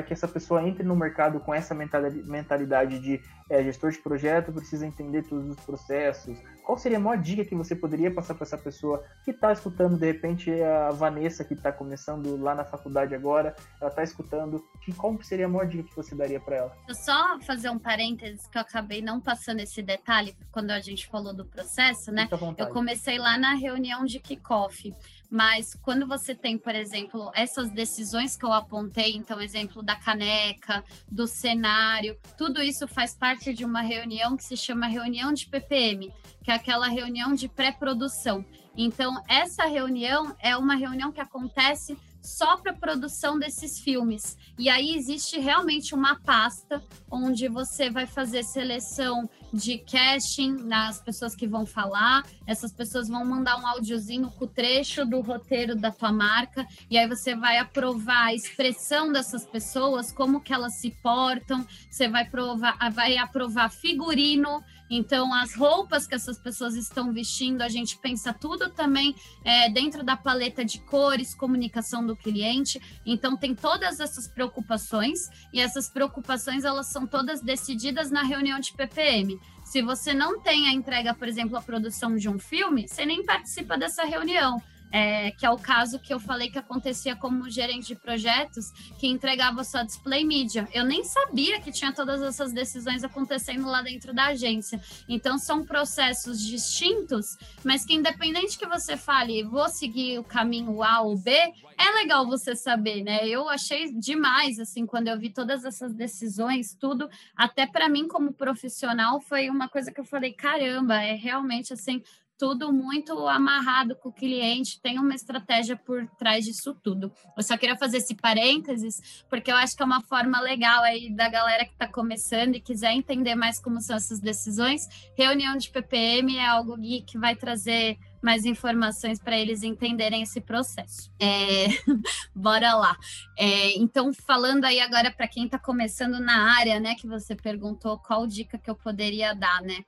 que 0.07 0.13
essa 0.15 0.27
pessoa 0.27 0.67
entre 0.67 0.83
no 0.83 0.97
mercado 0.97 1.41
com 1.41 1.55
essa 1.55 1.75
mentalidade 1.75 2.99
de 2.99 3.21
é 3.51 3.63
gestor 3.65 3.91
de 3.91 3.99
projeto, 3.99 4.53
precisa 4.53 4.87
entender 4.87 5.25
todos 5.25 5.51
os 5.51 5.57
processos. 5.65 6.39
Qual 6.65 6.79
seria 6.79 6.99
a 6.99 7.01
maior 7.01 7.21
dica 7.21 7.45
que 7.45 7.55
você 7.55 7.75
poderia 7.75 8.09
passar 8.09 8.35
para 8.35 8.45
essa 8.45 8.57
pessoa 8.57 9.05
que 9.25 9.33
está 9.33 9.53
escutando, 9.53 9.99
de 9.99 10.07
repente, 10.07 10.51
a 10.63 10.91
Vanessa, 10.93 11.45
que 11.45 11.55
está 11.55 11.73
começando 11.73 12.41
lá 12.41 12.55
na 12.55 12.65
faculdade 12.65 13.13
agora, 13.13 13.57
ela 13.81 13.91
está 13.91 14.05
escutando, 14.05 14.65
que 14.81 14.93
qual 14.93 15.21
seria 15.23 15.47
a 15.47 15.49
maior 15.49 15.67
dica 15.67 15.83
que 15.83 15.97
você 15.97 16.15
daria 16.15 16.39
para 16.39 16.57
ela? 16.57 16.77
Eu 16.89 16.95
só 16.95 17.41
fazer 17.41 17.69
um 17.71 17.79
parênteses 17.79 18.47
que 18.47 18.57
eu 18.57 18.63
acabei 18.63 19.03
não 19.03 19.21
passando 19.21 19.59
esse 19.59 19.83
detalhe 19.83 20.37
quando 20.53 20.71
a 20.71 20.81
gente 20.81 21.09
falou 21.09 21.35
do 21.35 21.45
processo, 21.45 22.13
né? 22.13 22.29
Eu 22.57 22.69
comecei 22.69 23.19
lá 23.19 23.37
na 23.37 23.55
reunião 23.55 24.05
de 24.05 24.21
kickoff. 24.21 24.95
Mas 25.31 25.75
quando 25.81 26.09
você 26.09 26.35
tem, 26.35 26.59
por 26.59 26.75
exemplo, 26.75 27.31
essas 27.35 27.71
decisões 27.71 28.37
que 28.37 28.45
eu 28.45 28.53
apontei, 28.53 29.15
então, 29.15 29.41
exemplo 29.41 29.81
da 29.81 29.95
caneca, 29.95 30.85
do 31.09 31.27
cenário, 31.27 32.19
tudo 32.37 32.61
isso 32.61 32.89
faz 32.89 33.15
parte 33.15 33.55
de 33.55 33.65
uma 33.65 33.81
reunião 33.81 34.37
que 34.37 34.43
se 34.43 34.57
chama 34.57 34.89
reunião 34.89 35.33
de 35.33 35.47
PPM, 35.47 36.13
que 36.43 36.51
é 36.51 36.55
aquela 36.55 36.89
reunião 36.89 37.33
de 37.33 37.49
pré-produção. 37.49 38.45
Então, 38.77 39.23
essa 39.29 39.67
reunião 39.67 40.35
é 40.41 40.57
uma 40.57 40.75
reunião 40.75 41.13
que 41.13 41.21
acontece 41.21 41.97
só 42.23 42.57
para 42.57 42.73
produção 42.73 43.39
desses 43.39 43.79
filmes. 43.79 44.37
E 44.59 44.69
aí 44.69 44.95
existe 44.95 45.39
realmente 45.39 45.95
uma 45.95 46.19
pasta 46.21 46.83
onde 47.11 47.49
você 47.49 47.91
vai 47.91 48.07
fazer 48.07 48.43
seleção 48.43 49.29
de 49.53 49.79
casting 49.79 50.53
nas 50.65 51.01
pessoas 51.01 51.35
que 51.35 51.47
vão 51.47 51.67
falar. 51.67 52.25
Essas 52.47 52.73
pessoas 52.73 53.09
vão 53.09 53.25
mandar 53.25 53.57
um 53.59 53.67
áudiozinho 53.67 54.31
com 54.31 54.45
o 54.45 54.49
trecho 54.49 55.05
do 55.05 55.21
roteiro 55.21 55.75
da 55.75 55.91
tua 55.91 56.13
marca 56.13 56.67
e 56.91 56.99
aí 56.99 57.09
você 57.09 57.35
vai 57.35 57.59
aprovar 57.59 58.27
a 58.27 58.35
expressão 58.35 59.13
dessas 59.13 59.47
pessoas, 59.47 60.13
como 60.13 60.41
que 60.41 60.53
elas 60.53 60.75
se 60.75 60.91
portam. 61.03 61.67
Você 61.91 62.09
vai 62.09 62.29
provar, 62.29 62.77
vai 62.93 63.17
aprovar 63.17 63.71
figurino 63.71 64.63
então, 64.91 65.33
as 65.33 65.55
roupas 65.55 66.05
que 66.05 66.17
essas 66.17 66.37
pessoas 66.37 66.75
estão 66.75 67.13
vestindo, 67.13 67.63
a 67.63 67.69
gente 67.69 67.97
pensa 67.97 68.33
tudo 68.35 68.69
também 68.71 69.15
é, 69.45 69.71
dentro 69.71 70.03
da 70.03 70.17
paleta 70.17 70.65
de 70.65 70.81
cores, 70.81 71.33
comunicação 71.33 72.05
do 72.05 72.17
cliente. 72.17 72.83
Então, 73.07 73.37
tem 73.37 73.55
todas 73.55 74.01
essas 74.01 74.27
preocupações 74.27 75.31
e 75.53 75.61
essas 75.61 75.89
preocupações 75.89 76.65
elas 76.65 76.89
são 76.89 77.07
todas 77.07 77.41
decididas 77.41 78.11
na 78.11 78.25
reunião 78.25 78.59
de 78.59 78.73
PPM. 78.73 79.39
Se 79.65 79.81
você 79.81 80.13
não 80.13 80.41
tem 80.41 80.67
a 80.67 80.73
entrega, 80.73 81.15
por 81.15 81.29
exemplo, 81.29 81.57
a 81.57 81.63
produção 81.63 82.17
de 82.17 82.29
um 82.29 82.41
filme, 82.41 82.89
você 82.89 83.07
nem 83.07 83.25
participa 83.25 83.79
dessa 83.79 84.03
reunião 84.05 84.61
é, 84.93 85.31
que 85.31 85.47
é 85.47 85.51
o 85.51 85.59
caso 85.59 85.99
que 85.99 86.13
eu 86.13 86.19
falei 86.19 86.51
que 86.51 86.59
acontecia 86.59 87.15
como 87.15 87.49
gerente 87.49 87.89
de 87.89 87.97
projetos, 87.97 88.71
que 88.99 89.07
entregava 89.07 89.65
só 89.65 89.83
display 89.83 90.25
mídia. 90.25 90.69
Eu 90.73 90.85
nem 90.85 91.05
sabia 91.05 91.61
que 91.61 91.71
tinha 91.71 91.93
todas 91.93 92.23
essas 92.23 92.53
decisões 92.53 93.05
acontecendo 93.05 93.67
lá 93.67 93.83
dentro 93.83 94.13
da 94.13 94.27
agência. 94.27 94.81
Então, 95.09 95.39
são 95.39 95.65
processos 95.65 96.41
distintos, 96.45 97.37
mas 97.65 97.85
que 97.85 97.95
independente 97.95 98.59
que 98.59 98.67
você 98.67 98.97
fale, 98.97 99.45
vou 99.45 99.69
seguir 99.69 100.19
o 100.19 100.25
caminho 100.25 100.83
A 100.83 101.01
ou 101.01 101.17
B, 101.17 101.31
é 101.33 101.91
legal 101.95 102.27
você 102.27 102.55
saber, 102.55 103.03
né? 103.03 103.27
Eu 103.27 103.49
achei 103.49 103.93
demais, 103.93 104.59
assim, 104.59 104.87
quando 104.87 105.09
eu 105.09 105.19
vi 105.19 105.31
todas 105.31 105.65
essas 105.65 105.95
decisões, 105.95 106.75
tudo, 106.75 107.09
até 107.35 107.67
para 107.67 107.89
mim 107.89 108.07
como 108.07 108.33
profissional, 108.33 109.21
foi 109.21 109.49
uma 109.49 109.69
coisa 109.69 109.93
que 109.93 110.01
eu 110.01 110.05
falei, 110.05 110.33
caramba, 110.33 111.03
é 111.03 111.15
realmente, 111.15 111.73
assim, 111.73 112.03
tudo 112.41 112.73
muito 112.73 113.29
amarrado 113.29 113.95
com 113.95 114.09
o 114.09 114.13
cliente, 114.13 114.81
tem 114.81 114.99
uma 114.99 115.15
estratégia 115.15 115.77
por 115.77 116.09
trás 116.19 116.47
disso 116.47 116.75
tudo. 116.83 117.13
Eu 117.37 117.43
só 117.43 117.55
queria 117.59 117.77
fazer 117.77 117.99
esse 117.99 118.15
parênteses, 118.15 119.23
porque 119.29 119.53
eu 119.53 119.57
acho 119.57 119.77
que 119.77 119.83
é 119.83 119.85
uma 119.85 120.01
forma 120.01 120.41
legal 120.41 120.83
aí 120.83 121.15
da 121.15 121.29
galera 121.29 121.67
que 121.67 121.73
está 121.73 121.87
começando 121.87 122.55
e 122.55 122.61
quiser 122.61 122.93
entender 122.93 123.35
mais 123.35 123.61
como 123.61 123.79
são 123.83 123.95
essas 123.95 124.21
decisões. 124.21 124.89
Reunião 125.15 125.55
de 125.59 125.69
PPM 125.69 126.39
é 126.39 126.47
algo 126.47 126.79
que 127.07 127.19
vai 127.19 127.37
trazer 127.37 127.99
mais 128.23 128.47
informações 128.47 129.19
para 129.19 129.39
eles 129.39 129.63
entenderem 129.63 130.23
esse 130.23 130.41
processo. 130.41 131.13
É, 131.21 131.67
bora 132.35 132.75
lá. 132.75 132.97
É, 133.39 133.77
então, 133.77 134.13
falando 134.15 134.65
aí 134.65 134.81
agora 134.81 135.11
para 135.11 135.29
quem 135.29 135.45
está 135.45 135.59
começando 135.59 136.19
na 136.19 136.57
área, 136.59 136.81
né, 136.81 136.95
que 136.95 137.07
você 137.07 137.37
perguntou 137.37 137.99
qual 137.99 138.27
dica 138.27 138.57
que 138.57 138.71
eu 138.71 138.75
poderia 138.75 139.35
dar, 139.35 139.61
né? 139.61 139.85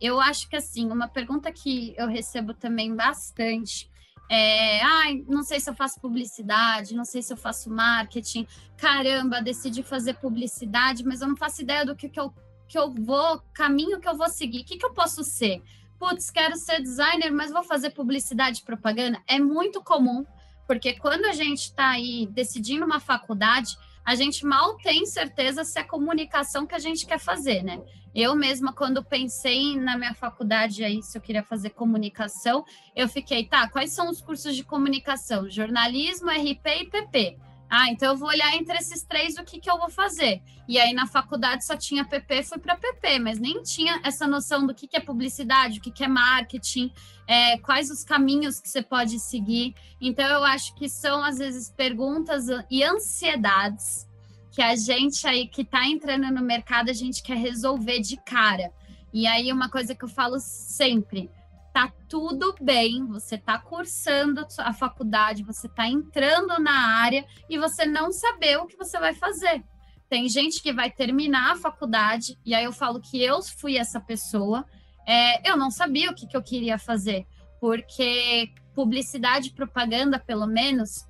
Eu 0.00 0.20
acho 0.20 0.48
que 0.48 0.56
assim, 0.56 0.90
uma 0.90 1.08
pergunta 1.08 1.50
que 1.52 1.94
eu 1.96 2.06
recebo 2.06 2.54
também 2.54 2.94
bastante 2.94 3.90
é, 4.30 4.82
ai, 4.82 5.24
não 5.26 5.42
sei 5.42 5.58
se 5.58 5.70
eu 5.70 5.74
faço 5.74 5.98
publicidade, 6.00 6.94
não 6.94 7.04
sei 7.04 7.22
se 7.22 7.32
eu 7.32 7.36
faço 7.36 7.70
marketing. 7.70 8.46
Caramba, 8.76 9.40
decidi 9.40 9.82
fazer 9.82 10.14
publicidade, 10.14 11.02
mas 11.02 11.22
eu 11.22 11.28
não 11.28 11.36
faço 11.36 11.62
ideia 11.62 11.84
do 11.86 11.96
que, 11.96 12.08
que, 12.08 12.20
eu, 12.20 12.32
que 12.66 12.78
eu 12.78 12.92
vou, 12.92 13.42
caminho 13.54 13.98
que 13.98 14.08
eu 14.08 14.16
vou 14.16 14.28
seguir. 14.28 14.60
O 14.60 14.64
que, 14.64 14.76
que 14.76 14.84
eu 14.84 14.92
posso 14.92 15.24
ser? 15.24 15.62
Putz, 15.98 16.30
quero 16.30 16.56
ser 16.56 16.82
designer, 16.82 17.30
mas 17.30 17.50
vou 17.50 17.64
fazer 17.64 17.90
publicidade 17.90 18.60
e 18.60 18.64
propaganda. 18.64 19.20
É 19.26 19.38
muito 19.38 19.82
comum, 19.82 20.26
porque 20.66 20.92
quando 20.92 21.24
a 21.24 21.32
gente 21.32 21.62
está 21.62 21.90
aí 21.90 22.26
decidindo 22.30 22.84
uma 22.84 23.00
faculdade, 23.00 23.78
a 24.08 24.14
gente 24.14 24.46
mal 24.46 24.74
tem 24.78 25.04
certeza 25.04 25.64
se 25.64 25.78
é 25.78 25.84
comunicação 25.84 26.66
que 26.66 26.74
a 26.74 26.78
gente 26.78 27.04
quer 27.04 27.18
fazer, 27.18 27.62
né? 27.62 27.78
Eu 28.14 28.34
mesma, 28.34 28.72
quando 28.72 29.04
pensei 29.04 29.78
na 29.78 29.98
minha 29.98 30.14
faculdade 30.14 30.82
aí, 30.82 31.02
se 31.02 31.18
eu 31.18 31.20
queria 31.20 31.42
fazer 31.42 31.70
comunicação, 31.70 32.64
eu 32.96 33.06
fiquei, 33.06 33.44
tá, 33.44 33.68
quais 33.68 33.92
são 33.92 34.08
os 34.08 34.22
cursos 34.22 34.56
de 34.56 34.64
comunicação? 34.64 35.50
Jornalismo, 35.50 36.30
RP 36.30 36.66
e 36.66 36.86
PP. 36.86 37.38
Ah, 37.70 37.90
então 37.90 38.12
eu 38.12 38.16
vou 38.16 38.28
olhar 38.28 38.54
entre 38.54 38.78
esses 38.78 39.02
três 39.02 39.36
o 39.36 39.44
que, 39.44 39.60
que 39.60 39.70
eu 39.70 39.78
vou 39.78 39.90
fazer. 39.90 40.42
E 40.66 40.78
aí 40.78 40.92
na 40.92 41.06
faculdade 41.06 41.64
só 41.64 41.76
tinha 41.76 42.04
PP, 42.04 42.42
fui 42.42 42.58
para 42.58 42.76
PP, 42.76 43.18
mas 43.18 43.38
nem 43.38 43.62
tinha 43.62 44.00
essa 44.04 44.26
noção 44.26 44.66
do 44.66 44.74
que, 44.74 44.86
que 44.86 44.96
é 44.96 45.00
publicidade, 45.00 45.78
o 45.78 45.82
que, 45.82 45.90
que 45.90 46.04
é 46.04 46.08
marketing, 46.08 46.92
é, 47.26 47.58
quais 47.58 47.90
os 47.90 48.04
caminhos 48.04 48.60
que 48.60 48.68
você 48.68 48.82
pode 48.82 49.18
seguir. 49.18 49.74
Então 50.00 50.26
eu 50.26 50.44
acho 50.44 50.74
que 50.74 50.88
são 50.88 51.22
às 51.22 51.38
vezes 51.38 51.70
perguntas 51.70 52.46
e 52.70 52.82
ansiedades 52.82 54.08
que 54.50 54.62
a 54.62 54.74
gente 54.74 55.26
aí 55.26 55.46
que 55.46 55.62
está 55.62 55.86
entrando 55.86 56.30
no 56.32 56.42
mercado 56.42 56.90
a 56.90 56.92
gente 56.92 57.22
quer 57.22 57.36
resolver 57.36 58.00
de 58.00 58.16
cara. 58.16 58.72
E 59.12 59.26
aí 59.26 59.52
uma 59.52 59.68
coisa 59.68 59.94
que 59.94 60.04
eu 60.04 60.08
falo 60.08 60.38
sempre, 60.38 61.30
tá 61.78 61.92
tudo 62.08 62.56
bem, 62.60 63.06
você 63.06 63.36
está 63.36 63.56
cursando 63.56 64.44
a 64.58 64.72
faculdade, 64.72 65.44
você 65.44 65.68
está 65.68 65.86
entrando 65.86 66.58
na 66.58 66.98
área 66.98 67.24
e 67.48 67.56
você 67.56 67.86
não 67.86 68.10
saber 68.10 68.56
o 68.56 68.66
que 68.66 68.76
você 68.76 68.98
vai 68.98 69.14
fazer. 69.14 69.62
Tem 70.08 70.28
gente 70.28 70.60
que 70.60 70.72
vai 70.72 70.90
terminar 70.90 71.52
a 71.52 71.56
faculdade, 71.56 72.36
e 72.44 72.52
aí 72.52 72.64
eu 72.64 72.72
falo 72.72 73.00
que 73.00 73.22
eu 73.22 73.40
fui 73.42 73.76
essa 73.76 74.00
pessoa, 74.00 74.64
é, 75.06 75.48
eu 75.48 75.56
não 75.56 75.70
sabia 75.70 76.10
o 76.10 76.14
que, 76.14 76.26
que 76.26 76.36
eu 76.36 76.42
queria 76.42 76.78
fazer, 76.78 77.24
porque 77.60 78.52
publicidade 78.74 79.50
e 79.50 79.54
propaganda, 79.54 80.18
pelo 80.18 80.48
menos, 80.48 81.06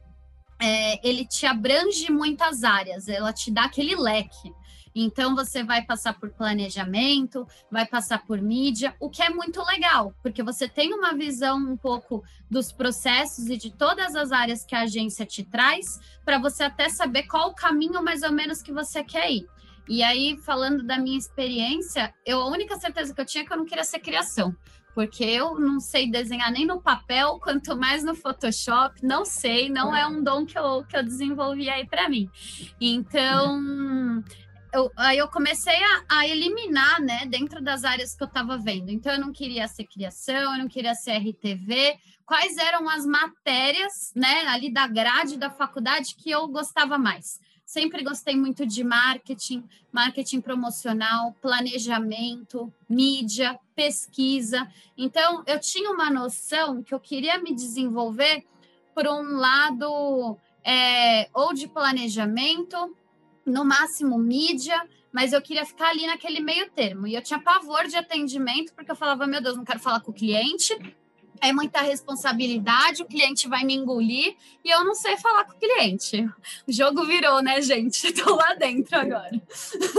é, 0.61 1.09
ele 1.09 1.25
te 1.27 1.47
abrange 1.47 2.13
muitas 2.13 2.63
áreas, 2.63 3.09
ela 3.09 3.33
te 3.33 3.51
dá 3.51 3.65
aquele 3.65 3.97
leque. 3.97 4.53
Então, 5.01 5.37
você 5.37 5.63
vai 5.63 5.83
passar 5.83 6.19
por 6.19 6.29
planejamento, 6.31 7.47
vai 7.71 7.87
passar 7.87 8.27
por 8.27 8.43
mídia, 8.43 8.97
o 8.99 9.09
que 9.09 9.23
é 9.23 9.31
muito 9.31 9.63
legal, 9.63 10.13
porque 10.25 10.43
você 10.43 10.69
tem 10.69 10.93
uma 10.93 11.15
visão 11.15 11.57
um 11.57 11.77
pouco 11.77 12.25
dos 12.51 12.73
processos 12.73 13.47
e 13.47 13.57
de 13.57 13.71
todas 13.71 14.17
as 14.17 14.33
áreas 14.33 14.65
que 14.65 14.75
a 14.75 14.81
agência 14.81 15.25
te 15.25 15.45
traz, 15.45 16.01
para 16.25 16.39
você 16.39 16.65
até 16.65 16.89
saber 16.89 17.29
qual 17.29 17.51
o 17.51 17.55
caminho 17.55 18.03
mais 18.03 18.25
ou 18.25 18.33
menos 18.33 18.61
que 18.61 18.73
você 18.73 19.05
quer 19.05 19.31
ir. 19.31 19.47
E 19.89 20.03
aí, 20.03 20.37
falando 20.45 20.83
da 20.83 20.99
minha 20.99 21.17
experiência, 21.17 22.13
eu, 22.27 22.41
a 22.43 22.51
única 22.51 22.77
certeza 22.77 23.15
que 23.15 23.21
eu 23.21 23.25
tinha 23.25 23.45
é 23.45 23.47
que 23.47 23.53
eu 23.53 23.57
não 23.57 23.67
queria 23.67 23.85
ser 23.85 24.01
criação 24.01 24.53
porque 24.99 25.23
eu 25.23 25.61
não 25.61 25.79
sei 25.79 26.11
desenhar 26.11 26.51
nem 26.51 26.67
no 26.67 26.81
papel, 26.81 27.39
quanto 27.39 27.77
mais 27.77 28.03
no 28.03 28.17
Photoshop, 28.17 28.99
não 29.01 29.25
sei, 29.25 29.71
não 29.71 29.95
é 29.95 30.05
um 30.05 30.25
dom 30.25 30.45
que 30.45 30.59
eu, 30.59 30.83
que 30.83 30.97
eu 30.97 31.05
desenvolvi 31.05 31.71
aí 31.71 31.87
para 31.87 32.09
mim. 32.09 32.29
Então, 32.81 34.25
eu, 34.73 34.91
aí 34.97 35.19
eu 35.19 35.29
comecei 35.29 35.75
a, 35.75 36.05
a, 36.09 36.29
eliminar, 36.29 37.01
né, 37.01 37.27
dentro 37.27 37.63
das 37.63 37.85
áreas 37.85 38.15
que 38.15 38.23
eu 38.23 38.27
estava 38.27 38.57
vendo. 38.57 38.91
Então, 38.91 39.13
eu 39.13 39.21
não 39.21 39.33
queria 39.33 39.67
ser 39.69 39.85
criação, 39.85 40.55
eu 40.55 40.59
não 40.59 40.69
queria 40.69 40.95
ser 40.95 41.13
RTV. 41.13 41.99
Quais 42.27 42.57
eram 42.59 42.89
as 42.89 43.07
matérias, 43.07 44.13
né, 44.15 44.47
ali 44.49 44.73
da 44.73 44.87
grade 44.87 45.37
da 45.37 45.51
faculdade 45.51 46.15
que 46.15 46.31
eu 46.31 46.47
gostava 46.49 46.99
mais? 46.99 47.41
Sempre 47.65 48.03
gostei 48.03 48.35
muito 48.35 48.65
de 48.65 48.83
marketing, 48.83 49.63
marketing 49.93 50.41
promocional, 50.41 51.35
planejamento, 51.41 52.73
mídia, 52.89 53.59
pesquisa. 53.75 54.67
Então, 54.97 55.43
eu 55.47 55.61
tinha 55.61 55.91
uma 55.91 56.11
noção 56.11 56.83
que 56.83 56.95
eu 56.95 57.01
queria 57.01 57.39
me 57.39 57.55
desenvolver 57.55 58.45
por 58.95 59.07
um 59.07 59.37
lado 59.37 60.37
é, 60.65 61.29
ou 61.33 61.53
de 61.55 61.69
planejamento, 61.69 62.97
no 63.49 63.65
máximo 63.65 64.19
mídia, 64.19 64.81
mas 65.13 65.33
eu 65.33 65.41
queria 65.41 65.65
ficar 65.65 65.89
ali 65.91 66.07
naquele 66.07 66.41
meio 66.41 66.71
termo. 66.71 67.07
E 67.07 67.15
eu 67.15 67.23
tinha 67.23 67.41
pavor 67.41 67.87
de 67.87 67.97
atendimento, 67.97 68.73
porque 68.75 68.91
eu 68.91 68.97
falava, 68.97 69.27
meu 69.27 69.41
Deus, 69.41 69.57
não 69.57 69.65
quero 69.65 69.81
falar 69.81 70.01
com 70.01 70.11
o 70.11 70.15
cliente, 70.15 70.77
é 71.41 71.53
muita 71.53 71.81
responsabilidade, 71.81 73.03
o 73.03 73.07
cliente 73.07 73.49
vai 73.49 73.65
me 73.65 73.75
engolir 73.75 74.37
e 74.65 74.71
eu 74.71 74.85
não 74.85 74.95
sei 74.95 75.17
falar 75.17 75.45
com 75.45 75.53
o 75.53 75.59
cliente. 75.59 76.29
O 76.67 76.73
jogo 76.73 77.05
virou, 77.05 77.43
né, 77.43 77.61
gente? 77.63 78.07
Estou 78.09 78.37
lá 78.37 78.55
dentro 78.55 78.97
agora. 78.97 79.41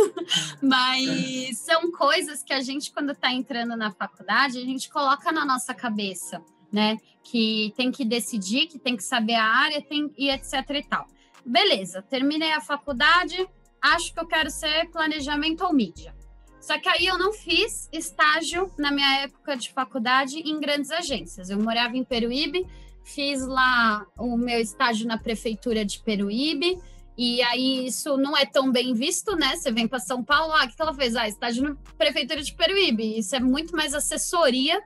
Mas 0.62 1.58
são 1.60 1.92
coisas 1.92 2.44
que 2.44 2.54
a 2.54 2.62
gente, 2.62 2.92
quando 2.92 3.12
está 3.12 3.32
entrando 3.32 3.76
na 3.76 3.92
faculdade, 3.92 4.58
a 4.58 4.66
gente 4.66 4.90
coloca 4.90 5.32
na 5.32 5.46
nossa 5.46 5.74
cabeça, 5.74 6.42
né? 6.72 6.98
Que 7.24 7.74
tem 7.76 7.92
que 7.92 8.06
decidir, 8.06 8.68
que 8.68 8.80
tem 8.80 8.96
que 8.96 9.04
saber 9.04 9.36
a 9.36 9.46
área 9.46 9.82
tem, 9.82 10.12
e 10.18 10.30
etc 10.30 10.54
e 10.72 10.84
tal. 10.84 11.08
Beleza, 11.50 12.04
terminei 12.04 12.54
a 12.54 12.62
faculdade, 12.62 13.36
acho 13.82 14.14
que 14.14 14.20
eu 14.20 14.28
quero 14.28 14.52
ser 14.52 14.88
planejamento 14.92 15.66
ou 15.66 15.74
mídia. 15.74 16.14
Só 16.62 16.78
que 16.78 16.88
aí 16.88 17.08
eu 17.08 17.18
não 17.18 17.34
fiz 17.34 17.90
estágio 17.92 18.72
na 18.78 18.92
minha 18.92 19.22
época 19.22 19.58
de 19.58 19.74
faculdade 19.74 20.38
em 20.38 20.60
grandes 20.60 20.92
agências. 20.92 21.50
Eu 21.50 21.60
morava 21.60 21.98
em 21.98 22.04
Peruíbe, 22.04 22.68
fiz 23.04 23.48
lá 23.48 24.06
o 24.16 24.38
meu 24.38 24.60
estágio 24.60 25.08
na 25.08 25.18
prefeitura 25.18 25.84
de 25.84 26.00
Peruíbe, 26.04 26.78
e 27.18 27.42
aí 27.42 27.88
isso 27.88 28.16
não 28.16 28.38
é 28.38 28.46
tão 28.46 28.72
bem 28.72 28.94
visto, 28.94 29.36
né? 29.36 29.56
Você 29.56 29.72
vem 29.72 29.88
para 29.88 29.98
São 29.98 30.24
Paulo, 30.24 30.54
ah, 30.54 30.66
o 30.66 30.68
que 30.68 30.80
ela 30.80 30.94
fez? 30.94 31.16
Ah, 31.16 31.28
estágio 31.28 31.64
na 31.64 31.76
prefeitura 31.98 32.44
de 32.44 32.54
Peruíbe. 32.54 33.18
Isso 33.18 33.36
é 33.36 33.40
muito 33.40 33.76
mais 33.76 33.96
assessoria 33.96 34.80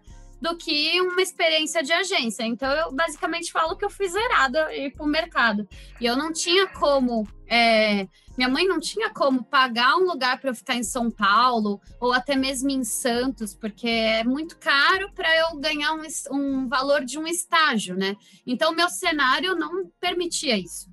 do 0.43 0.57
que 0.57 0.99
uma 0.99 1.21
experiência 1.21 1.81
de 1.81 1.93
agência. 1.93 2.43
Então, 2.43 2.69
eu 2.69 2.91
basicamente 2.91 3.49
falo 3.49 3.77
que 3.77 3.85
eu 3.85 3.89
fiz 3.89 4.13
errada 4.13 4.75
e 4.75 4.87
ir 4.87 4.91
para 4.91 5.05
o 5.05 5.07
mercado. 5.07 5.65
E 6.01 6.05
eu 6.05 6.17
não 6.17 6.33
tinha 6.33 6.67
como 6.67 7.25
é, 7.47 8.09
minha 8.37 8.49
mãe 8.49 8.67
não 8.67 8.77
tinha 8.77 9.09
como 9.09 9.41
pagar 9.41 9.95
um 9.95 10.05
lugar 10.05 10.41
para 10.41 10.49
eu 10.49 10.55
ficar 10.55 10.75
em 10.75 10.83
São 10.83 11.09
Paulo 11.09 11.79
ou 11.97 12.11
até 12.11 12.35
mesmo 12.35 12.69
em 12.69 12.83
Santos, 12.83 13.55
porque 13.55 13.87
é 13.87 14.25
muito 14.25 14.57
caro 14.57 15.13
para 15.13 15.33
eu 15.33 15.57
ganhar 15.61 15.93
um, 15.93 16.03
um, 16.31 16.67
valor 16.67 17.05
de 17.05 17.17
um 17.17 17.25
estágio, 17.25 17.95
né? 17.95 18.17
Então, 18.45 18.75
meu 18.75 18.89
cenário 18.89 19.55
não 19.55 19.89
permitia 19.97 20.57
isso. 20.57 20.91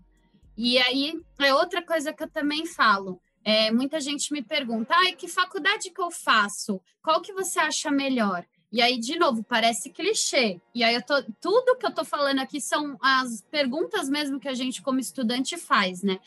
E 0.57 0.79
aí, 0.79 1.21
é 1.41 1.53
outra 1.53 1.85
coisa 1.85 2.13
que 2.13 2.23
eu 2.23 2.31
também 2.31 2.67
falo. 2.67 3.21
É, 3.45 3.73
muita 3.73 4.01
gente 4.01 4.33
me 4.33 4.43
pergunta, 4.43 4.95
ah, 4.95 5.13
que 5.13 5.27
faculdade 5.27 5.91
que 5.91 6.01
eu 6.01 6.11
faço? 6.13 6.81
Qual 7.03 7.21
que 7.21 7.33
você 7.33 7.59
acha 7.59 7.91
melhor? 7.91 8.45
E 8.73 8.81
aí, 8.81 8.99
de 8.99 9.19
novo, 9.19 9.43
parece 9.43 9.91
clichê. 9.91 10.61
E 10.75 10.85
aí, 10.85 10.95
eu 10.95 11.03
tô, 11.03 11.23
tudo 11.41 11.77
que 11.77 11.87
eu 11.87 11.93
tô 11.93 12.05
falando 12.05 12.39
aqui 12.39 12.61
são 12.61 12.97
as 13.01 13.43
perguntas 13.51 14.09
mesmo 14.09 14.39
que 14.39 14.49
a 14.49 14.55
gente, 14.55 14.81
como 14.81 15.01
estudante, 15.01 15.57
faz, 15.57 16.03
né? 16.03 16.19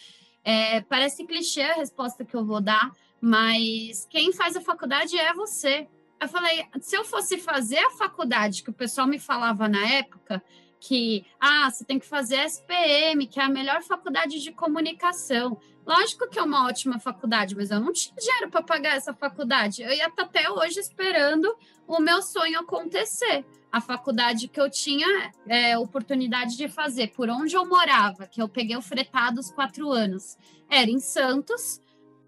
É, 0.44 0.82
parece 0.82 1.26
clichê 1.26 1.62
a 1.62 1.76
resposta 1.76 2.26
que 2.26 2.36
eu 2.36 2.46
vou 2.46 2.60
dar, 2.60 2.92
mas 3.22 4.06
quem 4.10 4.34
faz 4.34 4.58
a 4.58 4.62
faculdade 4.62 5.18
é 5.18 5.34
você. 5.34 5.88
Eu 6.20 6.28
falei, 6.28 6.66
se 6.82 6.96
eu 6.96 7.06
fosse 7.06 7.38
fazer 7.38 7.80
a 7.80 7.92
faculdade 7.92 8.64
que 8.64 8.70
o 8.70 8.74
pessoal 8.74 9.08
me 9.08 9.20
falava 9.20 9.68
na 9.68 9.86
época, 9.90 10.44
que 10.86 11.26
ah, 11.40 11.72
você 11.72 11.86
tem 11.86 11.98
que 11.98 12.06
fazer 12.06 12.44
SPM, 12.44 13.26
que 13.26 13.40
é 13.40 13.44
a 13.44 13.50
melhor 13.50 13.82
faculdade 13.84 14.42
de 14.42 14.52
comunicação. 14.52 15.58
Lógico 15.88 16.28
que 16.30 16.38
é 16.38 16.44
uma 16.44 16.68
ótima 16.68 17.00
faculdade, 17.00 17.56
mas 17.56 17.72
eu 17.72 17.80
não 17.80 17.94
tinha 17.94 18.14
dinheiro 18.18 18.50
para 18.50 18.62
pagar 18.62 18.98
essa 18.98 19.14
faculdade. 19.14 19.82
Eu 19.82 19.92
ia 19.92 20.08
estar 20.08 20.24
até 20.24 20.50
hoje 20.50 20.82
esperando 20.82 21.56
o 21.88 22.02
meu 22.02 22.22
sonho 22.22 22.60
acontecer 22.60 23.46
a 23.72 23.80
faculdade 23.80 24.50
que 24.50 24.60
eu 24.60 24.70
tinha 24.70 25.32
é, 25.48 25.78
oportunidade 25.78 26.58
de 26.58 26.68
fazer 26.68 27.12
por 27.12 27.30
onde 27.30 27.56
eu 27.56 27.66
morava, 27.66 28.28
que 28.28 28.42
eu 28.42 28.50
peguei 28.50 28.76
o 28.76 28.82
fretado 28.82 29.40
os 29.40 29.50
quatro 29.50 29.90
anos, 29.90 30.38
era 30.70 30.92
em 30.92 31.00
Santos. 31.00 31.82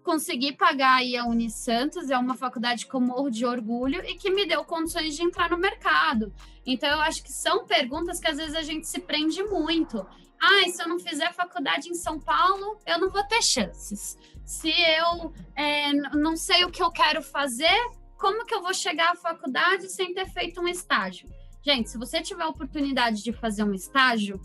Consegui 0.06 0.52
pagar 0.52 0.98
aí 0.98 1.16
a 1.16 1.26
Unisantos, 1.26 2.10
é 2.10 2.16
uma 2.16 2.36
faculdade 2.36 2.86
que 2.86 2.94
eu 2.94 3.00
morro 3.00 3.28
de 3.28 3.44
orgulho 3.44 4.04
e 4.04 4.14
que 4.14 4.30
me 4.30 4.46
deu 4.46 4.64
condições 4.64 5.16
de 5.16 5.24
entrar 5.24 5.50
no 5.50 5.58
mercado. 5.58 6.32
Então, 6.64 6.88
eu 6.88 7.00
acho 7.00 7.24
que 7.24 7.32
são 7.32 7.66
perguntas 7.66 8.20
que 8.20 8.28
às 8.28 8.36
vezes 8.36 8.54
a 8.54 8.62
gente 8.62 8.86
se 8.86 9.00
prende 9.00 9.42
muito. 9.42 10.06
Ah, 10.40 10.70
se 10.70 10.80
eu 10.80 10.88
não 10.88 11.00
fizer 11.00 11.32
faculdade 11.32 11.88
em 11.88 11.94
São 11.94 12.20
Paulo, 12.20 12.78
eu 12.86 13.00
não 13.00 13.10
vou 13.10 13.24
ter 13.24 13.42
chances. 13.42 14.16
Se 14.44 14.70
eu 14.70 15.32
é, 15.56 15.92
não 15.92 16.36
sei 16.36 16.64
o 16.64 16.70
que 16.70 16.84
eu 16.84 16.92
quero 16.92 17.20
fazer, 17.20 17.76
como 18.16 18.46
que 18.46 18.54
eu 18.54 18.62
vou 18.62 18.72
chegar 18.72 19.10
à 19.10 19.16
faculdade 19.16 19.90
sem 19.90 20.14
ter 20.14 20.26
feito 20.26 20.60
um 20.60 20.68
estágio? 20.68 21.28
Gente, 21.64 21.90
se 21.90 21.98
você 21.98 22.22
tiver 22.22 22.44
a 22.44 22.48
oportunidade 22.48 23.24
de 23.24 23.32
fazer 23.32 23.64
um 23.64 23.74
estágio, 23.74 24.40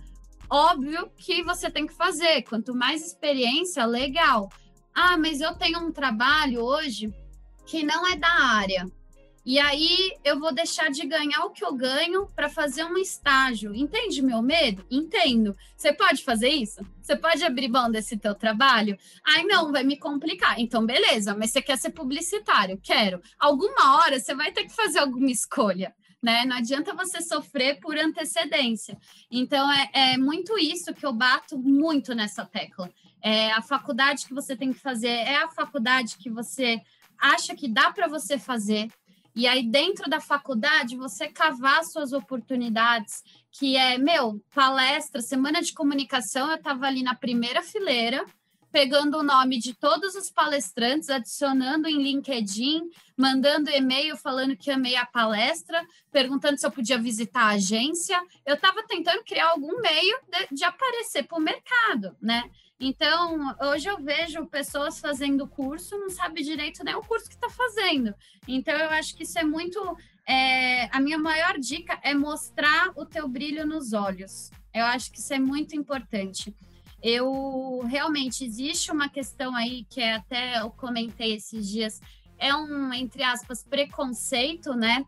óbvio 0.50 1.12
que 1.16 1.44
você 1.44 1.70
tem 1.70 1.86
que 1.86 1.94
fazer. 1.94 2.42
Quanto 2.50 2.74
mais 2.74 3.06
experiência, 3.06 3.86
legal. 3.86 4.50
Ah, 4.94 5.18
mas 5.18 5.42
eu 5.42 5.54
tenho 5.56 5.80
um 5.80 5.92
trabalho 5.92 6.62
hoje 6.62 7.14
que 7.66 7.84
não 7.84 8.08
é 8.08 8.16
da 8.16 8.30
área. 8.30 8.86
E 9.44 9.58
aí 9.58 10.12
eu 10.24 10.40
vou 10.40 10.54
deixar 10.54 10.92
de 10.92 11.04
ganhar 11.08 11.46
o 11.46 11.50
que 11.50 11.66
eu 11.66 11.74
ganho 11.74 12.28
para 12.36 12.48
fazer 12.48 12.84
um 12.84 12.96
estágio. 12.98 13.74
Entende 13.74 14.22
meu 14.22 14.40
medo? 14.40 14.86
Entendo. 14.90 15.58
Você 15.76 15.92
pode 15.92 16.24
fazer 16.24 16.50
isso? 16.50 16.80
Você 17.02 17.16
pode 17.16 17.44
abrir 17.44 17.68
mão 17.68 17.90
desse 17.90 18.18
teu 18.18 18.36
trabalho? 18.36 18.96
Ai, 19.26 19.44
não, 19.44 19.72
vai 19.72 19.84
me 19.84 19.98
complicar. 19.98 20.60
Então, 20.60 20.86
beleza, 20.86 21.36
mas 21.36 21.52
você 21.52 21.62
quer 21.62 21.78
ser 21.78 21.90
publicitário? 21.90 22.80
Quero. 22.84 23.20
Alguma 23.40 23.98
hora 23.98 24.20
você 24.20 24.36
vai 24.36 24.52
ter 24.52 24.66
que 24.66 24.76
fazer 24.76 25.00
alguma 25.00 25.32
escolha. 25.32 25.96
Né? 26.22 26.46
Não 26.46 26.58
adianta 26.58 26.94
você 26.94 27.20
sofrer 27.20 27.80
por 27.80 27.98
antecedência. 27.98 28.96
Então, 29.32 29.72
é, 29.72 29.90
é 29.92 30.18
muito 30.20 30.56
isso 30.60 30.94
que 30.94 31.04
eu 31.04 31.12
bato 31.12 31.58
muito 31.58 32.14
nessa 32.14 32.46
tecla. 32.46 32.92
É 33.22 33.52
a 33.52 33.62
faculdade 33.62 34.26
que 34.26 34.34
você 34.34 34.56
tem 34.56 34.74
que 34.74 34.80
fazer, 34.80 35.08
é 35.08 35.38
a 35.38 35.50
faculdade 35.50 36.18
que 36.18 36.30
você 36.30 36.82
acha 37.18 37.56
que 37.56 37.68
dá 37.68 37.92
para 37.92 38.08
você 38.08 38.40
fazer, 38.40 38.90
e 39.34 39.48
aí, 39.48 39.64
dentro 39.64 40.10
da 40.10 40.20
faculdade, 40.20 40.98
você 40.98 41.28
cavar 41.28 41.86
suas 41.86 42.12
oportunidades, 42.12 43.24
que 43.52 43.78
é, 43.78 43.98
meu, 43.98 44.44
palestra, 44.54 45.22
semana 45.22 45.62
de 45.62 45.74
comunicação, 45.74 46.50
eu 46.50 46.58
estava 46.58 46.86
ali 46.86 47.02
na 47.02 47.16
primeira 47.16 47.62
fileira, 47.62 48.26
pegando 48.72 49.18
o 49.18 49.24
nome 49.24 49.58
de 49.58 49.74
todos 49.74 50.16
os 50.16 50.30
palestrantes, 50.30 51.10
adicionando 51.10 51.88
em 51.88 52.02
LinkedIn, 52.02 52.90
mandando 53.18 53.70
e-mail 53.70 54.18
falando 54.18 54.56
que 54.56 54.72
amei 54.72 54.96
a 54.96 55.06
palestra, 55.06 55.82
perguntando 56.12 56.58
se 56.58 56.66
eu 56.66 56.72
podia 56.72 56.98
visitar 56.98 57.44
a 57.44 57.56
agência. 57.56 58.22
Eu 58.46 58.56
estava 58.56 58.84
tentando 58.84 59.24
criar 59.24 59.50
algum 59.50 59.80
meio 59.82 60.20
de, 60.30 60.56
de 60.56 60.64
aparecer 60.64 61.24
para 61.24 61.38
o 61.38 61.42
mercado, 61.42 62.16
né? 62.22 62.50
Então, 62.84 63.56
hoje 63.62 63.88
eu 63.88 64.02
vejo 64.02 64.48
pessoas 64.48 65.00
fazendo 65.00 65.48
curso, 65.48 65.96
não 66.00 66.10
sabe 66.10 66.42
direito 66.42 66.84
nem 66.84 66.96
o 66.96 67.04
curso 67.04 67.28
que 67.28 67.36
está 67.36 67.48
fazendo. 67.48 68.12
Então, 68.48 68.74
eu 68.76 68.90
acho 68.90 69.16
que 69.16 69.22
isso 69.22 69.38
é 69.38 69.44
muito. 69.44 69.80
É, 70.28 70.86
a 70.86 71.00
minha 71.00 71.20
maior 71.20 71.60
dica 71.60 72.00
é 72.02 72.16
mostrar 72.16 72.92
o 72.96 73.06
teu 73.06 73.28
brilho 73.28 73.68
nos 73.68 73.94
olhos. 73.94 74.50
Eu 74.74 74.84
acho 74.86 75.12
que 75.12 75.20
isso 75.20 75.32
é 75.32 75.38
muito 75.38 75.76
importante. 75.76 76.56
Eu 77.04 77.84
realmente 77.88 78.44
existe 78.44 78.92
uma 78.92 79.08
questão 79.08 79.56
aí 79.56 79.86
que 79.88 80.02
é, 80.02 80.16
até 80.16 80.60
eu 80.60 80.72
comentei 80.72 81.36
esses 81.36 81.70
dias, 81.70 82.02
é 82.40 82.56
um, 82.56 82.92
entre 82.92 83.22
aspas, 83.22 83.64
preconceito, 83.64 84.74
né? 84.74 85.06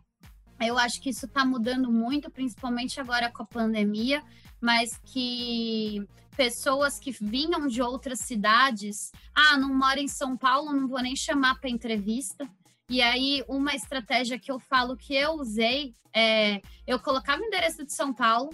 Eu 0.60 0.78
acho 0.78 1.00
que 1.00 1.10
isso 1.10 1.26
está 1.26 1.44
mudando 1.44 1.90
muito, 1.90 2.30
principalmente 2.30 3.00
agora 3.00 3.32
com 3.32 3.42
a 3.42 3.46
pandemia, 3.46 4.22
mas 4.60 4.96
que 5.04 6.06
pessoas 6.36 6.98
que 6.98 7.10
vinham 7.10 7.66
de 7.66 7.80
outras 7.80 8.20
cidades, 8.20 9.10
ah, 9.34 9.56
não 9.56 9.74
moro 9.74 9.98
em 9.98 10.08
São 10.08 10.36
Paulo, 10.36 10.72
não 10.72 10.88
vou 10.88 11.00
nem 11.00 11.16
chamar 11.16 11.60
para 11.60 11.70
entrevista. 11.70 12.48
E 12.88 13.00
aí, 13.00 13.42
uma 13.48 13.74
estratégia 13.74 14.38
que 14.38 14.50
eu 14.50 14.58
falo 14.58 14.96
que 14.96 15.14
eu 15.14 15.32
usei 15.32 15.94
é 16.14 16.60
eu 16.86 17.00
colocava 17.00 17.42
o 17.42 17.44
endereço 17.44 17.84
de 17.84 17.92
São 17.92 18.12
Paulo, 18.12 18.50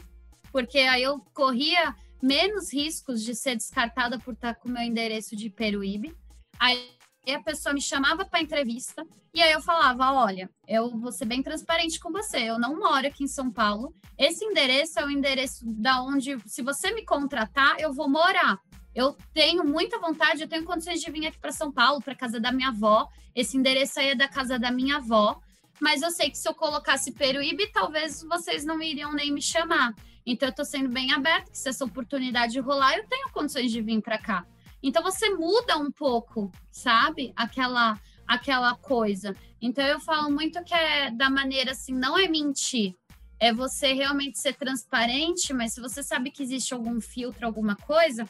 porque 0.53 0.79
aí 0.79 1.03
eu 1.03 1.21
corria 1.35 1.95
menos 2.23 2.73
riscos 2.73 3.23
de 3.23 3.35
ser 3.35 3.57
descartada 3.57 4.19
por 4.19 4.35
estar 4.35 4.55
com 4.55 4.69
o 4.69 4.73
meu 4.73 4.83
endereço 4.83 5.35
de 5.35 5.51
Peruíbe. 5.51 6.15
Aí 6.59 6.91
e 7.27 7.33
a 7.33 7.43
pessoa 7.43 7.73
me 7.75 7.81
chamava 7.81 8.25
para 8.25 8.41
entrevista 8.41 9.07
e 9.33 9.41
aí 9.41 9.53
eu 9.53 9.61
falava: 9.61 10.13
olha, 10.13 10.51
eu 10.67 10.91
vou 10.99 11.13
ser 11.13 11.25
bem 11.25 11.43
transparente 11.43 12.01
com 12.01 12.11
você, 12.11 12.39
eu 12.39 12.59
não 12.59 12.79
moro 12.79 13.07
aqui 13.07 13.25
em 13.25 13.29
São 13.29 13.51
Paulo. 13.51 13.95
Esse 14.19 14.45
endereço 14.45 14.99
é 14.99 15.05
o 15.05 15.11
endereço 15.11 15.65
da 15.65 16.03
onde, 16.03 16.37
se 16.47 16.63
você 16.63 16.93
me 16.93 17.05
contratar, 17.05 17.79
eu 17.79 17.93
vou 17.93 18.09
morar. 18.09 18.59
Eu 18.93 19.17
tenho 19.33 19.65
muita 19.65 20.01
vontade, 20.01 20.43
eu 20.43 20.49
tenho 20.49 20.65
condições 20.65 21.01
de 21.01 21.11
vir 21.11 21.27
aqui 21.27 21.39
para 21.39 21.53
São 21.53 21.71
Paulo, 21.71 22.03
para 22.03 22.15
casa 22.15 22.41
da 22.41 22.51
minha 22.51 22.69
avó. 22.69 23.09
Esse 23.35 23.57
endereço 23.57 24.01
aí 24.01 24.11
é 24.11 24.15
da 24.17 24.27
casa 24.27 24.59
da 24.59 24.73
minha 24.73 24.97
avó, 24.97 25.41
mas 25.81 26.03
eu 26.03 26.11
sei 26.11 26.29
que 26.29 26.37
se 26.37 26.49
eu 26.49 26.55
colocasse 26.55 27.13
Peruíbe, 27.13 27.71
talvez 27.71 28.23
vocês 28.25 28.65
não 28.65 28.83
iriam 28.83 29.13
nem 29.13 29.33
me 29.33 29.41
chamar. 29.41 29.95
Então 30.27 30.49
eu 30.49 30.51
estou 30.51 30.65
sendo 30.65 30.89
bem 30.89 31.13
aberta, 31.13 31.53
que 31.53 31.57
se 31.57 31.69
essa 31.69 31.85
oportunidade 31.85 32.59
rolar, 32.59 32.97
eu 32.97 33.07
tenho 33.07 33.31
condições 33.31 33.71
de 33.71 33.81
vir 33.81 34.03
para 34.03 34.19
cá. 34.19 34.45
Então 34.83 35.03
você 35.03 35.31
muda 35.31 35.77
um 35.79 35.91
pouco, 35.91 36.51
sabe? 36.71 37.33
Aquela 37.37 37.99
aquela 38.27 38.77
coisa. 38.77 39.35
Então 39.61 39.85
eu 39.85 39.99
falo 40.01 40.31
muito 40.31 40.63
que 40.63 40.73
é 40.73 41.11
da 41.11 41.29
maneira 41.29 41.73
assim, 41.73 41.93
não 41.93 42.17
é 42.17 42.29
mentir, 42.29 42.95
é 43.41 43.53
você 43.53 43.93
realmente 43.93 44.39
ser 44.39 44.55
transparente, 44.55 45.53
mas 45.53 45.73
se 45.75 45.81
você 45.81 46.03
sabe 46.03 46.31
que 46.31 46.43
existe 46.43 46.73
algum 46.73 47.01
filtro, 47.01 47.45
alguma 47.45 47.75
coisa, 47.75 48.25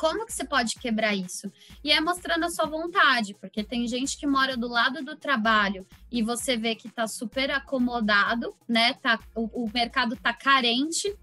Como 0.00 0.24
que 0.24 0.32
você 0.32 0.46
pode 0.46 0.76
quebrar 0.76 1.14
isso? 1.14 1.52
E 1.84 1.92
é 1.92 2.00
mostrando 2.00 2.44
a 2.44 2.48
sua 2.48 2.64
vontade, 2.64 3.34
porque 3.34 3.62
tem 3.62 3.86
gente 3.86 4.16
que 4.16 4.26
mora 4.26 4.56
do 4.56 4.66
lado 4.66 5.04
do 5.04 5.14
trabalho 5.14 5.86
e 6.10 6.22
você 6.22 6.56
vê 6.56 6.74
que 6.74 6.88
está 6.88 7.06
super 7.06 7.50
acomodado, 7.50 8.56
né? 8.66 8.94
Tá, 8.94 9.20
o, 9.36 9.66
o 9.66 9.70
mercado 9.74 10.14
está 10.14 10.32
carente 10.32 11.14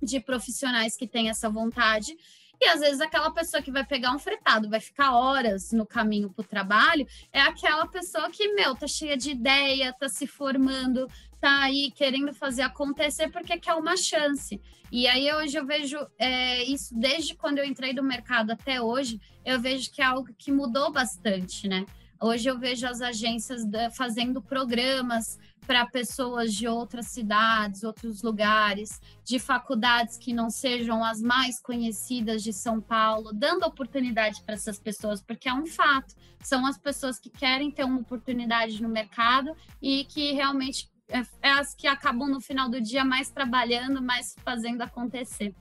de 0.00 0.20
profissionais 0.20 0.96
que 0.96 1.08
têm 1.08 1.28
essa 1.28 1.50
vontade. 1.50 2.16
E 2.60 2.66
às 2.66 2.80
vezes 2.80 3.00
aquela 3.00 3.30
pessoa 3.30 3.62
que 3.62 3.70
vai 3.70 3.84
pegar 3.86 4.14
um 4.14 4.18
fretado, 4.18 4.68
vai 4.68 4.80
ficar 4.80 5.12
horas 5.12 5.72
no 5.72 5.86
caminho 5.86 6.28
para 6.28 6.42
o 6.42 6.46
trabalho, 6.46 7.06
é 7.32 7.40
aquela 7.40 7.86
pessoa 7.86 8.30
que, 8.30 8.52
meu, 8.52 8.74
tá 8.74 8.86
cheia 8.86 9.16
de 9.16 9.30
ideia, 9.30 9.94
tá 9.94 10.08
se 10.08 10.26
formando, 10.26 11.08
tá 11.40 11.62
aí 11.62 11.90
querendo 11.90 12.34
fazer 12.34 12.62
acontecer 12.62 13.30
porque 13.30 13.58
quer 13.58 13.74
uma 13.74 13.96
chance. 13.96 14.60
E 14.92 15.06
aí 15.06 15.32
hoje 15.32 15.56
eu 15.56 15.64
vejo 15.64 15.96
é, 16.18 16.62
isso 16.64 16.94
desde 16.94 17.34
quando 17.34 17.58
eu 17.58 17.64
entrei 17.64 17.94
no 17.94 18.02
mercado 18.02 18.50
até 18.50 18.82
hoje, 18.82 19.18
eu 19.44 19.58
vejo 19.58 19.90
que 19.90 20.02
é 20.02 20.04
algo 20.04 20.28
que 20.36 20.52
mudou 20.52 20.92
bastante, 20.92 21.66
né? 21.66 21.86
Hoje 22.22 22.50
eu 22.50 22.58
vejo 22.58 22.86
as 22.86 23.00
agências 23.00 23.62
fazendo 23.96 24.42
programas 24.42 25.38
para 25.70 25.86
pessoas 25.86 26.52
de 26.52 26.66
outras 26.66 27.06
cidades, 27.06 27.84
outros 27.84 28.24
lugares, 28.24 29.00
de 29.22 29.38
faculdades 29.38 30.18
que 30.18 30.32
não 30.32 30.50
sejam 30.50 31.04
as 31.04 31.22
mais 31.22 31.60
conhecidas 31.60 32.42
de 32.42 32.52
São 32.52 32.80
Paulo, 32.80 33.30
dando 33.32 33.62
oportunidade 33.62 34.42
para 34.42 34.56
essas 34.56 34.80
pessoas, 34.80 35.22
porque 35.22 35.48
é 35.48 35.54
um 35.54 35.66
fato, 35.66 36.16
são 36.42 36.66
as 36.66 36.76
pessoas 36.76 37.20
que 37.20 37.30
querem 37.30 37.70
ter 37.70 37.84
uma 37.84 38.00
oportunidade 38.00 38.82
no 38.82 38.88
mercado 38.88 39.56
e 39.80 40.06
que 40.06 40.32
realmente 40.32 40.90
é, 41.08 41.22
é 41.40 41.52
as 41.52 41.72
que 41.72 41.86
acabam 41.86 42.28
no 42.28 42.40
final 42.40 42.68
do 42.68 42.80
dia 42.80 43.04
mais 43.04 43.30
trabalhando, 43.30 44.02
mais 44.02 44.34
fazendo 44.44 44.82
acontecer. 44.82 45.54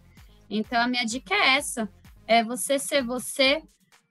Então 0.49 0.81
a 0.81 0.87
minha 0.87 1.05
dica 1.05 1.35
é 1.35 1.57
essa: 1.57 1.87
é 2.25 2.43
você 2.43 2.79
ser 2.79 3.03
você, 3.03 3.61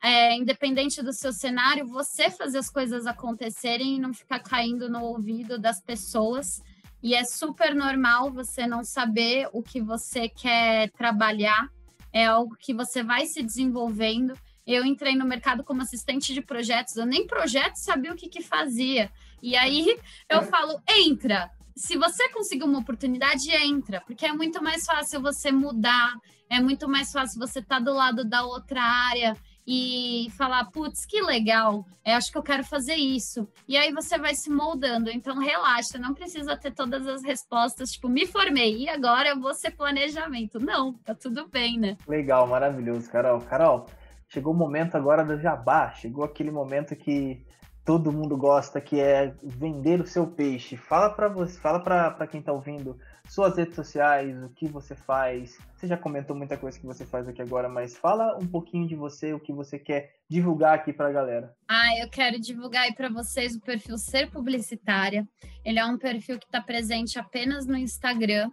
é, 0.02 0.36
independente 0.36 1.02
do 1.02 1.12
seu 1.12 1.32
cenário, 1.32 1.86
você 1.86 2.30
fazer 2.30 2.58
as 2.58 2.70
coisas 2.70 3.06
acontecerem 3.06 3.96
e 3.96 4.00
não 4.00 4.14
ficar 4.14 4.40
caindo 4.40 4.88
no 4.88 5.02
ouvido 5.02 5.58
das 5.58 5.80
pessoas. 5.80 6.62
E 7.02 7.14
é 7.14 7.24
super 7.24 7.74
normal 7.74 8.30
você 8.30 8.66
não 8.66 8.84
saber 8.84 9.48
o 9.52 9.62
que 9.62 9.80
você 9.80 10.28
quer 10.28 10.90
trabalhar, 10.90 11.68
é 12.12 12.26
algo 12.26 12.56
que 12.56 12.72
você 12.72 13.02
vai 13.02 13.26
se 13.26 13.42
desenvolvendo. 13.42 14.34
Eu 14.66 14.84
entrei 14.84 15.14
no 15.14 15.24
mercado 15.24 15.64
como 15.64 15.82
assistente 15.82 16.34
de 16.34 16.42
projetos, 16.42 16.96
eu 16.96 17.06
nem 17.06 17.26
projeto 17.26 17.76
sabia 17.76 18.12
o 18.12 18.16
que, 18.16 18.28
que 18.28 18.42
fazia. 18.42 19.10
E 19.42 19.56
aí 19.56 19.98
eu 20.28 20.42
falo, 20.42 20.80
entra. 20.88 21.50
Se 21.76 21.96
você 21.96 22.28
conseguir 22.30 22.64
uma 22.64 22.80
oportunidade, 22.80 23.50
entra, 23.50 24.00
porque 24.00 24.26
é 24.26 24.32
muito 24.32 24.62
mais 24.62 24.84
fácil 24.84 25.22
você 25.22 25.52
mudar, 25.52 26.12
é 26.50 26.60
muito 26.60 26.88
mais 26.88 27.12
fácil 27.12 27.38
você 27.38 27.60
estar 27.60 27.76
tá 27.76 27.80
do 27.80 27.92
lado 27.92 28.24
da 28.24 28.44
outra 28.44 28.82
área 28.82 29.36
e 29.70 30.30
falar, 30.30 30.64
putz, 30.70 31.04
que 31.04 31.20
legal, 31.20 31.84
eu 32.02 32.14
acho 32.14 32.32
que 32.32 32.38
eu 32.38 32.42
quero 32.42 32.64
fazer 32.64 32.94
isso. 32.94 33.46
E 33.68 33.76
aí 33.76 33.92
você 33.92 34.16
vai 34.16 34.34
se 34.34 34.48
moldando. 34.48 35.10
Então, 35.10 35.38
relaxa, 35.38 35.98
não 35.98 36.14
precisa 36.14 36.56
ter 36.56 36.72
todas 36.72 37.06
as 37.06 37.22
respostas, 37.22 37.92
tipo, 37.92 38.08
me 38.08 38.26
formei 38.26 38.84
e 38.84 38.88
agora 38.88 39.28
eu 39.28 39.38
vou 39.38 39.52
ser 39.52 39.72
planejamento. 39.72 40.58
Não, 40.58 40.94
tá 40.94 41.14
tudo 41.14 41.46
bem, 41.48 41.78
né? 41.78 41.98
Legal, 42.08 42.46
maravilhoso, 42.46 43.10
Carol. 43.10 43.42
Carol, 43.42 43.86
chegou 44.26 44.54
o 44.54 44.56
momento 44.56 44.96
agora 44.96 45.22
do 45.22 45.38
jabá, 45.38 45.90
chegou 45.90 46.24
aquele 46.24 46.50
momento 46.50 46.96
que 46.96 47.44
todo 47.88 48.12
mundo 48.12 48.36
gosta, 48.36 48.82
que 48.82 49.00
é 49.00 49.34
vender 49.42 49.98
o 49.98 50.06
seu 50.06 50.26
peixe. 50.26 50.76
Fala 50.76 51.08
para 51.08 51.26
você, 51.26 51.58
fala 51.58 51.80
para 51.80 52.26
quem 52.26 52.42
tá 52.42 52.52
ouvindo 52.52 53.00
suas 53.26 53.56
redes 53.56 53.76
sociais, 53.76 54.36
o 54.44 54.50
que 54.50 54.68
você 54.68 54.94
faz. 54.94 55.56
Você 55.74 55.86
já 55.86 55.96
comentou 55.96 56.36
muita 56.36 56.58
coisa 56.58 56.78
que 56.78 56.84
você 56.84 57.06
faz 57.06 57.26
aqui 57.26 57.40
agora, 57.40 57.66
mas 57.66 57.96
fala 57.96 58.36
um 58.36 58.46
pouquinho 58.46 58.86
de 58.86 58.94
você, 58.94 59.32
o 59.32 59.40
que 59.40 59.54
você 59.54 59.78
quer 59.78 60.16
divulgar 60.28 60.74
aqui 60.74 60.92
para 60.92 61.08
a 61.08 61.12
galera. 61.12 61.56
Ah, 61.66 61.96
eu 61.98 62.10
quero 62.10 62.38
divulgar 62.38 62.82
aí 62.82 62.94
para 62.94 63.08
vocês 63.08 63.56
o 63.56 63.60
perfil 63.62 63.96
Ser 63.96 64.30
Publicitária. 64.30 65.26
Ele 65.64 65.78
é 65.78 65.86
um 65.86 65.96
perfil 65.96 66.38
que 66.38 66.44
está 66.44 66.60
presente 66.60 67.18
apenas 67.18 67.66
no 67.66 67.74
Instagram. 67.74 68.50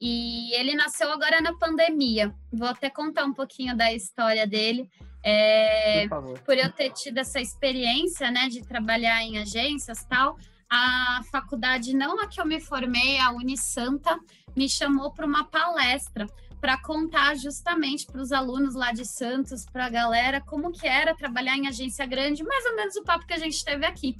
E 0.00 0.54
ele 0.58 0.74
nasceu 0.74 1.12
agora 1.12 1.42
na 1.42 1.52
pandemia. 1.58 2.34
Vou 2.50 2.68
até 2.68 2.88
contar 2.88 3.26
um 3.26 3.34
pouquinho 3.34 3.76
da 3.76 3.92
história 3.92 4.46
dele. 4.46 4.88
É, 5.30 6.08
por, 6.08 6.38
por 6.40 6.56
eu 6.56 6.72
ter 6.72 6.90
tido 6.90 7.18
essa 7.18 7.38
experiência, 7.38 8.30
né, 8.30 8.48
de 8.48 8.62
trabalhar 8.62 9.22
em 9.22 9.38
agências 9.38 10.02
tal, 10.04 10.38
a 10.70 11.20
faculdade, 11.30 11.94
não 11.94 12.18
a 12.20 12.26
que 12.26 12.40
eu 12.40 12.46
me 12.46 12.58
formei, 12.60 13.18
a 13.18 13.30
Unisanta, 13.30 14.18
me 14.56 14.68
chamou 14.68 15.12
para 15.12 15.26
uma 15.26 15.44
palestra 15.44 16.26
para 16.60 16.80
contar 16.80 17.36
justamente 17.36 18.06
para 18.06 18.22
os 18.22 18.32
alunos 18.32 18.74
lá 18.74 18.90
de 18.90 19.04
Santos, 19.04 19.66
para 19.66 19.86
a 19.86 19.90
galera, 19.90 20.40
como 20.40 20.72
que 20.72 20.88
era 20.88 21.14
trabalhar 21.14 21.56
em 21.56 21.68
agência 21.68 22.06
grande, 22.06 22.42
mais 22.42 22.64
ou 22.64 22.74
menos 22.74 22.96
o 22.96 23.04
papo 23.04 23.26
que 23.26 23.34
a 23.34 23.38
gente 23.38 23.62
teve 23.62 23.84
aqui. 23.84 24.16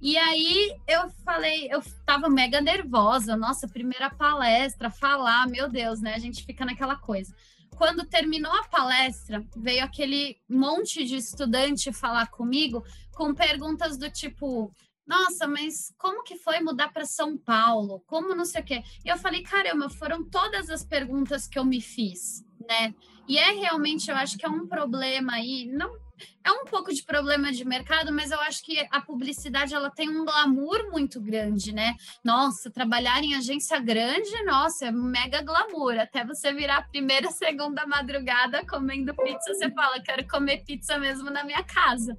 E 0.00 0.16
aí 0.16 0.74
eu 0.86 1.10
falei, 1.24 1.68
eu 1.70 1.80
estava 1.80 2.28
mega 2.28 2.60
nervosa, 2.60 3.36
nossa, 3.36 3.68
primeira 3.68 4.08
palestra, 4.08 4.88
falar, 4.88 5.46
meu 5.46 5.68
Deus, 5.68 6.00
né? 6.00 6.14
A 6.14 6.18
gente 6.18 6.44
fica 6.44 6.64
naquela 6.64 6.96
coisa. 6.96 7.34
Quando 7.78 8.04
terminou 8.04 8.52
a 8.52 8.64
palestra, 8.64 9.46
veio 9.56 9.84
aquele 9.84 10.36
monte 10.48 11.04
de 11.04 11.14
estudante 11.14 11.92
falar 11.92 12.28
comigo 12.28 12.84
com 13.14 13.32
perguntas 13.32 13.96
do 13.96 14.10
tipo: 14.10 14.74
nossa, 15.06 15.46
mas 15.46 15.94
como 15.96 16.24
que 16.24 16.36
foi 16.36 16.58
mudar 16.58 16.92
para 16.92 17.06
São 17.06 17.38
Paulo? 17.38 18.02
Como 18.04 18.34
não 18.34 18.44
sei 18.44 18.62
o 18.62 18.64
quê? 18.64 18.82
E 19.04 19.08
eu 19.08 19.16
falei, 19.16 19.44
caramba, 19.44 19.88
foram 19.88 20.28
todas 20.28 20.68
as 20.68 20.84
perguntas 20.84 21.46
que 21.46 21.56
eu 21.56 21.64
me 21.64 21.80
fiz, 21.80 22.44
né? 22.68 22.92
E 23.28 23.38
é 23.38 23.52
realmente, 23.52 24.10
eu 24.10 24.16
acho 24.16 24.36
que 24.36 24.44
é 24.44 24.48
um 24.48 24.66
problema 24.66 25.34
aí, 25.34 25.64
não 25.66 25.96
é 26.44 26.50
um 26.50 26.64
pouco 26.64 26.92
de 26.92 27.02
problema 27.02 27.52
de 27.52 27.64
mercado, 27.64 28.12
mas 28.12 28.30
eu 28.30 28.40
acho 28.40 28.64
que 28.64 28.78
a 28.90 29.00
publicidade 29.00 29.74
ela 29.74 29.90
tem 29.90 30.08
um 30.08 30.24
glamour 30.24 30.90
muito 30.90 31.20
grande, 31.20 31.72
né? 31.72 31.94
Nossa, 32.24 32.70
trabalhar 32.70 33.22
em 33.22 33.34
agência 33.34 33.78
grande, 33.78 34.30
nossa, 34.44 34.86
é 34.86 34.90
mega 34.90 35.42
glamour. 35.42 35.98
Até 35.98 36.24
você 36.24 36.52
virar 36.52 36.78
a 36.78 36.82
primeira, 36.82 37.30
segunda 37.32 37.86
madrugada 37.86 38.64
comendo 38.66 39.14
pizza, 39.14 39.54
você 39.54 39.70
fala, 39.70 40.00
quero 40.00 40.26
comer 40.26 40.64
pizza 40.64 40.98
mesmo 40.98 41.30
na 41.30 41.44
minha 41.44 41.62
casa. 41.62 42.16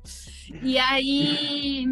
E 0.63 0.77
aí 0.77 1.85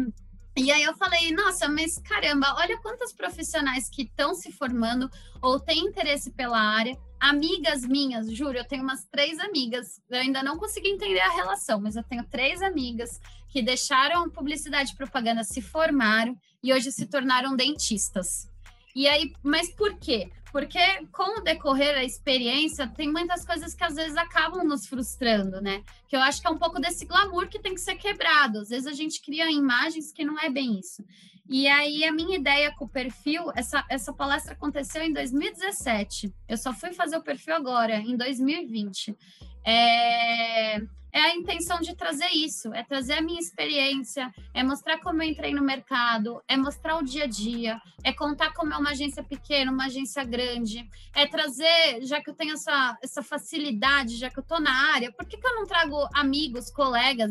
e 0.58 0.72
aí 0.72 0.82
eu 0.82 0.92
falei, 0.96 1.30
nossa, 1.30 1.68
mas 1.68 1.98
caramba, 1.98 2.52
olha 2.58 2.76
quantos 2.78 3.12
profissionais 3.12 3.88
que 3.88 4.02
estão 4.02 4.34
se 4.34 4.50
formando 4.50 5.08
ou 5.40 5.60
têm 5.60 5.84
interesse 5.84 6.32
pela 6.32 6.58
área. 6.58 6.98
Amigas 7.20 7.84
minhas, 7.84 8.30
juro, 8.30 8.56
eu 8.56 8.64
tenho 8.64 8.82
umas 8.82 9.04
três 9.04 9.38
amigas, 9.40 10.00
eu 10.08 10.20
ainda 10.20 10.42
não 10.42 10.56
consegui 10.56 10.88
entender 10.88 11.20
a 11.20 11.34
relação, 11.34 11.80
mas 11.80 11.96
eu 11.96 12.04
tenho 12.04 12.24
três 12.24 12.62
amigas 12.62 13.20
que 13.48 13.60
deixaram 13.60 14.30
publicidade 14.30 14.92
e 14.92 14.96
propaganda, 14.96 15.42
se 15.42 15.60
formaram 15.60 16.38
e 16.62 16.72
hoje 16.72 16.92
se 16.92 17.06
tornaram 17.06 17.56
dentistas. 17.56 18.48
E 18.94 19.06
aí, 19.08 19.32
mas 19.42 19.70
por 19.74 19.98
quê? 19.98 20.30
Porque 20.50 20.78
com 21.12 21.38
o 21.38 21.42
decorrer 21.42 21.94
da 21.94 22.04
experiência, 22.04 22.86
tem 22.86 23.10
muitas 23.10 23.44
coisas 23.44 23.74
que 23.74 23.84
às 23.84 23.94
vezes 23.94 24.16
acabam 24.16 24.64
nos 24.64 24.86
frustrando, 24.86 25.60
né? 25.60 25.82
Que 26.08 26.16
eu 26.16 26.20
acho 26.20 26.40
que 26.40 26.46
é 26.46 26.50
um 26.50 26.58
pouco 26.58 26.80
desse 26.80 27.04
glamour 27.04 27.48
que 27.48 27.58
tem 27.58 27.74
que 27.74 27.80
ser 27.80 27.96
quebrado. 27.96 28.60
Às 28.60 28.70
vezes 28.70 28.86
a 28.86 28.92
gente 28.92 29.20
cria 29.20 29.50
imagens 29.50 30.10
que 30.10 30.24
não 30.24 30.38
é 30.38 30.48
bem 30.48 30.78
isso. 30.78 31.04
E 31.48 31.66
aí 31.66 32.04
a 32.04 32.12
minha 32.12 32.36
ideia 32.36 32.70
com 32.72 32.84
o 32.84 32.88
perfil, 32.88 33.50
essa, 33.56 33.84
essa 33.88 34.12
palestra 34.12 34.52
aconteceu 34.52 35.02
em 35.02 35.12
2017. 35.12 36.32
Eu 36.46 36.58
só 36.58 36.74
fui 36.74 36.92
fazer 36.92 37.16
o 37.16 37.22
perfil 37.22 37.54
agora, 37.54 37.96
em 37.96 38.16
2020. 38.16 39.16
É, 39.64 40.76
é 41.10 41.20
a 41.20 41.34
intenção 41.34 41.80
de 41.80 41.96
trazer 41.96 42.28
isso, 42.28 42.72
é 42.74 42.82
trazer 42.82 43.14
a 43.14 43.22
minha 43.22 43.40
experiência, 43.40 44.32
é 44.52 44.62
mostrar 44.62 44.98
como 44.98 45.22
eu 45.22 45.28
entrei 45.28 45.54
no 45.54 45.62
mercado, 45.62 46.42
é 46.46 46.56
mostrar 46.56 46.98
o 46.98 47.02
dia 47.02 47.24
a 47.24 47.26
dia, 47.26 47.80
é 48.04 48.12
contar 48.12 48.52
como 48.52 48.74
é 48.74 48.76
uma 48.76 48.90
agência 48.90 49.22
pequena, 49.22 49.72
uma 49.72 49.86
agência 49.86 50.22
grande, 50.24 50.86
é 51.14 51.26
trazer, 51.26 52.02
já 52.02 52.20
que 52.22 52.28
eu 52.28 52.34
tenho 52.34 52.52
essa, 52.52 52.98
essa 53.02 53.22
facilidade, 53.22 54.16
já 54.16 54.28
que 54.28 54.38
eu 54.38 54.42
estou 54.42 54.60
na 54.60 54.92
área, 54.92 55.10
por 55.10 55.26
que, 55.26 55.38
que 55.38 55.46
eu 55.46 55.54
não 55.54 55.66
trago 55.66 55.96
amigos, 56.14 56.70
colegas? 56.70 57.30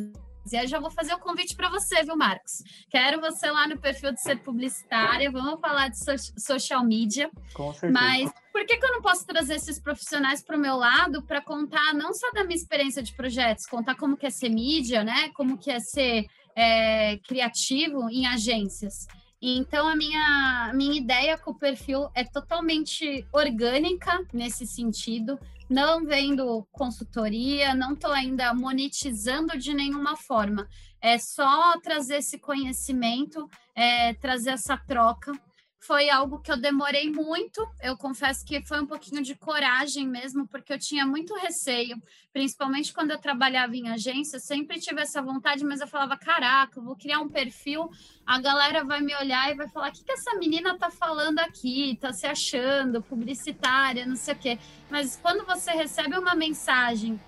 E 0.54 0.58
aí 0.58 0.68
já 0.68 0.80
vou 0.80 0.90
fazer 0.90 1.14
o 1.14 1.20
convite 1.20 1.56
para 1.56 1.70
você, 1.70 2.04
viu, 2.04 2.16
Marcos? 2.16 2.64
Quero 2.90 3.20
você 3.20 3.50
lá 3.50 3.68
no 3.68 3.78
perfil 3.78 4.12
de 4.12 4.22
ser 4.22 4.40
publicitária, 4.40 5.32
vamos 5.32 5.60
falar 5.60 5.90
de 5.90 5.98
so 5.98 6.16
social 6.38 6.84
media. 6.84 7.30
Com 7.54 7.74
certeza. 7.74 7.94
Mas 7.94 8.32
por 8.52 8.66
que, 8.66 8.78
que 8.78 8.86
eu 8.86 8.92
não 8.92 9.02
posso 9.02 9.26
trazer 9.26 9.56
esses 9.56 9.80
profissionais 9.80 10.44
para 10.44 10.58
o 10.58 10.60
meu 10.60 10.76
lado 10.76 11.22
para 11.22 11.42
contar 11.42 11.94
não 11.94 12.14
só 12.14 12.32
da 12.32 12.44
minha 12.44 12.56
experiência 12.56 13.04
de 13.04 13.14
projetos, 13.14 13.66
contar 13.66 13.96
como 13.96 14.18
que 14.18 14.26
é 14.26 14.30
ser 14.30 14.50
mídia, 14.50 15.04
né? 15.04 15.30
Como 15.36 15.58
que 15.58 15.70
é 15.70 15.80
ser 15.80 16.26
é, 16.56 17.18
criativo 17.18 18.10
em 18.10 18.26
agências. 18.26 19.08
Então, 19.40 19.88
a 19.88 19.96
minha, 19.96 20.72
minha 20.74 20.98
ideia 20.98 21.38
com 21.38 21.52
o 21.52 21.56
perfil 21.56 22.10
é 22.16 22.24
totalmente 22.24 23.26
orgânica 23.32 24.26
nesse 24.34 24.66
sentido, 24.66 25.40
não 25.70 26.06
vendo 26.06 26.68
consultoria, 26.72 27.74
não 27.76 27.94
estou 27.94 28.12
ainda 28.12 28.54
monetizando 28.54 29.58
de 29.58 29.74
nenhuma 29.74 30.16
forma. 30.16 30.68
É 31.02 31.18
só 31.18 31.80
trazer 31.80 32.18
esse 32.18 32.40
conhecimento, 32.40 33.50
é, 33.76 34.14
trazer 34.16 34.52
essa 34.52 34.78
troca, 34.78 35.32
foi 35.80 36.10
algo 36.10 36.40
que 36.40 36.52
eu 36.52 36.58
demorei 36.58 37.10
muito. 37.10 37.66
Eu 37.82 37.96
confesso 37.96 38.44
que 38.44 38.66
foi 38.66 38.82
um 38.82 38.86
pouquinho 38.86 39.22
de 39.22 39.36
coragem 39.36 40.08
mesmo, 40.08 40.48
porque 40.48 40.74
eu 40.74 40.80
tinha 40.80 41.06
muito 41.06 41.34
receio, 41.36 42.02
principalmente 42.34 42.94
quando 42.94 43.12
eu 43.12 43.18
trabalhava 43.18 43.76
em 43.76 43.90
agência. 43.90 44.40
Sempre 44.40 44.80
tive 44.80 45.02
essa 45.02 45.22
vontade, 45.22 45.64
mas 45.64 45.80
eu 45.80 45.88
falava: 45.88 46.18
caraca, 46.18 46.80
eu 46.80 46.84
vou 46.84 46.96
criar 46.96 47.20
um 47.20 47.30
perfil, 47.30 47.90
a 48.26 48.40
galera 48.40 48.84
vai 48.84 49.02
me 49.02 49.16
olhar 49.16 49.52
e 49.52 49.56
vai 49.56 49.70
falar: 49.70 49.90
o 49.90 49.92
que, 49.94 50.04
que 50.04 50.12
essa 50.12 50.36
menina 50.36 50.78
tá 50.78 50.90
falando 50.90 51.40
aqui? 51.40 51.98
Tá 52.02 52.12
se 52.12 52.26
achando 52.26 53.02
publicitária, 53.02 54.06
não 54.06 54.16
sei 54.16 54.34
o 54.34 54.38
quê. 54.38 54.60
Mas 54.90 55.18
quando 55.22 55.46
você 55.46 55.72
recebe 55.72 56.18
uma 56.18 56.36
mensagem 56.36 57.20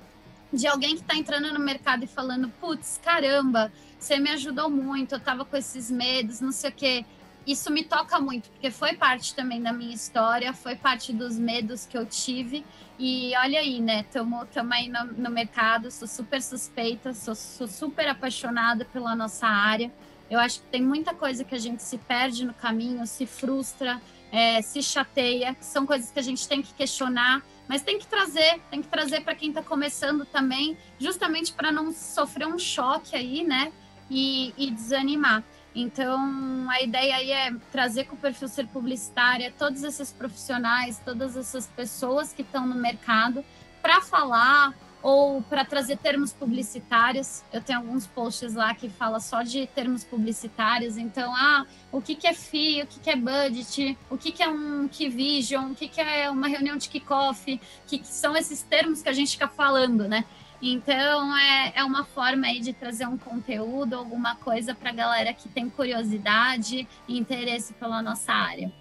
de 0.51 0.65
alguém 0.65 0.95
que 0.95 1.01
está 1.01 1.15
entrando 1.15 1.53
no 1.53 1.59
mercado 1.59 2.03
e 2.03 2.07
falando: 2.07 2.49
putz, 2.59 2.99
caramba, 3.03 3.71
você 3.97 4.17
me 4.17 4.31
ajudou 4.31 4.69
muito, 4.69 5.13
eu 5.15 5.19
tava 5.19 5.45
com 5.45 5.55
esses 5.55 5.91
medos, 5.91 6.41
não 6.41 6.51
sei 6.51 6.71
o 6.71 6.73
quê 6.73 7.05
isso 7.51 7.71
me 7.71 7.83
toca 7.83 8.19
muito, 8.19 8.49
porque 8.51 8.69
foi 8.69 8.93
parte 8.93 9.33
também 9.33 9.61
da 9.61 9.73
minha 9.73 9.93
história, 9.93 10.53
foi 10.53 10.75
parte 10.75 11.11
dos 11.11 11.37
medos 11.37 11.85
que 11.85 11.97
eu 11.97 12.05
tive. 12.05 12.63
E 12.97 13.33
olha 13.37 13.59
aí, 13.59 13.81
né? 13.81 14.01
Estamos 14.01 14.47
aí 14.71 14.87
no, 14.87 15.05
no, 15.05 15.29
mercado, 15.31 15.89
sou 15.89 16.07
super 16.07 16.41
suspeita, 16.41 17.13
sou, 17.13 17.33
sou 17.33 17.67
super 17.67 18.07
apaixonada 18.07 18.85
pela 18.85 19.15
nossa 19.15 19.47
área. 19.47 19.91
Eu 20.29 20.39
acho 20.39 20.61
que 20.61 20.67
tem 20.67 20.81
muita 20.81 21.13
coisa 21.13 21.43
que 21.43 21.55
a 21.55 21.57
gente 21.57 21.81
se 21.81 21.97
perde 21.97 22.45
no 22.45 22.53
caminho, 22.53 23.07
se 23.07 23.25
frustra, 23.25 23.99
é, 24.31 24.61
se 24.61 24.83
chateia, 24.83 25.57
são 25.59 25.87
coisas 25.87 26.11
que 26.11 26.19
a 26.19 26.23
gente 26.23 26.47
tem 26.47 26.61
que 26.61 26.71
questionar, 26.73 27.41
mas 27.67 27.81
tem 27.81 27.97
que 27.97 28.05
trazer, 28.05 28.61
tem 28.69 28.81
que 28.81 28.87
trazer 28.87 29.21
para 29.21 29.33
quem 29.33 29.49
está 29.49 29.63
começando 29.63 30.23
também, 30.25 30.77
justamente 30.99 31.51
para 31.51 31.71
não 31.71 31.91
sofrer 31.91 32.47
um 32.47 32.59
choque 32.59 33.15
aí, 33.15 33.43
né? 33.43 33.71
E, 34.07 34.53
e 34.57 34.69
desanimar. 34.69 35.43
Então, 35.75 36.67
a 36.69 36.81
ideia 36.81 37.15
aí 37.15 37.31
é 37.31 37.53
trazer 37.71 38.05
com 38.05 38.15
o 38.15 38.17
perfil 38.17 38.47
ser 38.47 38.67
publicitária 38.67 39.53
todos 39.57 39.83
esses 39.83 40.11
profissionais, 40.11 40.99
todas 41.05 41.37
essas 41.37 41.67
pessoas 41.67 42.33
que 42.33 42.41
estão 42.41 42.67
no 42.67 42.75
mercado 42.75 43.45
para 43.81 44.01
falar 44.01 44.73
ou 45.01 45.41
para 45.43 45.63
trazer 45.63 45.97
termos 45.97 46.33
publicitários. 46.33 47.43
Eu 47.53 47.61
tenho 47.61 47.79
alguns 47.79 48.05
posts 48.05 48.53
lá 48.53 48.73
que 48.73 48.89
fala 48.89 49.19
só 49.19 49.43
de 49.43 49.65
termos 49.67 50.03
publicitários. 50.03 50.97
Então, 50.97 51.33
ah, 51.35 51.65
o 51.91 52.01
que, 52.01 52.15
que 52.15 52.27
é 52.27 52.33
FII, 52.33 52.83
o 52.83 52.87
que, 52.87 52.99
que 52.99 53.09
é 53.09 53.15
budget, 53.15 53.97
o 54.09 54.17
que, 54.17 54.31
que 54.31 54.43
é 54.43 54.49
um 54.49 54.87
key 54.87 55.09
vision, 55.09 55.71
o 55.71 55.75
que, 55.75 55.87
que 55.87 56.01
é 56.01 56.29
uma 56.29 56.47
reunião 56.47 56.77
de 56.77 56.89
kickoff, 56.89 57.59
que, 57.87 57.99
que 57.99 58.07
são 58.07 58.35
esses 58.35 58.61
termos 58.63 59.01
que 59.01 59.09
a 59.09 59.13
gente 59.13 59.31
fica 59.31 59.47
falando, 59.47 60.07
né? 60.07 60.25
Então 60.61 61.37
é, 61.37 61.73
é 61.75 61.83
uma 61.83 62.03
forma 62.03 62.47
aí 62.47 62.59
de 62.59 62.73
trazer 62.73 63.07
um 63.07 63.17
conteúdo, 63.17 63.95
alguma 63.95 64.35
coisa 64.35 64.75
para 64.75 64.89
a 64.89 64.93
galera 64.93 65.33
que 65.33 65.47
tem 65.47 65.69
curiosidade 65.69 66.87
e 67.07 67.17
interesse 67.17 67.73
pela 67.73 68.01
nossa 68.01 68.33
área. 68.33 68.71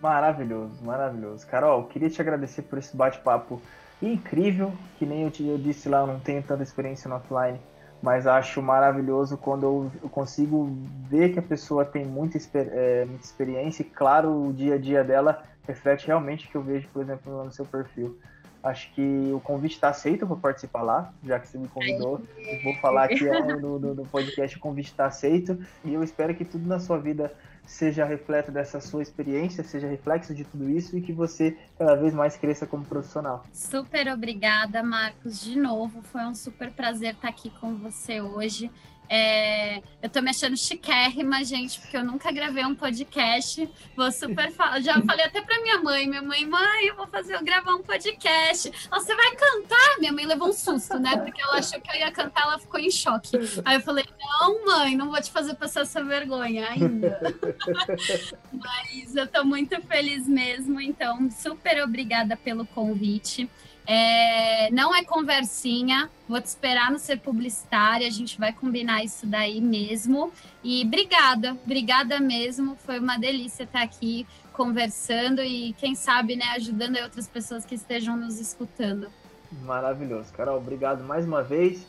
Maravilhoso, 0.00 0.84
maravilhoso. 0.84 1.46
Carol, 1.46 1.84
queria 1.84 2.10
te 2.10 2.20
agradecer 2.20 2.62
por 2.62 2.78
esse 2.78 2.96
bate-papo 2.96 3.62
incrível, 4.02 4.72
que 4.98 5.06
nem 5.06 5.22
eu, 5.22 5.30
te, 5.30 5.46
eu 5.46 5.56
disse 5.56 5.88
lá, 5.88 6.00
eu 6.00 6.08
não 6.08 6.18
tenho 6.18 6.42
tanta 6.42 6.62
experiência 6.62 7.08
no 7.08 7.16
offline, 7.16 7.60
mas 8.02 8.26
acho 8.26 8.60
maravilhoso 8.60 9.36
quando 9.36 9.62
eu, 9.62 9.92
eu 10.02 10.08
consigo 10.08 10.76
ver 11.08 11.32
que 11.32 11.38
a 11.38 11.42
pessoa 11.42 11.84
tem 11.84 12.04
muita, 12.04 12.36
é, 12.54 13.04
muita 13.04 13.24
experiência 13.24 13.82
e, 13.82 13.86
claro, 13.86 14.48
o 14.48 14.52
dia 14.52 14.74
a 14.74 14.78
dia 14.78 15.04
dela 15.04 15.40
reflete 15.66 16.08
realmente 16.08 16.46
o 16.46 16.50
que 16.50 16.56
eu 16.56 16.62
vejo, 16.62 16.88
por 16.92 17.02
exemplo, 17.02 17.44
no 17.44 17.52
seu 17.52 17.64
perfil. 17.64 18.18
Acho 18.62 18.92
que 18.92 19.30
o 19.32 19.40
convite 19.40 19.72
está 19.72 19.88
aceito 19.88 20.26
para 20.26 20.36
participar 20.36 20.82
lá, 20.82 21.12
já 21.24 21.40
que 21.40 21.48
você 21.48 21.58
me 21.58 21.66
convidou. 21.66 22.22
Eu 22.38 22.62
vou 22.62 22.74
falar 22.76 23.04
aqui 23.04 23.24
no, 23.24 23.78
no, 23.78 23.94
no 23.94 24.06
podcast, 24.06 24.56
o 24.56 24.60
convite 24.60 24.86
está 24.86 25.06
aceito. 25.06 25.58
E 25.84 25.92
eu 25.92 26.02
espero 26.02 26.34
que 26.34 26.44
tudo 26.44 26.66
na 26.68 26.78
sua 26.78 26.98
vida 26.98 27.34
seja 27.66 28.04
reflexo 28.04 28.52
dessa 28.52 28.80
sua 28.80 29.02
experiência, 29.02 29.64
seja 29.64 29.86
reflexo 29.86 30.34
de 30.34 30.44
tudo 30.44 30.68
isso 30.68 30.96
e 30.96 31.00
que 31.00 31.12
você 31.12 31.56
cada 31.78 31.96
vez 31.96 32.12
mais 32.12 32.36
cresça 32.36 32.66
como 32.66 32.84
profissional. 32.84 33.44
Super 33.52 34.08
obrigada, 34.08 34.82
Marcos, 34.82 35.40
de 35.40 35.58
novo. 35.58 36.02
Foi 36.02 36.22
um 36.22 36.34
super 36.34 36.70
prazer 36.70 37.14
estar 37.14 37.28
aqui 37.28 37.50
com 37.50 37.76
você 37.76 38.20
hoje. 38.20 38.70
É, 39.08 39.82
eu 40.02 40.08
tô 40.08 40.22
me 40.22 40.30
achando 40.30 40.56
chiquérrima, 40.56 41.44
gente, 41.44 41.78
porque 41.80 41.96
eu 41.96 42.04
nunca 42.04 42.32
gravei 42.32 42.64
um 42.64 42.74
podcast. 42.74 43.68
Vou 43.94 44.10
super 44.10 44.50
falar. 44.50 44.80
Já 44.80 45.00
falei 45.02 45.26
até 45.26 45.42
pra 45.42 45.60
minha 45.60 45.78
mãe: 45.82 46.08
minha 46.08 46.22
mãe, 46.22 46.46
mãe, 46.46 46.86
eu 46.86 46.96
vou 46.96 47.06
fazer, 47.06 47.34
eu 47.34 47.44
gravar 47.44 47.74
um 47.74 47.82
podcast. 47.82 48.72
Você 48.90 49.14
vai 49.14 49.36
cantar? 49.36 49.98
Minha 49.98 50.12
mãe 50.12 50.24
levou 50.24 50.48
um 50.48 50.52
susto, 50.52 50.98
né? 50.98 51.16
Porque 51.18 51.42
ela 51.42 51.58
achou 51.58 51.80
que 51.80 51.90
eu 51.90 52.00
ia 52.00 52.10
cantar, 52.10 52.42
ela 52.42 52.58
ficou 52.58 52.80
em 52.80 52.90
choque. 52.90 53.36
Aí 53.64 53.76
eu 53.76 53.80
falei: 53.82 54.04
não, 54.18 54.64
mãe, 54.64 54.96
não 54.96 55.10
vou 55.10 55.20
te 55.20 55.30
fazer 55.30 55.54
passar 55.54 55.82
essa 55.82 56.02
vergonha 56.02 56.68
ainda. 56.68 57.20
Mas 58.52 59.14
eu 59.14 59.26
tô 59.26 59.44
muito 59.44 59.80
feliz 59.82 60.26
mesmo, 60.26 60.80
então, 60.80 61.30
super 61.30 61.82
obrigada 61.82 62.36
pelo 62.36 62.64
convite. 62.66 63.48
É, 63.86 64.70
não 64.70 64.94
é 64.94 65.02
conversinha, 65.04 66.08
vou 66.28 66.40
te 66.40 66.46
esperar 66.46 66.90
no 66.90 66.98
ser 66.98 67.18
publicitária, 67.18 68.06
a 68.06 68.10
gente 68.10 68.38
vai 68.38 68.52
combinar 68.52 69.04
isso 69.04 69.26
daí 69.26 69.60
mesmo. 69.60 70.32
E 70.62 70.84
obrigada, 70.84 71.56
obrigada 71.64 72.20
mesmo. 72.20 72.76
Foi 72.76 72.98
uma 72.98 73.18
delícia 73.18 73.64
estar 73.64 73.82
aqui 73.82 74.26
conversando 74.52 75.42
e, 75.42 75.72
quem 75.74 75.94
sabe, 75.94 76.36
né, 76.36 76.44
ajudando 76.56 76.96
outras 76.98 77.26
pessoas 77.26 77.64
que 77.64 77.74
estejam 77.74 78.16
nos 78.16 78.38
escutando. 78.38 79.08
Maravilhoso, 79.64 80.32
Carol. 80.32 80.58
Obrigado 80.58 81.02
mais 81.04 81.24
uma 81.24 81.42
vez. 81.42 81.84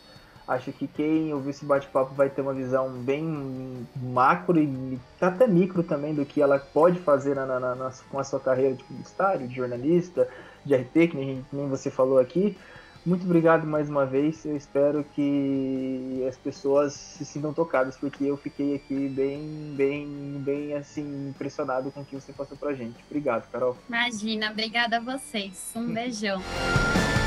Acho 0.46 0.74
que 0.74 0.88
quem 0.88 1.34
ouvir 1.34 1.52
esse 1.52 1.64
bate-papo 1.64 2.14
vai 2.14 2.30
ter 2.30 2.41
uma 2.41 2.54
visão 2.54 2.91
bem 2.91 3.88
macro 3.96 4.60
e 4.60 5.00
até 5.22 5.48
micro 5.48 5.84
também 5.84 6.14
do 6.14 6.26
que 6.26 6.41
ela 6.41 6.60
pode 6.60 7.00
fazer 7.00 7.34
na, 7.34 7.46
na, 7.46 7.76
na, 7.76 7.91
com 8.12 8.20
a 8.20 8.24
sua 8.26 8.41
carreira 8.41 8.76
de 8.76 8.84
publicitário, 8.84 9.48
de 9.48 9.56
jornalista, 9.56 10.28
de 10.66 10.76
RP, 10.76 11.09
que 11.11 11.18
nem, 11.18 11.45
nem 11.51 11.68
você 11.68 11.89
falou 11.89 12.20
aqui. 12.20 12.57
Muito 13.05 13.26
obrigado 13.26 13.68
mais 13.68 13.89
uma 13.89 14.05
vez. 14.05 14.45
Eu 14.45 14.55
espero 14.55 15.03
que 15.14 16.26
as 16.28 16.38
pessoas 16.38 16.93
se 16.93 17.26
sintam 17.26 17.53
tocadas, 17.53 17.97
porque 17.97 18.24
eu 18.24 18.38
fiquei 18.38 18.76
aqui 18.76 19.09
bem, 19.09 19.74
bem, 19.76 20.07
bem 20.39 20.74
assim 20.74 21.30
impressionado 21.30 21.91
com 21.91 21.99
o 21.99 22.05
que 22.05 22.16
você 22.16 22.32
passou 22.32 22.55
pra 22.55 22.74
gente. 22.74 22.95
Obrigado, 23.09 23.49
Carol. 23.51 23.78
Imagina, 23.89 24.51
obrigada 24.51 24.97
a 24.97 24.99
vocês. 25.01 25.72
Um 25.76 25.93
beijão. 25.93 26.41